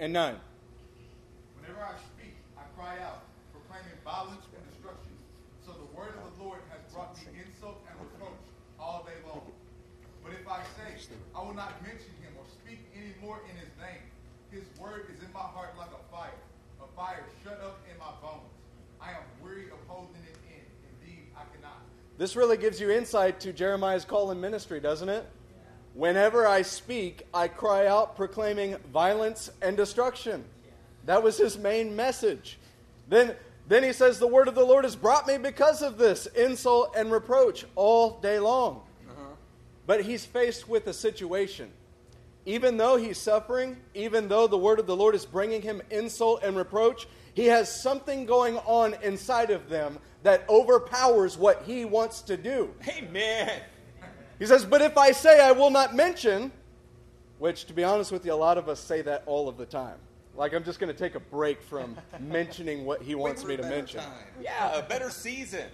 [0.00, 0.36] and 9.
[1.60, 5.12] Whenever I speak, I cry out, proclaiming violence and destruction.
[5.66, 8.40] So the word of the Lord has brought me insult and reproach
[8.78, 9.42] all day long.
[10.24, 10.96] But if I say,
[11.36, 14.00] I will not mention him or speak any more in his name,
[14.48, 16.40] his word is in my heart like a fire,
[16.80, 18.48] a fire shut up in my bones.
[19.04, 20.64] I am weary of holding it in.
[20.96, 21.84] Indeed, I cannot.
[22.16, 25.26] This really gives you insight to Jeremiah's call in ministry, doesn't it?
[25.94, 30.44] Whenever I speak, I cry out proclaiming violence and destruction.
[31.06, 32.58] That was his main message.
[33.08, 33.34] Then,
[33.68, 36.94] then he says, The word of the Lord has brought me because of this insult
[36.96, 38.82] and reproach all day long.
[39.08, 39.34] Uh-huh.
[39.86, 41.70] But he's faced with a situation.
[42.46, 46.42] Even though he's suffering, even though the word of the Lord is bringing him insult
[46.42, 52.20] and reproach, he has something going on inside of them that overpowers what he wants
[52.22, 52.70] to do.
[52.88, 53.60] Amen.
[54.38, 56.52] He says, But if I say I will not mention,
[57.38, 59.66] which to be honest with you, a lot of us say that all of the
[59.66, 59.96] time.
[60.36, 63.62] Like, I'm just going to take a break from mentioning what he wants me to
[63.62, 64.00] mention.
[64.00, 64.12] Time.
[64.42, 65.66] Yeah, a better season.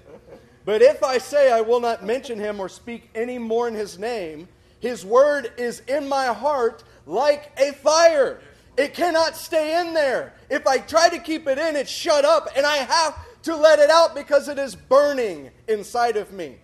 [0.65, 3.99] But if I say I will not mention him or speak any more in his
[3.99, 4.49] name,
[4.81, 8.40] his word is in my heart like a fire.
[8.77, 10.32] It cannot stay in there.
[10.48, 13.78] If I try to keep it in, it's shut up, and I have to let
[13.78, 16.57] it out because it is burning inside of me.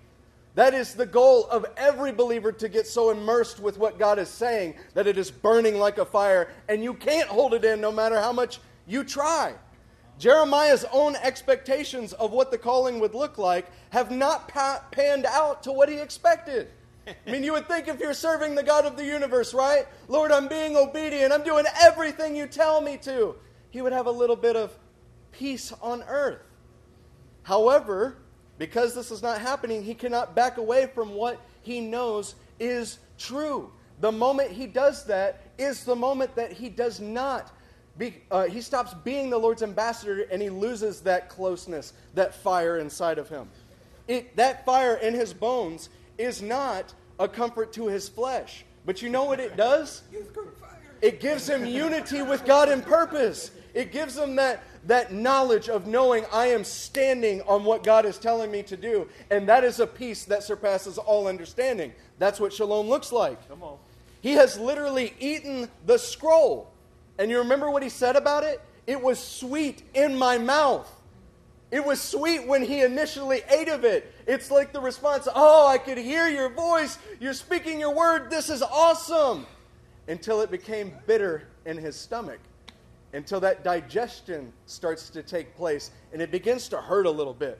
[0.54, 4.30] That is the goal of every believer to get so immersed with what God is
[4.30, 7.92] saying that it is burning like a fire and you can't hold it in no
[7.92, 9.54] matter how much you try.
[10.18, 15.62] Jeremiah's own expectations of what the calling would look like have not pa- panned out
[15.64, 16.70] to what he expected.
[17.06, 19.86] I mean, you would think if you're serving the God of the universe, right?
[20.08, 23.36] Lord, I'm being obedient, I'm doing everything you tell me to.
[23.70, 24.76] He would have a little bit of
[25.32, 26.42] peace on earth.
[27.42, 28.16] However,
[28.58, 33.70] because this is not happening, he cannot back away from what he knows is true.
[34.00, 37.52] The moment he does that is the moment that he does not.
[37.98, 42.78] Be, uh, he stops being the Lord's ambassador and he loses that closeness, that fire
[42.78, 43.48] inside of him.
[44.06, 48.64] It, that fire in his bones is not a comfort to his flesh.
[48.84, 50.02] But you know what it does?
[51.02, 53.50] It gives him unity with God in purpose.
[53.74, 58.16] It gives him that, that knowledge of knowing I am standing on what God is
[58.16, 59.08] telling me to do.
[59.30, 61.92] And that is a peace that surpasses all understanding.
[62.18, 63.46] That's what shalom looks like.
[63.48, 63.76] Come on.
[64.22, 66.72] He has literally eaten the scroll.
[67.18, 68.60] And you remember what he said about it?
[68.86, 70.90] It was sweet in my mouth.
[71.70, 74.12] It was sweet when he initially ate of it.
[74.26, 76.98] It's like the response, Oh, I could hear your voice.
[77.20, 78.30] You're speaking your word.
[78.30, 79.46] This is awesome.
[80.08, 82.38] Until it became bitter in his stomach
[83.16, 87.58] until that digestion starts to take place and it begins to hurt a little bit.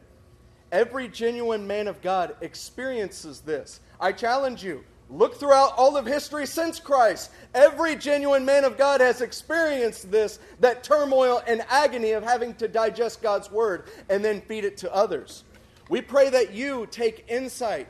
[0.70, 3.80] Every genuine man of God experiences this.
[3.98, 4.84] I challenge you.
[5.08, 7.30] Look throughout all of history since Christ.
[7.54, 12.66] Every genuine man of God has experienced this that turmoil and agony of having to
[12.66, 15.44] digest God's word and then feed it to others.
[15.88, 17.86] We pray that you take insight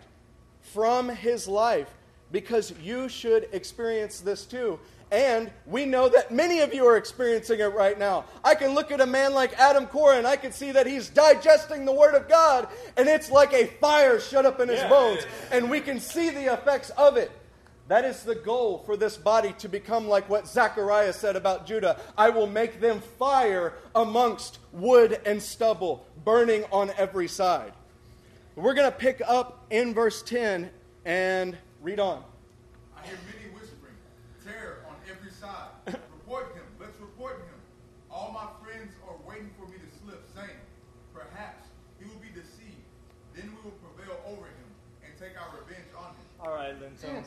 [0.60, 1.88] from his life
[2.32, 4.78] because you should experience this too.
[5.10, 8.24] And we know that many of you are experiencing it right now.
[8.44, 11.08] I can look at a man like Adam Cora and I can see that he's
[11.08, 12.66] digesting the Word of God,
[12.96, 14.88] and it's like a fire shut up in his yeah.
[14.88, 17.30] bones, and we can see the effects of it.
[17.88, 22.00] That is the goal for this body to become like what Zechariah said about Judah
[22.18, 27.72] I will make them fire amongst wood and stubble, burning on every side.
[28.56, 30.70] We're going to pick up in verse 10
[31.04, 32.24] and read on.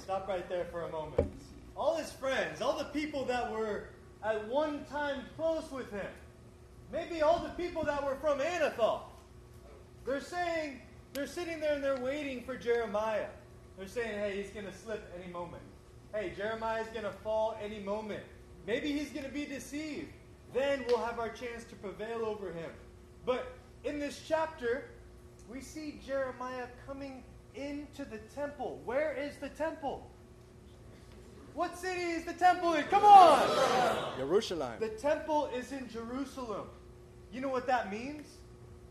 [0.09, 1.31] Stop right there for a moment.
[1.77, 3.89] All his friends, all the people that were
[4.23, 6.07] at one time close with him,
[6.91, 9.01] maybe all the people that were from Anathoth,
[10.07, 10.79] they're saying,
[11.13, 13.27] they're sitting there and they're waiting for Jeremiah.
[13.77, 15.61] They're saying, hey, he's going to slip any moment.
[16.11, 18.23] Hey, Jeremiah's going to fall any moment.
[18.65, 20.11] Maybe he's going to be deceived.
[20.55, 22.71] Then we'll have our chance to prevail over him.
[23.27, 23.45] But
[23.83, 24.85] in this chapter,
[25.47, 27.23] we see Jeremiah coming
[27.59, 28.81] into the temple.
[28.85, 30.09] Where is the temple?
[31.53, 32.83] What city is the temple in?
[32.85, 34.17] Come on!
[34.17, 34.73] Jerusalem.
[34.79, 36.67] The temple is in Jerusalem.
[37.33, 38.27] You know what that means?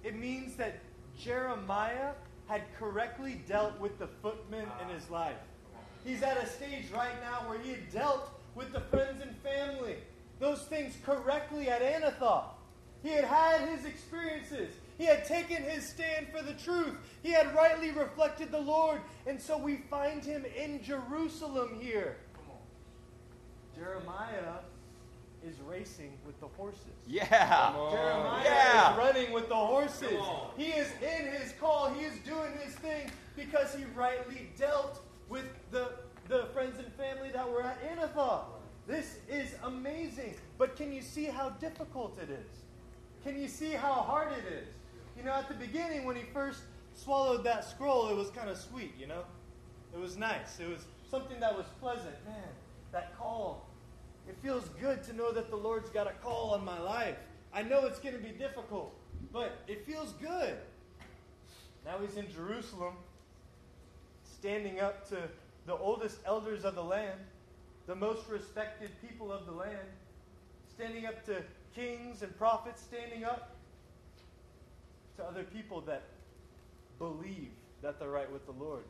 [0.05, 0.81] It means that
[1.19, 2.13] Jeremiah
[2.47, 5.37] had correctly dealt with the footmen in his life.
[6.05, 9.97] He's at a stage right now where he had dealt with the friends and family,
[10.41, 12.45] those things correctly at Anathoth.
[13.03, 14.75] He had had his experiences.
[14.99, 16.95] He had taken his stand for the truth.
[17.23, 19.01] He had rightly reflected the Lord.
[19.27, 22.17] And so we find him in Jerusalem here.
[23.77, 24.59] Jeremiah
[25.47, 26.81] is racing with the horses.
[27.07, 27.73] Yeah.
[27.93, 28.93] Jeremiah Yeah.
[28.93, 30.21] is running with the horses.
[30.57, 31.91] He is in his call.
[31.91, 35.93] He is doing his thing because he rightly dealt with the,
[36.29, 38.47] the friends and family that were at Anathoth.
[38.89, 40.35] This is amazing.
[40.59, 42.49] But can you see how difficult it is?
[43.23, 44.67] Can you see how hard it is?
[45.19, 46.61] You know, at the beginning, when he first
[46.95, 49.25] swallowed that scroll, it was kind of sweet, you know?
[49.93, 50.61] It was nice.
[50.61, 52.15] It was something that was pleasant.
[52.25, 52.37] Man,
[52.93, 53.69] that call.
[54.29, 57.17] It feels good to know that the Lord's got a call on my life.
[57.53, 58.95] I know it's going to be difficult,
[59.33, 60.55] but it feels good.
[61.85, 62.95] Now he's in Jerusalem,
[64.23, 65.17] standing up to
[65.67, 67.19] the oldest elders of the land,
[67.87, 69.89] the most respected people of the land,
[70.69, 71.43] standing up to
[71.75, 73.58] kings and prophets, standing up
[75.19, 76.03] to other people that
[76.99, 77.51] believe
[77.83, 78.85] that they're right with the Lord.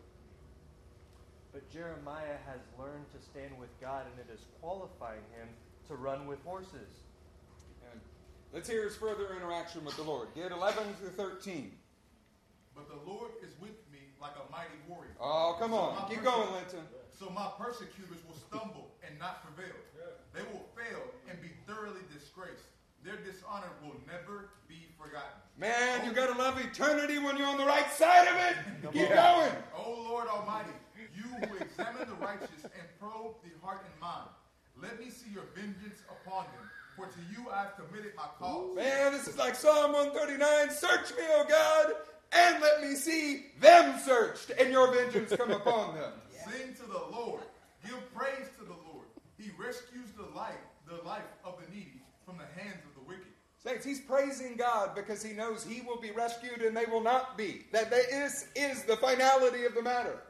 [1.53, 5.49] But Jeremiah has learned to stand with God, and it is qualifying him
[5.89, 7.01] to run with horses.
[7.91, 8.01] And
[8.53, 10.29] let's hear his further interaction with the Lord.
[10.35, 11.73] Get 11 through 13.
[12.77, 15.17] But the Lord is with me like a mighty warrior.
[15.21, 15.95] Oh, come So on.
[15.97, 16.85] my Keep perse- going, Linton.
[17.19, 19.75] So my persecutors will stumble and not prevail.
[20.37, 22.69] They will fail and be thoroughly disgraced.
[23.03, 25.41] Their dishonor will never be forgotten.
[25.59, 28.93] Man, you gotta love eternity when you're on the right side of it.
[28.93, 29.51] Keep going.
[29.77, 30.71] O Lord Almighty,
[31.17, 34.29] you who examine the righteous and probe the heart and mind,
[34.81, 36.71] let me see your vengeance upon them.
[36.97, 38.77] For to you I have committed my cause.
[38.77, 40.71] Man, this is like Psalm 139.
[40.71, 41.93] Search me, O God,
[42.33, 46.13] and let me see them searched, and your vengeance come upon them.
[46.51, 47.43] Sing to the Lord.
[47.85, 49.07] Give praise to the Lord.
[49.39, 50.55] He rescues the life,
[50.89, 52.88] the life of the needy from the hands of
[53.69, 53.83] the.
[53.83, 57.37] Saints, he's praising God because he knows he will be rescued and they will not
[57.37, 57.67] be.
[57.73, 60.23] That this is the finality of the matter.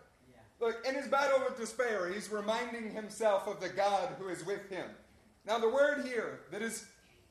[0.60, 4.68] Look, in his battle with despair, he's reminding himself of the God who is with
[4.68, 4.86] him.
[5.46, 6.86] Now, the word here that is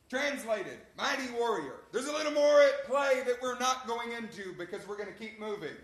[0.09, 4.87] translated, mighty warrior, there's a little more at play that we're not going into because
[4.87, 5.75] we're going to keep moving.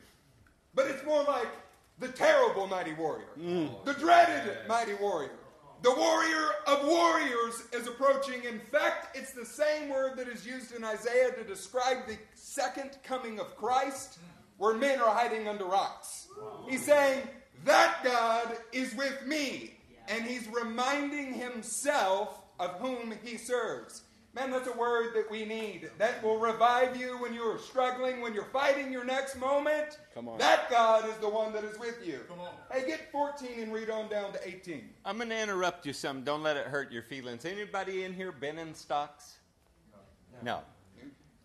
[0.73, 1.49] But it's more like
[1.99, 3.69] the terrible mighty warrior, mm.
[3.85, 5.31] the dreaded mighty warrior.
[5.83, 8.45] The warrior of warriors is approaching.
[8.45, 12.97] In fact, it's the same word that is used in Isaiah to describe the second
[13.03, 14.17] coming of Christ,
[14.57, 16.29] where men are hiding under rocks.
[16.69, 17.27] He's saying,
[17.65, 19.77] That God is with me.
[20.07, 24.03] And he's reminding himself of whom he serves.
[24.35, 25.91] Man, that's a word that we need.
[25.99, 29.99] That will revive you when you're struggling, when you're fighting your next moment.
[30.15, 30.39] Come on.
[30.39, 32.21] That God is the one that is with you.
[32.27, 32.49] Come on.
[32.71, 34.89] Hey, get 14 and read on down to 18.
[35.05, 36.23] I'm going to interrupt you some.
[36.23, 37.45] Don't let it hurt your feelings.
[37.45, 39.37] Anybody in here been in stocks?
[40.41, 40.61] No.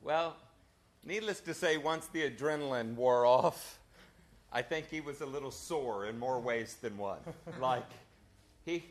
[0.02, 0.36] Well,
[1.04, 3.78] needless to say, once the adrenaline wore off,
[4.50, 7.18] I think he was a little sore in more ways than one.
[7.60, 7.90] like,
[8.64, 8.86] he,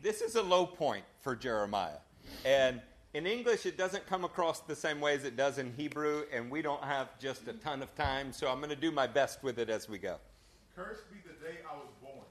[0.00, 1.98] this is a low point for Jeremiah.
[2.44, 2.80] And
[3.14, 6.50] in English, it doesn't come across the same way as it does in Hebrew, and
[6.50, 9.42] we don't have just a ton of time, so I'm going to do my best
[9.42, 10.16] with it as we go.
[10.74, 12.24] Cursed be the day I was born.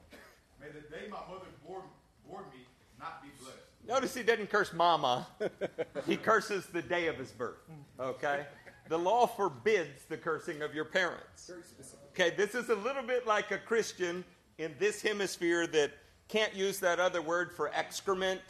[0.60, 1.84] May the day my mother bore,
[2.28, 2.66] bore me
[3.00, 3.58] not be blessed.
[3.88, 5.28] Notice he didn't curse mama.
[6.08, 7.58] he curses the day of his birth.
[8.00, 8.46] Okay?
[8.88, 11.52] The law forbids the cursing of your parents.
[12.14, 14.24] Okay, this is a little bit like a Christian
[14.58, 15.92] in this hemisphere that
[16.28, 18.42] can't use that other word for excrement,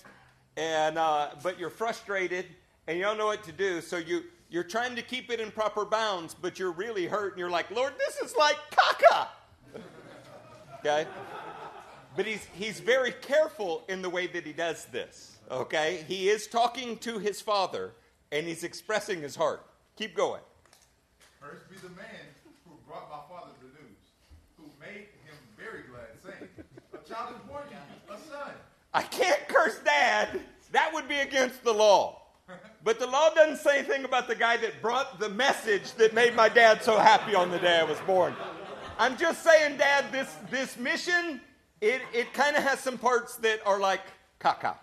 [0.58, 2.46] and uh, but you're frustrated
[2.88, 5.50] and you don't know what to do, so you you're trying to keep it in
[5.52, 9.28] proper bounds, but you're really hurt, and you're like, Lord, this is like caca.
[10.80, 11.06] Okay,
[12.16, 15.38] but he's he's very careful in the way that he does this.
[15.52, 17.92] Okay, he is talking to his father,
[18.32, 19.64] and he's expressing his heart.
[19.96, 20.42] Keep going.
[21.40, 22.26] Cursed be the man
[22.66, 24.02] who brought my father the news,
[24.58, 26.50] who made him very glad, saying,
[26.94, 27.91] A child is born to you.
[28.94, 30.40] I can't curse dad.
[30.72, 32.22] That would be against the law.
[32.84, 36.36] But the law doesn't say anything about the guy that brought the message that made
[36.36, 38.34] my dad so happy on the day I was born.
[38.98, 41.42] I'm just saying, Dad, this, this mission,
[41.80, 44.02] it, it kind of has some parts that are like
[44.40, 44.76] caca.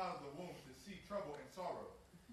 [0.00, 1.86] out of the womb to see trouble and sorrow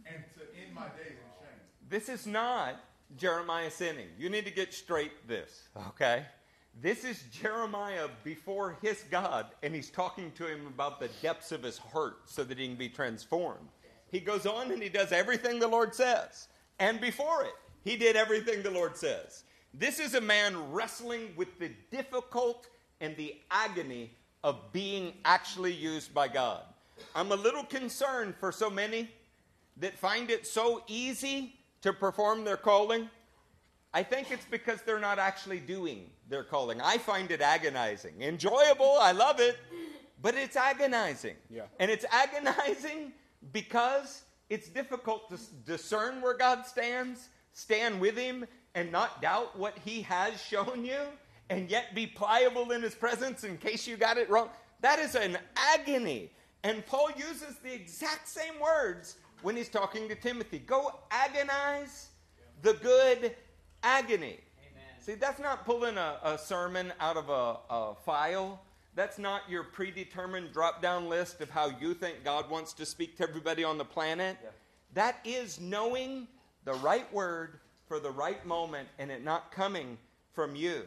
[0.06, 1.60] and to end my days in shame.
[1.90, 2.76] This is not
[3.18, 4.08] Jeremiah sinning.
[4.18, 6.26] You need to get straight this, okay?
[6.82, 11.64] This is Jeremiah before his God, and he's talking to him about the depths of
[11.64, 13.68] his heart so that he can be transformed.
[14.10, 16.48] He goes on and he does everything the Lord says.
[16.80, 19.44] And before it, he did everything the Lord says.
[19.74, 22.68] This is a man wrestling with the difficult
[23.02, 24.12] and the agony
[24.44, 26.64] of being actually used by God.
[27.16, 29.10] I'm a little concerned for so many
[29.78, 33.10] that find it so easy to perform their calling.
[33.94, 36.82] I think it's because they're not actually doing their calling.
[36.82, 38.22] I find it agonizing.
[38.22, 39.58] Enjoyable, I love it,
[40.22, 41.36] but it's agonizing.
[41.50, 41.64] Yeah.
[41.80, 43.14] And it's agonizing
[43.54, 48.46] because it's difficult to discern where God stands, stand with Him,
[48.76, 51.00] and not doubt what He has shown you,
[51.50, 54.50] and yet be pliable in His presence in case you got it wrong.
[54.82, 56.32] That is an agony.
[56.68, 60.60] And Paul uses the exact same words when he's talking to Timothy.
[60.60, 62.10] Go agonize
[62.62, 63.34] the good
[63.84, 64.42] agony.
[65.00, 68.60] See, that's not pulling a, a sermon out of a, a file.
[68.96, 73.16] That's not your predetermined drop down list of how you think God wants to speak
[73.20, 74.36] to everybody on the planet.
[74.44, 74.50] Yeah.
[74.94, 76.28] That is knowing
[76.66, 79.98] the right word for the right moment and it not coming
[80.34, 80.82] from you.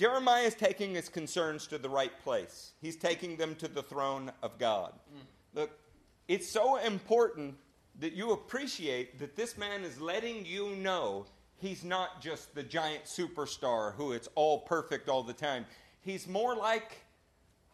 [0.00, 2.72] Jeremiah is taking his concerns to the right place.
[2.80, 4.94] He's taking them to the throne of God.
[5.14, 5.20] Mm.
[5.52, 5.78] Look,
[6.26, 7.56] it's so important
[7.98, 11.26] that you appreciate that this man is letting you know
[11.58, 15.66] he's not just the giant superstar who it's all perfect all the time.
[16.00, 17.04] He's more like,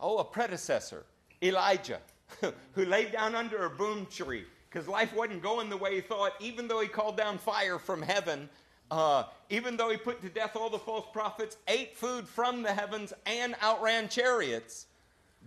[0.01, 1.07] oh, a predecessor,
[1.41, 2.01] Elijah,
[2.73, 6.33] who laid down under a broom tree because life wasn't going the way he thought,
[6.41, 8.49] even though he called down fire from heaven.
[8.91, 12.73] Uh, even though he put to death all the false prophets, ate food from the
[12.73, 14.87] heavens, and outran chariots,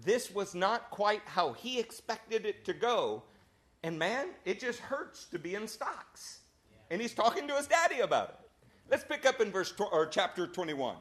[0.03, 3.24] this was not quite how he expected it to go.
[3.84, 6.40] And man, it just hurts to be in stocks.
[6.91, 8.40] And he's talking to his daddy about it.
[8.90, 10.95] Let's pick up in verse tw- or chapter 21.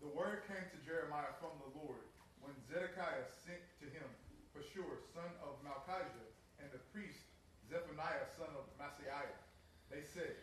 [0.00, 2.06] The word came to Jeremiah from the Lord
[2.40, 4.06] when Zedekiah sent to him
[4.54, 6.30] Pashur, son of Malchijah,
[6.62, 7.26] and the priest
[7.68, 9.34] Zephaniah, son of Maaseiah.
[9.90, 10.38] They said,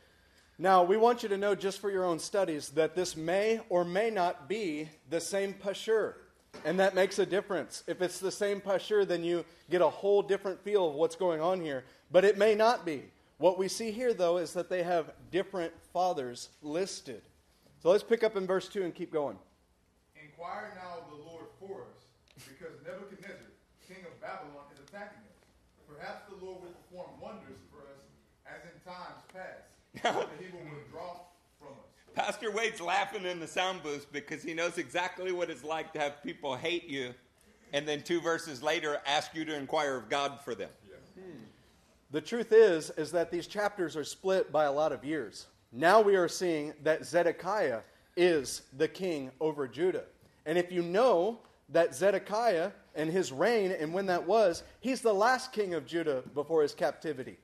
[0.59, 3.83] Now, we want you to know, just for your own studies, that this may or
[3.83, 6.13] may not be the same Pashur.
[6.63, 7.83] And that makes a difference.
[7.87, 11.41] If it's the same Pashur, then you get a whole different feel of what's going
[11.41, 11.83] on here.
[12.11, 13.03] But it may not be.
[13.39, 17.23] What we see here, though, is that they have different fathers listed.
[17.81, 19.37] So let's pick up in verse 2 and keep going.
[20.15, 22.05] Inquire now of the Lord for us,
[22.47, 23.51] because Nebuchadnezzar,
[23.87, 25.41] king of Babylon, is attacking us.
[25.89, 28.05] Perhaps the Lord will perform wonders for us
[28.45, 29.19] as in times
[30.11, 31.19] past, that he will withdraw
[31.59, 32.15] from us.
[32.15, 35.99] Pastor Wade's laughing in the sound booth because he knows exactly what it's like to
[35.99, 37.13] have people hate you
[37.73, 40.69] and then two verses later ask you to inquire of God for them.
[41.15, 41.43] Hmm.
[42.11, 45.47] The truth is, is that these chapters are split by a lot of years.
[45.71, 47.81] Now we are seeing that Zedekiah
[48.15, 50.03] is the king over Judah.
[50.45, 51.39] And if you know
[51.69, 56.21] that Zedekiah and his reign and when that was, he's the last king of Judah
[56.35, 57.37] before his captivity.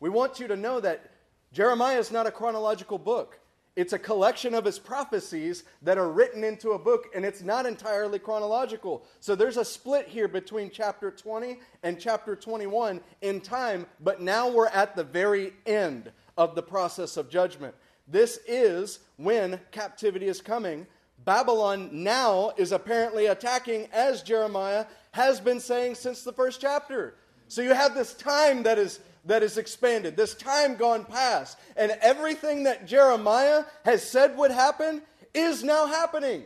[0.00, 1.10] We want you to know that
[1.56, 3.40] Jeremiah is not a chronological book.
[3.76, 7.64] It's a collection of his prophecies that are written into a book, and it's not
[7.64, 9.06] entirely chronological.
[9.20, 14.50] So there's a split here between chapter 20 and chapter 21 in time, but now
[14.50, 17.74] we're at the very end of the process of judgment.
[18.06, 20.86] This is when captivity is coming.
[21.24, 27.14] Babylon now is apparently attacking, as Jeremiah has been saying since the first chapter.
[27.48, 31.90] So you have this time that is that is expanded, this time gone past, and
[32.00, 35.02] everything that Jeremiah has said would happen
[35.34, 36.44] is now happening.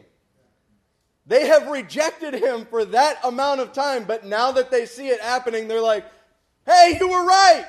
[1.26, 5.20] They have rejected him for that amount of time, but now that they see it
[5.20, 6.04] happening, they're like,
[6.66, 7.66] "Hey, you were right.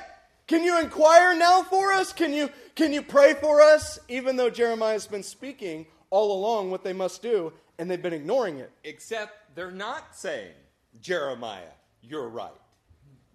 [0.48, 2.12] Can you inquire now for us?
[2.12, 6.82] Can you can you pray for us?" Even though Jeremiah's been speaking all along what
[6.82, 8.70] they must do, and they've been ignoring it.
[8.84, 10.54] Except they're not saying,
[11.00, 12.50] Jeremiah, you're right.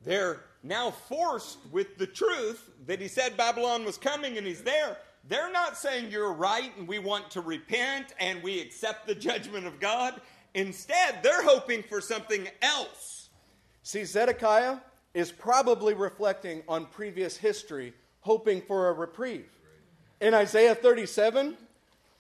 [0.04, 4.98] They're now forced with the truth that he said Babylon was coming and he's there.
[5.28, 9.66] They're not saying you're right and we want to repent and we accept the judgment
[9.66, 10.22] of God.
[10.54, 13.30] Instead, they're hoping for something else.
[13.84, 14.78] See, Zedekiah
[15.14, 19.50] is probably reflecting on previous history, hoping for a reprieve.
[20.22, 21.58] In Isaiah 37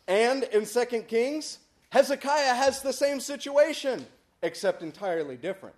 [0.07, 1.59] and in 2 Kings,
[1.89, 4.05] Hezekiah has the same situation,
[4.41, 5.75] except entirely different.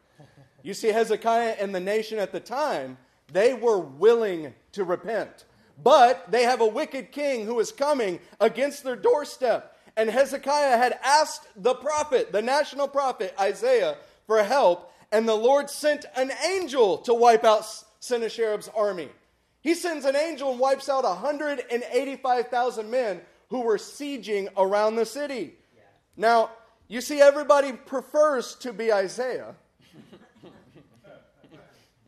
[0.64, 2.98] You see, Hezekiah and the nation at the time,
[3.32, 5.46] they were willing to repent.
[5.82, 9.78] But they have a wicked king who is coming against their doorstep.
[9.96, 14.94] And Hezekiah had asked the prophet, the national prophet, Isaiah, for help.
[15.12, 17.66] And the Lord sent an angel to wipe out
[18.00, 19.10] Sennacherib's army.
[19.62, 25.56] He sends an angel and wipes out 185,000 men who were sieging around the city.
[26.16, 26.52] Now,
[26.88, 29.56] you see, everybody prefers to be Isaiah.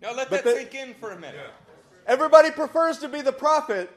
[0.02, 1.40] Now let But that the- sink in for a minute.
[2.08, 3.90] Everybody prefers to be the prophet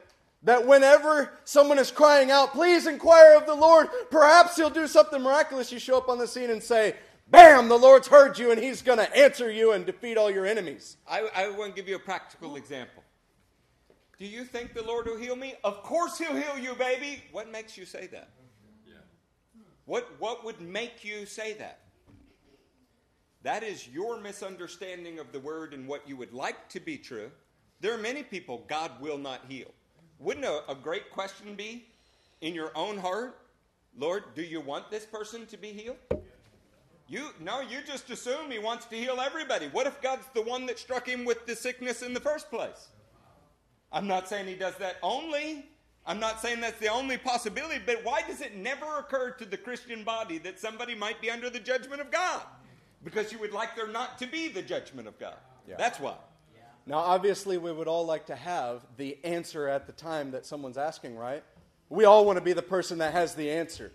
[0.43, 5.21] that whenever someone is crying out, please inquire of the Lord, perhaps he'll do something
[5.21, 5.71] miraculous.
[5.71, 6.95] You show up on the scene and say,
[7.27, 10.45] Bam, the Lord's heard you and he's going to answer you and defeat all your
[10.45, 10.97] enemies.
[11.07, 13.01] I, I want to give you a practical example.
[14.19, 15.55] Do you think the Lord will heal me?
[15.63, 17.23] Of course He'll heal you, baby.
[17.31, 18.29] What makes you say that?
[19.85, 21.79] What, what would make you say that?
[23.45, 27.29] That is your misunderstanding of the word and what you would like to be true.
[27.79, 29.67] There are many people God will not heal.
[30.17, 31.85] Wouldn't a, a great question be
[32.41, 33.37] in your own heart,
[33.95, 35.97] Lord, do you want this person to be healed?
[37.07, 39.67] You no, you just assume he wants to heal everybody.
[39.67, 42.87] What if God's the one that struck him with the sickness in the first place?
[43.91, 45.67] I'm not saying he does that only.
[46.07, 49.57] I'm not saying that's the only possibility, but why does it never occur to the
[49.57, 52.41] Christian body that somebody might be under the judgment of God?
[53.05, 55.35] Because you would like there not to be the judgment of God.
[55.65, 55.75] Yeah.
[55.77, 56.15] That's why.
[56.87, 60.77] Now, obviously, we would all like to have the answer at the time that someone's
[60.77, 61.43] asking, right?
[61.89, 63.91] We all want to be the person that has the answer.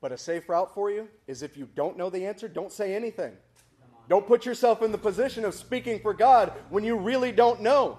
[0.00, 2.94] But a safe route for you is if you don't know the answer, don't say
[2.94, 3.32] anything.
[4.08, 7.98] Don't put yourself in the position of speaking for God when you really don't know.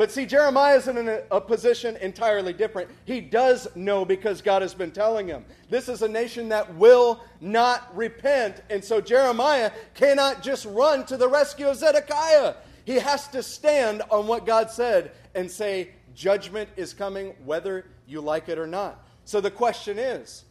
[0.00, 2.88] But see, Jeremiah is in a, a position entirely different.
[3.04, 5.44] He does know because God has been telling him.
[5.68, 8.62] This is a nation that will not repent.
[8.70, 12.54] And so Jeremiah cannot just run to the rescue of Zedekiah.
[12.86, 18.22] He has to stand on what God said and say, Judgment is coming whether you
[18.22, 19.06] like it or not.
[19.26, 20.46] So the question is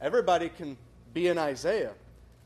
[0.00, 0.78] everybody can
[1.12, 1.92] be an Isaiah,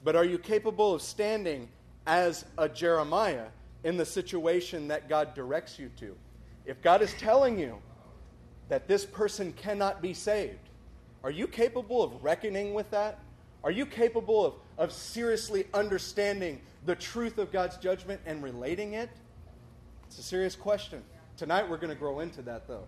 [0.03, 1.69] but are you capable of standing
[2.09, 3.47] as a Jeremiah
[3.85, 6.17] in the situation that God directs you to?
[6.67, 7.79] If God is telling you
[8.69, 10.59] that this person cannot be saved,
[11.23, 13.19] are you capable of reckoning with that?
[13.63, 19.09] Are you capable of, of seriously understanding the truth of God's judgment and relating it?
[20.07, 21.03] It's a serious question.
[21.37, 22.85] Tonight we're going to grow into that, though.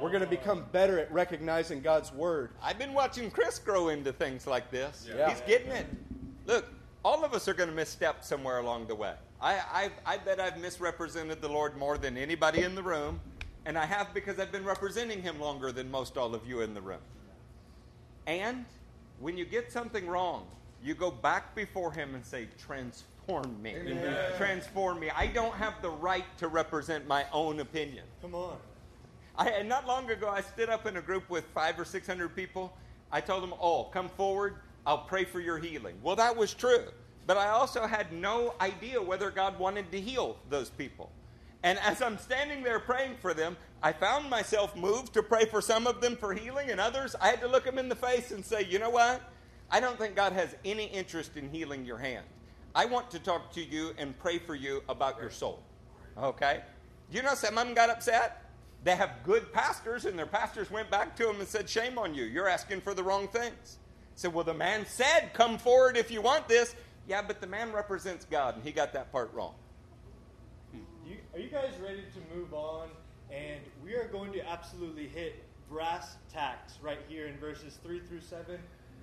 [0.00, 2.50] We're going to become better at recognizing God's word.
[2.62, 5.06] I've been watching Chris grow into things like this.
[5.08, 5.28] Yeah.
[5.30, 5.86] He's getting it.
[6.46, 6.66] Look,
[7.04, 9.14] all of us are going to misstep somewhere along the way.
[9.40, 9.54] I,
[10.06, 13.20] I, I bet I've misrepresented the Lord more than anybody in the room,
[13.66, 16.72] and I have because I've been representing Him longer than most all of you in
[16.72, 17.00] the room.
[18.26, 18.64] And
[19.20, 20.46] when you get something wrong,
[20.82, 23.74] you go back before Him and say, Transform me.
[24.38, 25.10] Transform me.
[25.10, 28.04] I don't have the right to represent my own opinion.
[28.22, 28.56] Come on.
[29.36, 32.06] I, and not long ago, I stood up in a group with five or six
[32.06, 32.72] hundred people.
[33.10, 34.56] I told them, "Oh, come forward.
[34.86, 36.86] I'll pray for your healing." Well, that was true,
[37.26, 41.10] but I also had no idea whether God wanted to heal those people.
[41.62, 45.62] And as I'm standing there praying for them, I found myself moved to pray for
[45.62, 48.30] some of them for healing, and others I had to look them in the face
[48.30, 49.22] and say, "You know what?
[49.70, 52.26] I don't think God has any interest in healing your hand.
[52.74, 55.62] I want to talk to you and pray for you about your soul."
[56.18, 56.62] Okay?
[57.10, 58.42] You know, some of them got upset.
[58.84, 62.14] They have good pastors, and their pastors went back to them and said, Shame on
[62.14, 62.24] you.
[62.24, 63.78] You're asking for the wrong things.
[64.16, 66.74] Said, Well, the man said, Come forward if you want this.
[67.06, 69.54] Yeah, but the man represents God, and he got that part wrong.
[70.72, 70.78] Hmm.
[71.06, 72.88] You, are you guys ready to move on?
[73.30, 78.20] And we are going to absolutely hit brass tacks right here in verses 3 through
[78.20, 78.58] 7.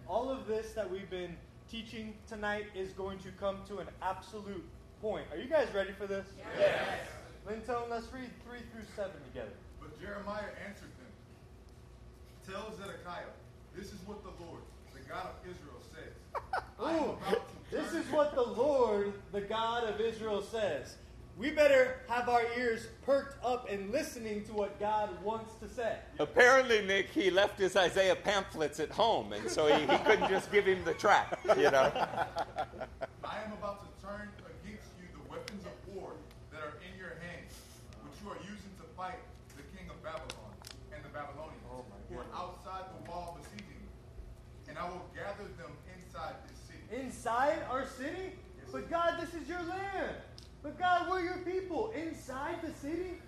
[0.07, 1.35] All of this that we've been
[1.69, 4.63] teaching tonight is going to come to an absolute
[5.01, 5.25] point.
[5.31, 6.25] Are you guys ready for this?
[6.57, 6.77] Yes.
[7.45, 9.51] Linton, let's read 3 through 7 together.
[9.79, 11.11] But Jeremiah answered them,
[12.47, 13.33] Tell Zedekiah,
[13.75, 14.70] this is what the Lord, the
[15.11, 16.63] God of Israel, says.
[16.81, 17.17] Ooh,
[17.69, 20.95] this is what the Lord, the God of Israel, says.
[21.37, 25.97] We better have our ears perked up and listening to what God wants to say.
[26.19, 30.51] Apparently, Nick, he left his Isaiah pamphlets at home, and so he, he couldn't just
[30.51, 31.91] give him the track, you know.
[33.23, 36.11] I am about to turn against you the weapons of war
[36.51, 37.51] that are in your hands,
[38.05, 39.19] which you are using to fight
[39.57, 40.51] the king of Babylon
[40.93, 41.61] and the Babylonians,
[42.11, 43.91] who are outside the wall besieging you.
[44.67, 46.83] And I will gather them inside this city.
[47.21, 48.33] Inside our city?
[48.71, 50.17] But God, this is your land.
[50.63, 51.93] But God, we're your people.
[51.93, 53.21] Inside the city?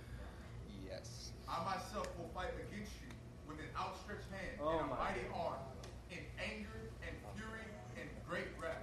[0.81, 1.29] Yes.
[1.45, 3.13] I myself will fight against you
[3.45, 5.61] with an outstretched hand Oh and a oh my mighty arm,
[6.09, 8.81] in anger and fury and great wrath.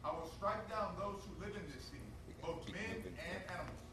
[0.00, 2.08] I will strike down those who live in this city,
[2.40, 3.20] both keep men moving.
[3.20, 3.84] and animals,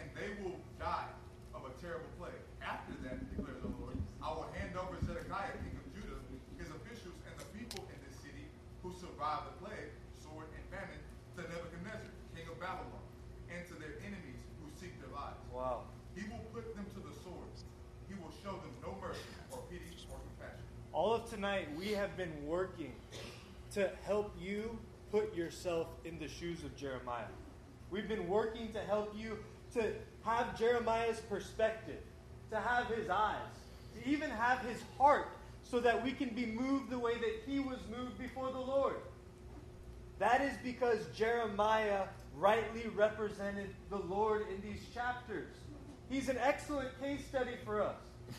[0.00, 1.12] and they will die
[1.52, 2.40] of a terrible plague.
[2.64, 6.24] After that, declares the Lord, I will hand over Zedekiah, king of Judah,
[6.56, 8.48] his officials, and the people in this city
[8.82, 11.02] who survived the plague, sword, and famine,
[11.36, 13.04] to Nebuchadnezzar, king of Babylon,
[13.52, 15.36] and to their enemies who seek their lives.
[15.52, 15.84] Wow.
[16.16, 16.64] He will put
[21.00, 22.92] all of tonight, we have been working
[23.72, 24.78] to help you
[25.10, 27.32] put yourself in the shoes of Jeremiah.
[27.90, 29.38] We've been working to help you
[29.72, 32.02] to have Jeremiah's perspective,
[32.50, 33.38] to have his eyes,
[33.94, 35.28] to even have his heart,
[35.62, 38.96] so that we can be moved the way that he was moved before the Lord.
[40.18, 42.02] That is because Jeremiah
[42.36, 45.54] rightly represented the Lord in these chapters.
[46.10, 47.96] He's an excellent case study for us.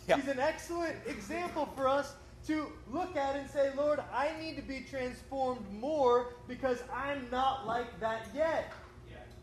[0.07, 0.18] Yeah.
[0.18, 2.14] He's an excellent example for us
[2.47, 7.68] to look at and say, Lord, I need to be transformed more because I'm not
[7.68, 8.73] like that yet.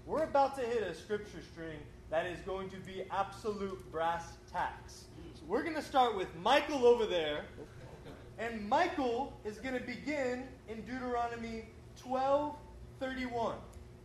[0.06, 1.78] We're about to hit a scripture string
[2.10, 5.04] that is going to be absolute brass tacks.
[5.34, 7.44] So we're going to start with Michael over there.
[8.38, 11.66] And Michael is going to begin in Deuteronomy
[12.00, 12.56] 12
[13.00, 13.56] 31.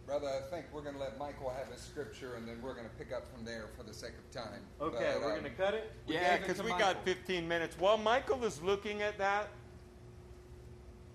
[0.06, 2.86] Brother, I think we're going to let Michael have his scripture, and then we're going
[2.88, 4.60] to pick up from there for the sake of time.
[4.82, 5.94] Okay, But, we're um, going to cut it.
[6.08, 6.94] we yeah, because we Michael.
[6.94, 7.78] got 15 minutes.
[7.80, 9.48] While Michael is looking at that,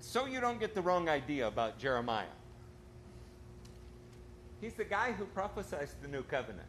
[0.01, 2.27] so you don't get the wrong idea about Jeremiah.
[4.60, 6.66] He's the guy who prophesies the new covenant.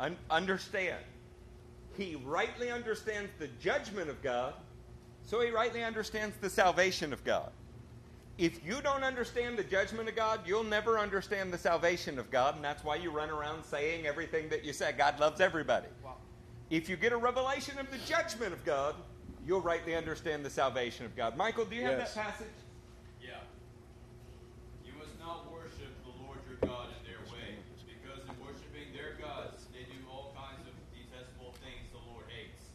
[0.00, 1.04] Un- understand,
[1.96, 4.54] he rightly understands the judgment of God,
[5.22, 7.50] so he rightly understands the salvation of God.
[8.38, 12.56] If you don't understand the judgment of God, you'll never understand the salvation of God,
[12.56, 14.92] and that's why you run around saying everything that you say.
[14.92, 15.88] God loves everybody.
[16.68, 18.94] If you get a revelation of the judgment of God,
[19.46, 21.36] you'll rightly understand the salvation of God.
[21.36, 22.50] Michael, do you have that passage?
[23.22, 23.40] Yeah.
[24.84, 27.56] You must not worship the Lord your God in their way,
[27.88, 32.68] because in worshiping their gods, they do all kinds of detestable things the Lord hates.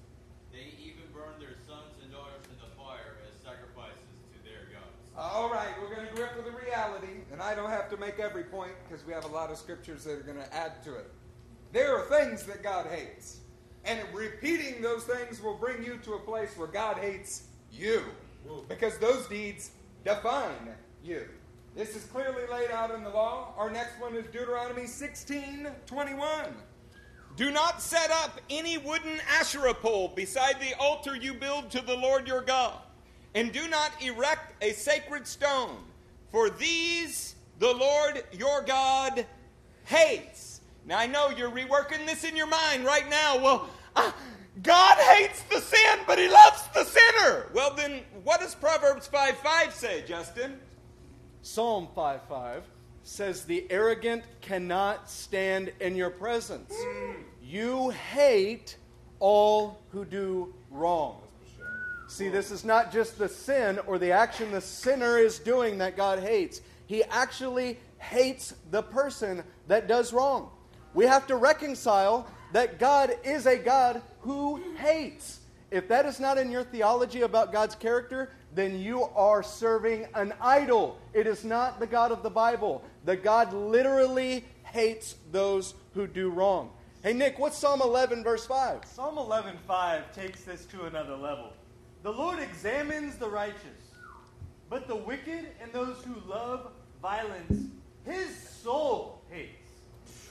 [0.49, 4.95] They even burn their sons and daughters in the fire as sacrifices to their gods.
[5.19, 8.19] All right, we're going to grip with the reality, and I don't have to make
[8.19, 10.95] every point because we have a lot of scriptures that are going to add to
[10.95, 11.09] it.
[11.71, 13.37] There are things that God hates,
[13.85, 18.03] and repeating those things will bring you to a place where God hates you
[18.67, 19.71] because those deeds
[20.03, 21.27] define you.
[21.75, 23.53] This is clearly laid out in the law.
[23.55, 26.55] Our next one is Deuteronomy 16 21.
[27.37, 31.95] Do not set up any wooden Asherah pole beside the altar you build to the
[31.95, 32.79] Lord your God,
[33.35, 35.77] and do not erect a sacred stone,
[36.31, 39.23] for these the Lord your God
[39.85, 40.61] hates.
[40.87, 43.37] Now I know you're reworking this in your mind right now.
[43.37, 44.11] Well, uh,
[44.63, 47.51] God hates the sin, but he loves the sinner.
[47.53, 50.59] Well, then what does Proverbs 5 5 say, Justin?
[51.43, 52.61] Psalm 5:5
[53.03, 56.73] says, The arrogant cannot stand in your presence.
[57.43, 58.75] You hate
[59.19, 61.21] all who do wrong.
[62.07, 65.95] See, this is not just the sin or the action the sinner is doing that
[65.95, 66.61] God hates.
[66.91, 70.49] He actually hates the person that does wrong.
[70.93, 75.39] We have to reconcile that God is a God who hates.
[75.71, 80.33] If that is not in your theology about God's character, then you are serving an
[80.41, 80.99] idol.
[81.13, 82.83] It is not the God of the Bible.
[83.05, 86.71] The God literally hates those who do wrong.
[87.03, 88.83] Hey, Nick, what's Psalm 11, verse 5?
[88.83, 91.53] Psalm 11:5 takes this to another level.
[92.03, 93.79] The Lord examines the righteous,
[94.69, 97.69] but the wicked and those who love violence,
[98.05, 99.49] his soul hates.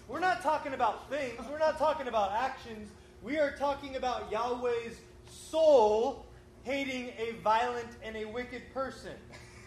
[0.09, 2.91] We're not talking about things, we're not talking about actions.
[3.23, 4.99] We are talking about Yahweh's
[5.29, 6.25] soul
[6.63, 9.13] hating a violent and a wicked person.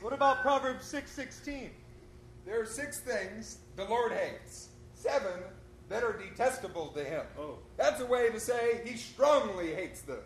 [0.02, 1.72] What about Proverbs 6:16?
[2.46, 5.44] There are six things the Lord hates, seven
[5.90, 7.26] that are detestable to him.
[7.40, 7.60] Oh.
[7.78, 10.24] That's a way to say he strongly hates them.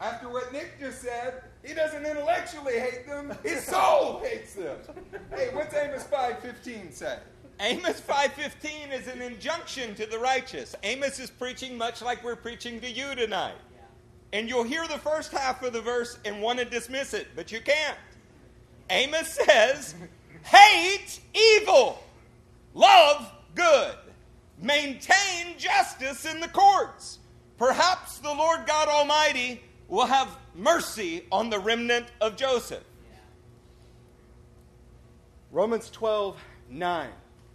[0.00, 4.76] After what Nick just said, he doesn't intellectually hate them, his soul hates them.
[5.30, 7.18] Hey, what's Amos 5.15 say?
[7.60, 10.74] Amos 5:15 is an injunction to the righteous.
[10.82, 13.54] Amos is preaching much like we're preaching to you tonight.
[14.32, 17.52] And you'll hear the first half of the verse and want to dismiss it, but
[17.52, 17.96] you can't.
[18.90, 19.94] Amos says,
[20.42, 22.02] "Hate evil,
[22.74, 23.94] love good,
[24.58, 27.20] maintain justice in the courts.
[27.56, 32.84] Perhaps the Lord God Almighty will have mercy on the remnant of Joseph."
[35.50, 36.36] Romans 12,
[36.68, 37.10] 9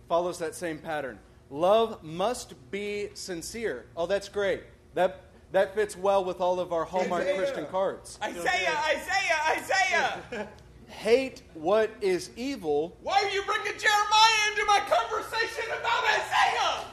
[0.07, 1.19] follows that same pattern.
[1.49, 3.85] Love must be sincere.
[3.97, 4.63] Oh, that's great.
[4.93, 7.37] That, that fits well with all of our Hallmark Isaiah.
[7.37, 8.17] Christian cards.
[8.23, 10.47] Isaiah, Isaiah, Isaiah.
[10.87, 16.85] Hate what is evil, Why are you bringing Jeremiah into my conversation about Isaiah?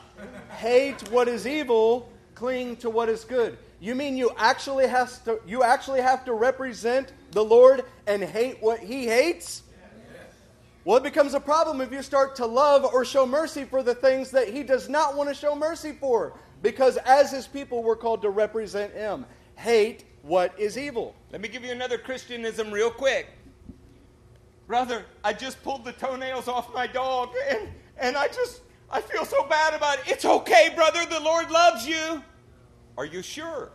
[0.50, 3.56] hate what is evil, cling to what is good.
[3.80, 8.62] You mean you actually has to you actually have to represent the Lord and hate
[8.62, 9.62] what he hates?
[10.84, 13.94] Well, it becomes a problem if you start to love or show mercy for the
[13.94, 16.38] things that he does not want to show mercy for.
[16.62, 19.26] Because as his people, we're called to represent him.
[19.56, 21.16] Hate what is evil.
[21.32, 23.26] Let me give you another Christianism real quick.
[24.68, 29.24] Brother, I just pulled the toenails off my dog and, and I just, I feel
[29.24, 30.04] so bad about it.
[30.06, 31.04] It's okay, brother.
[31.04, 32.22] The Lord loves you.
[32.98, 33.70] Are you sure?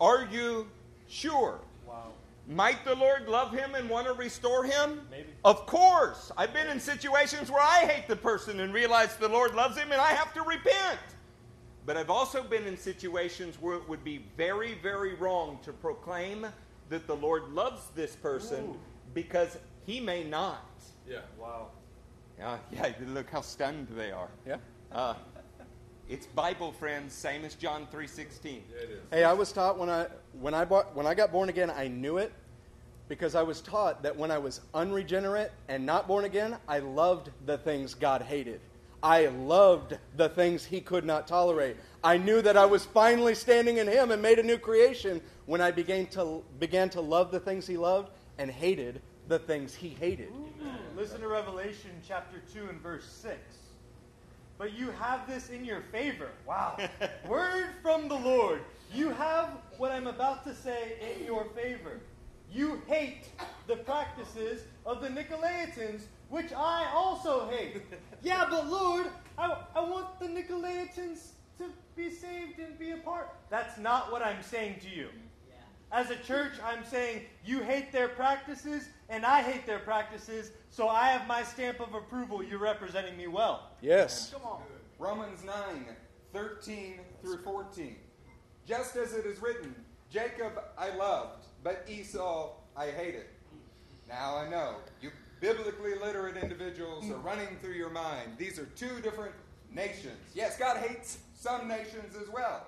[0.00, 0.66] Are you
[1.08, 1.60] sure?
[1.86, 2.12] Wow.
[2.48, 5.00] Might the Lord love him and want to restore him?
[5.10, 5.28] Maybe.
[5.44, 6.32] Of course.
[6.36, 9.92] I've been in situations where I hate the person and realize the Lord loves him
[9.92, 11.00] and I have to repent.
[11.86, 16.46] But I've also been in situations where it would be very, very wrong to proclaim
[16.88, 18.76] that the Lord loves this person Ooh.
[19.12, 20.64] because he may not.
[21.08, 21.18] Yeah.
[21.38, 21.68] Wow.
[22.38, 24.30] Yeah, yeah, look how stunned they are.
[24.46, 24.56] Yeah.
[24.90, 25.14] Uh,
[26.08, 28.44] it's Bible, friends, same as John 3.16.
[28.44, 28.60] Yeah.
[29.10, 30.06] Hey, I was taught when I
[30.40, 32.32] when I bought, when I got born again, I knew it
[33.08, 37.30] because I was taught that when I was unregenerate and not born again, I loved
[37.46, 38.60] the things God hated.
[39.02, 41.76] I loved the things he could not tolerate.
[42.02, 45.60] I knew that I was finally standing in him and made a new creation when
[45.60, 49.90] I began to began to love the things he loved and hated the things he
[49.90, 50.32] hated.
[50.96, 53.38] Listen to Revelation chapter 2 and verse 6.
[54.58, 56.30] But you have this in your favor.
[56.46, 56.78] Wow.
[57.28, 58.60] Word from the Lord.
[58.92, 59.48] You have
[59.78, 62.00] what I'm about to say in your favor.
[62.52, 63.30] You hate
[63.66, 67.82] the practices of the Nicolaitans, which I also hate.
[68.22, 73.34] Yeah, but Lord, I, I want the Nicolaitans to be saved and be a part.
[73.50, 75.08] That's not what I'm saying to you.
[75.94, 80.88] As a church, I'm saying you hate their practices and I hate their practices, so
[80.88, 82.42] I have my stamp of approval.
[82.42, 83.70] You're representing me well.
[83.80, 84.32] Yes.
[84.32, 84.62] Come on.
[84.98, 85.54] Romans 9,
[86.32, 87.94] 13 through 14.
[88.66, 89.72] Just as it is written,
[90.10, 93.26] Jacob I loved, but Esau I hated.
[94.08, 98.32] Now I know, you biblically literate individuals are running through your mind.
[98.36, 99.34] These are two different
[99.70, 100.18] nations.
[100.34, 102.66] Yes, God hates some nations as well.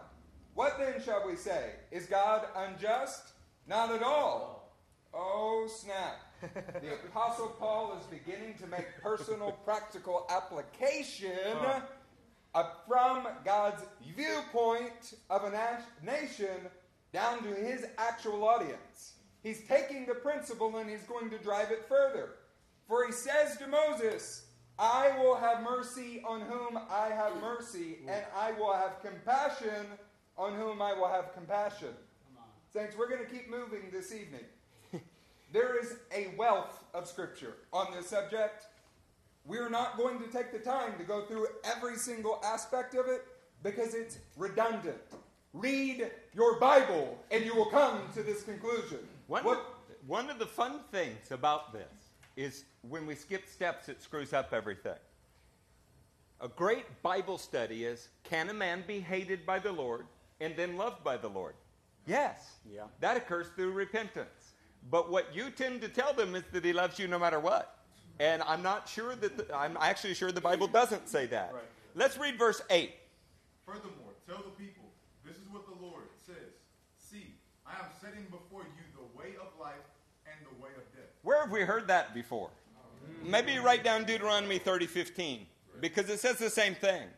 [0.56, 1.72] What then shall we say?
[1.90, 3.32] Is God unjust?
[3.68, 4.74] Not at all.
[5.12, 6.16] Oh, snap.
[6.82, 11.56] The Apostle Paul is beginning to make personal, practical application
[12.54, 13.82] uh, from God's
[14.14, 16.70] viewpoint of a na- nation
[17.12, 19.14] down to his actual audience.
[19.42, 22.30] He's taking the principle and he's going to drive it further.
[22.88, 24.46] For he says to Moses,
[24.78, 29.86] I will have mercy on whom I have mercy, and I will have compassion
[30.38, 31.94] on whom I will have compassion.
[32.72, 34.44] Saints, we're going to keep moving this evening.
[35.52, 38.66] there is a wealth of scripture on this subject.
[39.46, 43.24] We're not going to take the time to go through every single aspect of it
[43.62, 44.98] because it's redundant.
[45.52, 48.98] Read your Bible and you will come to this conclusion.
[49.28, 49.72] One, What-
[50.06, 51.90] one of the fun things about this
[52.36, 54.98] is when we skip steps, it screws up everything.
[56.40, 60.06] A great Bible study is can a man be hated by the Lord
[60.40, 61.54] and then loved by the Lord?
[62.06, 62.56] Yes.
[62.72, 62.82] Yeah.
[63.00, 64.52] That occurs through repentance.
[64.90, 67.78] But what you tend to tell them is that he loves you no matter what.
[68.18, 71.52] And I'm not sure that, the, I'm actually sure the Bible doesn't say that.
[71.52, 71.62] Right.
[71.94, 72.92] Let's read verse 8.
[73.66, 74.84] Furthermore, tell the people,
[75.24, 76.54] this is what the Lord says.
[76.96, 77.34] See,
[77.66, 79.74] I am setting before you the way of life
[80.24, 81.10] and the way of death.
[81.22, 82.50] Where have we heard that before?
[83.24, 85.46] Maybe write down Deuteronomy 30 15
[85.80, 87.08] because it says the same thing.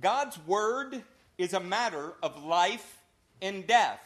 [0.00, 1.02] God's word
[1.38, 2.98] is a matter of life
[3.42, 4.00] and death,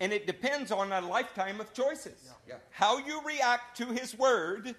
[0.00, 2.30] and it depends on a lifetime of choices.
[2.48, 2.54] Yeah.
[2.70, 4.74] How you react to his word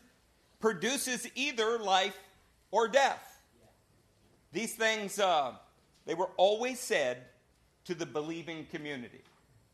[0.60, 2.18] produces either life
[2.72, 3.42] or death.
[4.52, 5.54] These things, uh,
[6.06, 7.18] they were always said
[7.86, 9.22] to the believing community.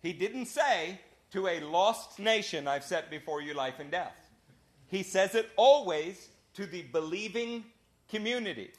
[0.01, 0.99] He didn't say
[1.31, 4.15] to a lost nation, I've set before you life and death.
[4.87, 7.63] He says it always to the believing
[8.09, 8.71] community.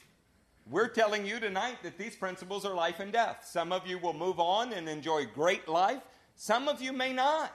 [0.69, 3.47] We're telling you tonight that these principles are life and death.
[3.49, 6.01] Some of you will move on and enjoy great life,
[6.35, 7.53] some of you may not.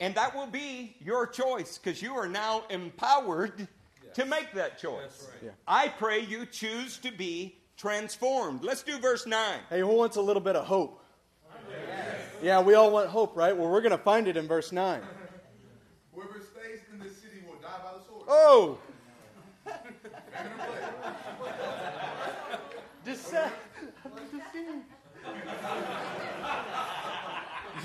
[0.00, 3.66] And that will be your choice because you are now empowered
[4.14, 5.26] to make that choice.
[5.42, 5.50] Yeah.
[5.66, 8.62] I pray you choose to be transformed.
[8.62, 9.60] Let's do verse 9.
[9.70, 11.00] Hey, who wants a little bit of hope?
[12.42, 13.56] Yeah, we all want hope, right?
[13.56, 15.00] Well, we're going to find it in verse 9.
[16.12, 18.24] Whoever stays in this city will die by the sword.
[18.28, 18.78] Oh,
[19.64, 19.94] Famine
[20.60, 21.03] or plague.
[23.04, 23.50] Dece-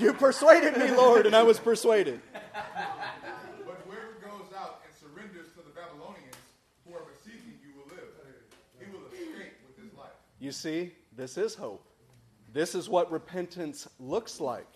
[0.00, 2.20] you persuaded me, Lord, and I was persuaded.
[2.42, 6.36] But whoever goes out and surrenders to the Babylonians
[6.86, 8.08] who are besieging you will live.
[8.78, 10.08] He will escape with his life.
[10.38, 11.84] You see, this is hope.
[12.52, 14.66] This is what repentance looks like.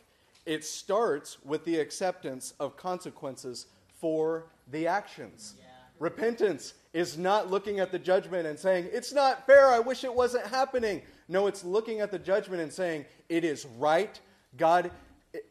[0.46, 3.66] It starts with the acceptance of consequences
[3.98, 5.54] for the actions.
[5.98, 10.14] Repentance is not looking at the judgment and saying, It's not fair, I wish it
[10.14, 11.02] wasn't happening.
[11.28, 14.18] No, it's looking at the judgment and saying, It is right.
[14.56, 14.90] God,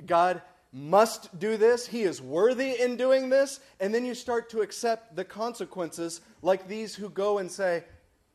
[0.06, 0.42] God
[0.72, 5.16] must do this, he is worthy in doing this, and then you start to accept
[5.16, 7.84] the consequences, like these who go and say,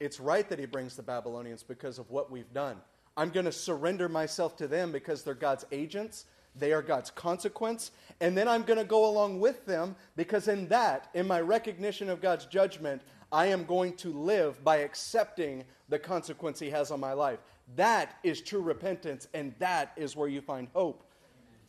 [0.01, 2.77] It's right that he brings the Babylonians because of what we've done.
[3.17, 6.27] I'm going to surrender myself to them because they're God's agents,
[6.59, 7.91] they are God's consequence,
[8.21, 12.09] and then I'm going to go along with them because in that, in my recognition
[12.09, 17.01] of God's judgment, I am going to live by accepting the consequence he has on
[17.01, 17.39] my life.
[17.77, 21.05] That is true repentance, and that is where you find hope.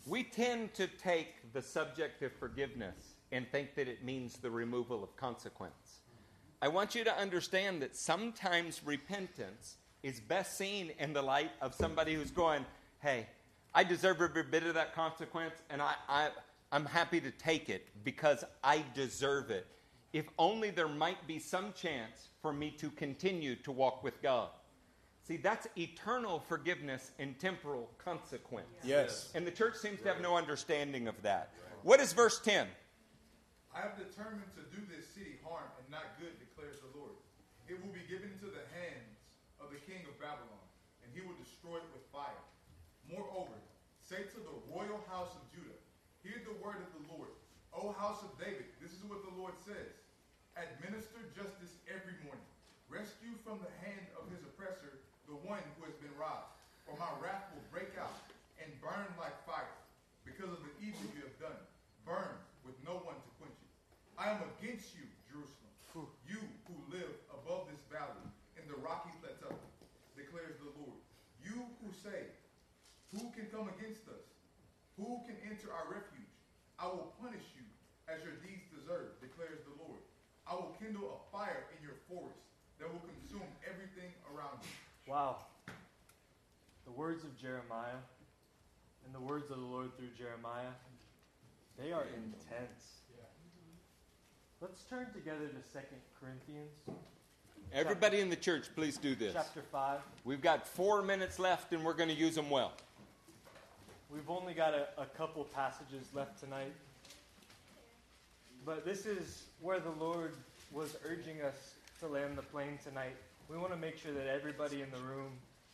[0.06, 5.04] We tend to take the subject of forgiveness and think that it means the removal
[5.04, 6.00] of consequence.
[6.62, 11.76] I want you to understand that sometimes repentance is best seen in the light of
[11.76, 12.66] somebody who's going,
[13.00, 13.28] Hey,
[13.74, 16.30] I deserve every bit of that consequence, and I, I,
[16.72, 19.68] I'm happy to take it because I deserve it.
[20.12, 24.50] If only there might be some chance for me to continue to walk with God.
[25.22, 28.66] See, that's eternal forgiveness and temporal consequence.
[28.84, 29.30] Yes.
[29.36, 31.54] And the church seems to have no understanding of that.
[31.84, 32.66] What is verse 10?
[33.70, 37.14] I have determined to do this city harm and not good, declares the Lord.
[37.70, 39.22] It will be given into the hands
[39.62, 40.66] of the king of Babylon,
[41.06, 42.42] and he will destroy it with fire.
[43.06, 43.54] Moreover,
[44.10, 45.78] say to the royal house of Judah,
[46.26, 47.30] Hear the word of the Lord.
[47.78, 49.94] O house of David, this is what the Lord says.
[50.58, 52.50] Administer justice every morning.
[52.90, 54.98] Rescue from the hand of his oppressor
[55.30, 56.58] the one who has been robbed.
[56.90, 58.18] For my wrath will break out
[58.58, 59.78] and burn like fire
[60.26, 61.62] because of the evil you have done.
[62.02, 62.34] Burn
[62.66, 63.74] with no one to quench it.
[64.18, 68.26] I am against you, Jerusalem, you who live above this valley
[68.58, 69.54] in the rocky plateau,
[70.18, 70.98] declares the Lord.
[71.46, 72.26] You who say,
[73.14, 74.26] Who can come against us?
[74.98, 76.30] Who can enter our refuge?
[76.78, 77.66] I will punish you
[78.08, 80.00] as your deeds deserve, declares the Lord.
[80.46, 82.42] I will kindle a fire in your forest
[82.80, 85.12] that will consume everything around you.
[85.12, 85.38] Wow.
[86.86, 88.02] The words of Jeremiah
[89.06, 90.74] and the words of the Lord through Jeremiah,
[91.78, 93.02] they are intense.
[94.62, 95.80] Let's turn together to 2
[96.20, 96.72] Corinthians
[97.72, 99.34] Everybody in the church, please do this.
[99.34, 100.00] chapter 5.
[100.26, 102.74] We've got four minutes left and we're going to use them well.
[104.12, 106.74] We've only got a, a couple passages left tonight.
[108.66, 110.34] But this is where the Lord
[110.72, 113.16] was urging us to land the plane tonight.
[113.50, 115.32] We want to make sure that everybody in the room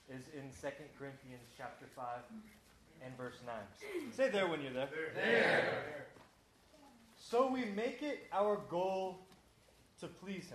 [0.10, 0.68] is in 2
[1.00, 2.06] Corinthians chapter 5
[3.06, 3.56] and verse 9.
[4.14, 4.90] Say there when you're there.
[5.16, 6.06] There.
[7.18, 9.20] So we make it our goal
[10.02, 10.52] to please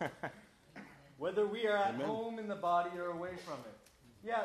[0.00, 0.10] Him.
[1.18, 2.06] Whether we are at Amen.
[2.06, 3.78] home in the body or away from it.
[4.24, 4.42] Yeah,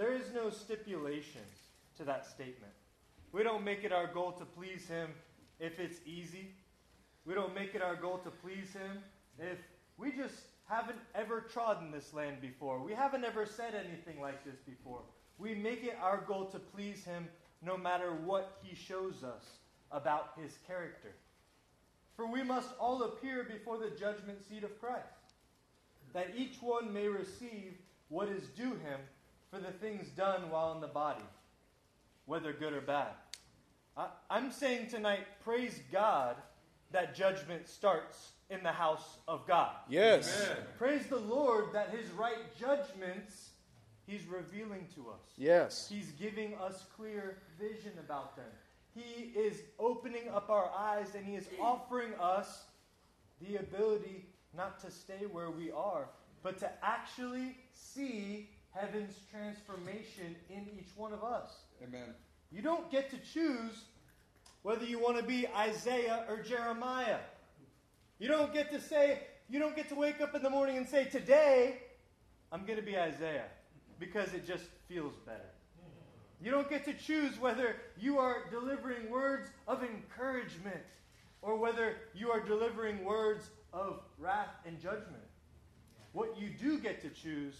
[0.00, 1.42] there is no stipulation
[1.98, 2.72] to that statement.
[3.32, 5.10] We don't make it our goal to please Him
[5.58, 6.54] if it's easy.
[7.26, 9.02] We don't make it our goal to please Him
[9.38, 9.58] if
[9.98, 10.36] we just
[10.66, 12.82] haven't ever trodden this land before.
[12.82, 15.02] We haven't ever said anything like this before.
[15.36, 17.28] We make it our goal to please Him
[17.60, 19.44] no matter what He shows us
[19.92, 21.12] about His character.
[22.16, 25.34] For we must all appear before the judgment seat of Christ,
[26.14, 27.74] that each one may receive
[28.08, 29.00] what is due him
[29.50, 31.24] for the things done while in the body,
[32.26, 33.08] whether good or bad.
[33.96, 36.36] I, I'm saying tonight, praise God
[36.92, 39.72] that judgment starts in the house of God.
[39.88, 40.48] Yes.
[40.78, 43.50] Praise the Lord that his right judgments
[44.06, 45.22] he's revealing to us.
[45.36, 45.88] Yes.
[45.88, 48.46] He's giving us clear vision about them.
[48.94, 52.64] He is opening up our eyes and He is offering us
[53.40, 56.08] the ability not to stay where we are,
[56.42, 61.50] but to actually see heaven's transformation in each one of us.
[61.82, 62.14] Amen.
[62.52, 63.84] You don't get to choose
[64.62, 67.18] whether you want to be Isaiah or Jeremiah.
[68.18, 70.88] You don't get to say, you don't get to wake up in the morning and
[70.88, 71.78] say, Today,
[72.52, 73.46] I'm going to be Isaiah
[73.98, 75.50] because it just feels better.
[76.42, 80.80] You don't get to choose whether you are delivering words of encouragement
[81.42, 85.22] or whether you are delivering words of wrath and judgment.
[86.12, 87.54] What you do get to choose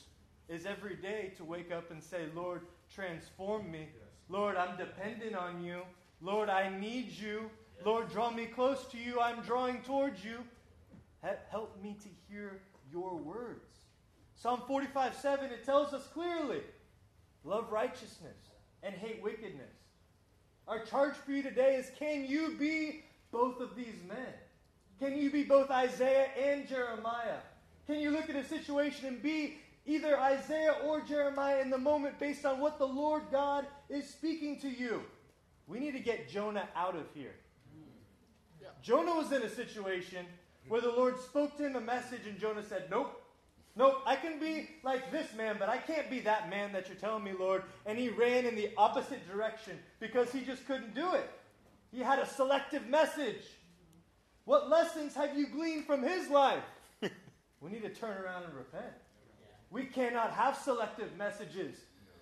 [0.50, 2.62] is every day to wake up and say, Lord,
[2.92, 3.88] transform me.
[4.28, 5.82] Lord, I'm dependent on you.
[6.20, 7.48] Lord, I need you.
[7.84, 9.20] Lord, draw me close to you.
[9.20, 10.38] I'm drawing towards you.
[11.50, 12.60] Help me to hear
[12.90, 13.64] your words.
[14.34, 16.60] Psalm 45 7, it tells us clearly
[17.44, 18.36] love righteousness
[18.82, 19.76] and hate wickedness.
[20.66, 24.34] Our charge for you today is can you be both of these men?
[24.98, 27.38] Can you be both Isaiah and Jeremiah?
[27.86, 32.18] Can you look at a situation and be either Isaiah or Jeremiah in the moment
[32.18, 35.02] based on what the Lord God is speaking to you?
[35.66, 37.34] We need to get Jonah out of here.
[38.82, 40.26] Jonah was in a situation
[40.68, 43.20] where the Lord spoke to him a message and Jonah said, Nope,
[43.76, 46.96] Nope, I can be like this man, but I can't be that man that you're
[46.96, 47.62] telling me, Lord.
[47.86, 51.30] And he ran in the opposite direction because he just couldn't do it.
[51.92, 53.42] He had a selective message.
[54.44, 56.64] What lessons have you gleaned from his life?
[57.60, 58.92] we need to turn around and repent.
[59.70, 61.76] We cannot have selective messages.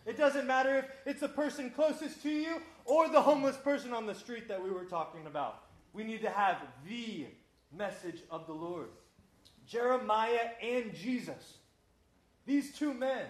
[0.07, 4.07] It doesn't matter if it's the person closest to you or the homeless person on
[4.07, 5.65] the street that we were talking about.
[5.93, 7.27] We need to have the
[7.77, 8.89] message of the Lord.
[9.67, 11.59] Jeremiah and Jesus,
[12.47, 13.27] these two men,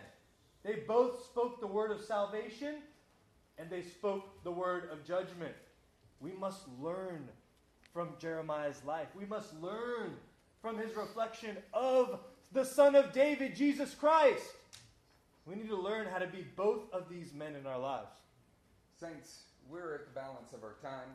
[0.62, 2.76] they both spoke the word of salvation
[3.58, 5.54] and they spoke the word of judgment.
[6.20, 7.28] We must learn
[7.92, 9.08] from Jeremiah's life.
[9.16, 10.14] We must learn
[10.62, 12.20] from his reflection of
[12.52, 14.44] the Son of David, Jesus Christ.
[15.46, 18.16] We need to learn how to be both of these men in our lives.
[18.98, 21.08] Saints, we're at the balance of our time.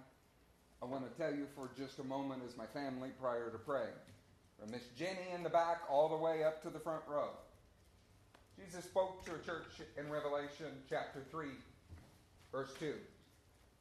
[0.81, 3.87] I want to tell you for just a moment as my family prior to praying.
[4.59, 7.29] From Miss Jenny in the back all the way up to the front row.
[8.57, 9.65] Jesus spoke to a church
[9.97, 11.47] in Revelation chapter 3,
[12.51, 12.93] verse 2.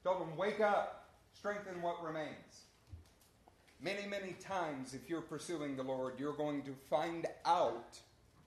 [0.04, 2.64] Told them, Wake up, strengthen what remains.
[3.82, 7.98] Many, many times, if you're pursuing the Lord, you're going to find out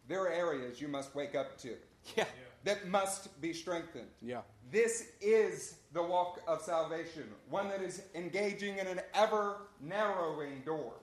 [0.07, 1.75] there are areas you must wake up to
[2.15, 2.25] Yeah.
[2.63, 4.07] that must be strengthened.
[4.21, 4.41] Yeah.
[4.71, 10.93] This is the walk of salvation, one that is engaging in an ever narrowing door.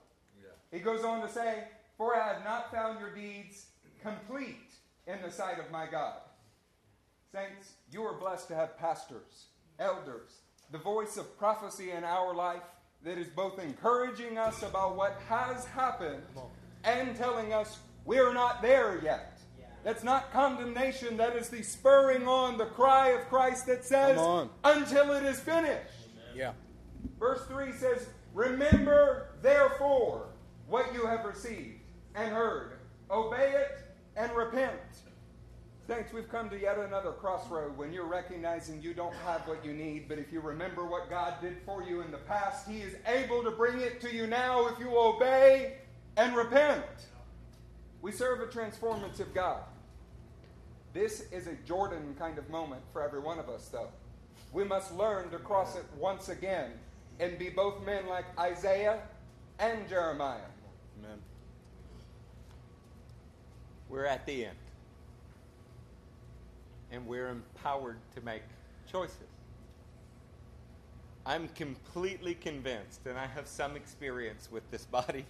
[0.43, 0.49] Yeah.
[0.71, 1.65] He goes on to say,
[1.99, 3.67] For I have not found your deeds
[4.03, 4.73] complete
[5.07, 6.21] in the sight of my God.
[7.33, 9.47] Saints, you are blessed to have pastors,
[9.79, 10.41] elders,
[10.71, 12.63] the voice of prophecy in our life
[13.05, 16.23] that is both encouraging us about what has happened
[16.85, 19.39] and telling us we're not there yet.
[19.85, 24.17] That's not condemnation, that is the spurring on, the cry of Christ that says,
[24.63, 26.09] until it is finished.
[26.37, 26.53] Yeah.
[27.19, 30.29] Verse 3 says, Remember, therefore,
[30.69, 31.81] what you have received
[32.15, 32.79] and heard.
[33.11, 33.79] Obey it
[34.17, 34.73] and repent.
[35.89, 39.73] Saints, we've come to yet another crossroad when you're recognizing you don't have what you
[39.73, 42.95] need, but if you remember what God did for you in the past, He is
[43.05, 45.79] able to bring it to you now if you obey
[46.17, 46.85] and repent.
[48.01, 49.63] We serve a transformative God.
[50.93, 53.89] This is a Jordan kind of moment for every one of us, though.
[54.53, 56.73] We must learn to cross it once again
[57.19, 59.01] and be both men like Isaiah
[59.59, 60.39] and Jeremiah.
[61.01, 61.19] Amen.
[63.89, 64.57] We're at the end.
[66.93, 68.43] And we're empowered to make
[68.91, 69.17] choices.
[71.25, 75.25] I'm completely convinced, and I have some experience with this body,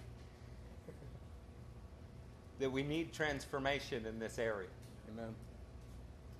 [2.59, 4.69] that we need transformation in this area.
[5.11, 5.33] Amen.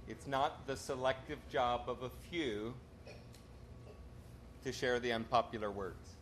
[0.07, 2.73] It's not the selective job of a few
[4.63, 6.15] to share the unpopular words,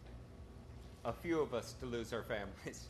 [1.05, 2.51] a few of us to lose our families.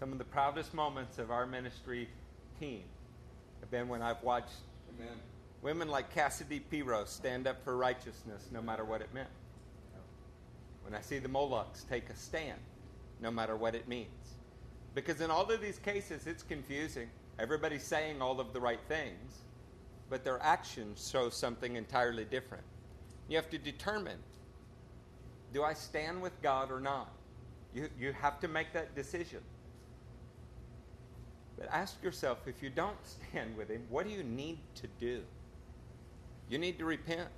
[0.00, 2.08] Some of the proudest moments of our ministry
[2.58, 2.82] team
[3.70, 4.54] been when I've watched
[4.94, 5.14] Amen.
[5.62, 9.28] women like Cassidy Piro stand up for righteousness no matter what it meant.
[10.82, 12.60] When I see the Molochs take a stand
[13.20, 14.36] no matter what it means.
[14.94, 17.08] Because in all of these cases, it's confusing.
[17.38, 19.40] Everybody's saying all of the right things,
[20.08, 22.64] but their actions show something entirely different.
[23.28, 24.18] You have to determine
[25.52, 27.10] do I stand with God or not?
[27.74, 29.40] You, you have to make that decision.
[31.58, 32.96] But ask yourself if you don't
[33.30, 35.22] stand with Him, what do you need to do?
[36.48, 37.28] You need to repent.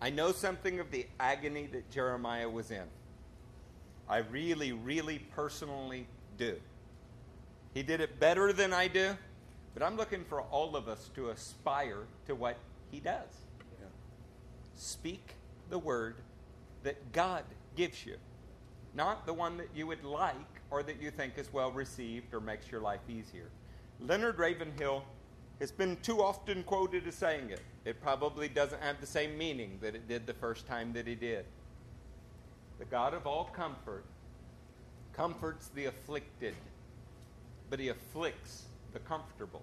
[0.00, 2.84] I know something of the agony that Jeremiah was in.
[4.08, 6.06] I really, really personally
[6.36, 6.56] do.
[7.74, 9.16] He did it better than I do,
[9.74, 12.56] but I'm looking for all of us to aspire to what
[12.90, 13.28] he does.
[14.74, 15.34] Speak
[15.68, 16.16] the word
[16.82, 17.44] that God
[17.76, 18.16] gives you,
[18.94, 22.40] not the one that you would like or that you think is well received or
[22.40, 23.50] makes your life easier.
[24.00, 25.04] Leonard Ravenhill
[25.58, 27.60] has been too often quoted as saying it.
[27.84, 31.14] It probably doesn't have the same meaning that it did the first time that he
[31.14, 31.44] did.
[32.78, 34.04] The God of all comfort
[35.12, 36.54] comforts the afflicted,
[37.68, 39.62] but he afflicts the comfortable.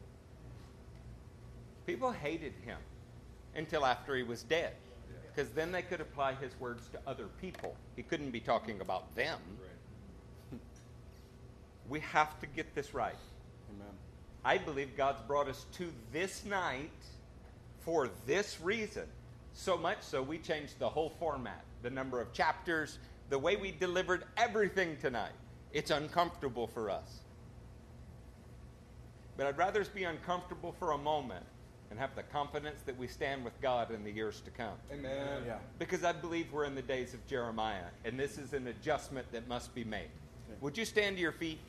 [1.88, 2.78] People hated him
[3.56, 4.74] until after he was dead,
[5.34, 7.76] because then they could apply his words to other people.
[7.96, 9.40] He couldn't be talking about them.
[11.90, 13.16] We have to get this right.
[13.76, 13.94] Amen.
[14.44, 16.92] I believe God's brought us to this night
[17.80, 19.06] for this reason.
[19.54, 23.00] So much so we changed the whole format, the number of chapters,
[23.30, 25.32] the way we delivered everything tonight.
[25.74, 27.20] It's uncomfortable for us.
[29.36, 31.46] But I'd rather us be uncomfortable for a moment
[31.90, 34.74] and have the confidence that we stand with God in the years to come.
[34.92, 35.44] Amen.
[35.46, 35.58] Yeah.
[35.80, 39.48] Because I believe we're in the days of Jeremiah, and this is an adjustment that
[39.48, 40.10] must be made.
[40.62, 41.60] Would you stand to your feet?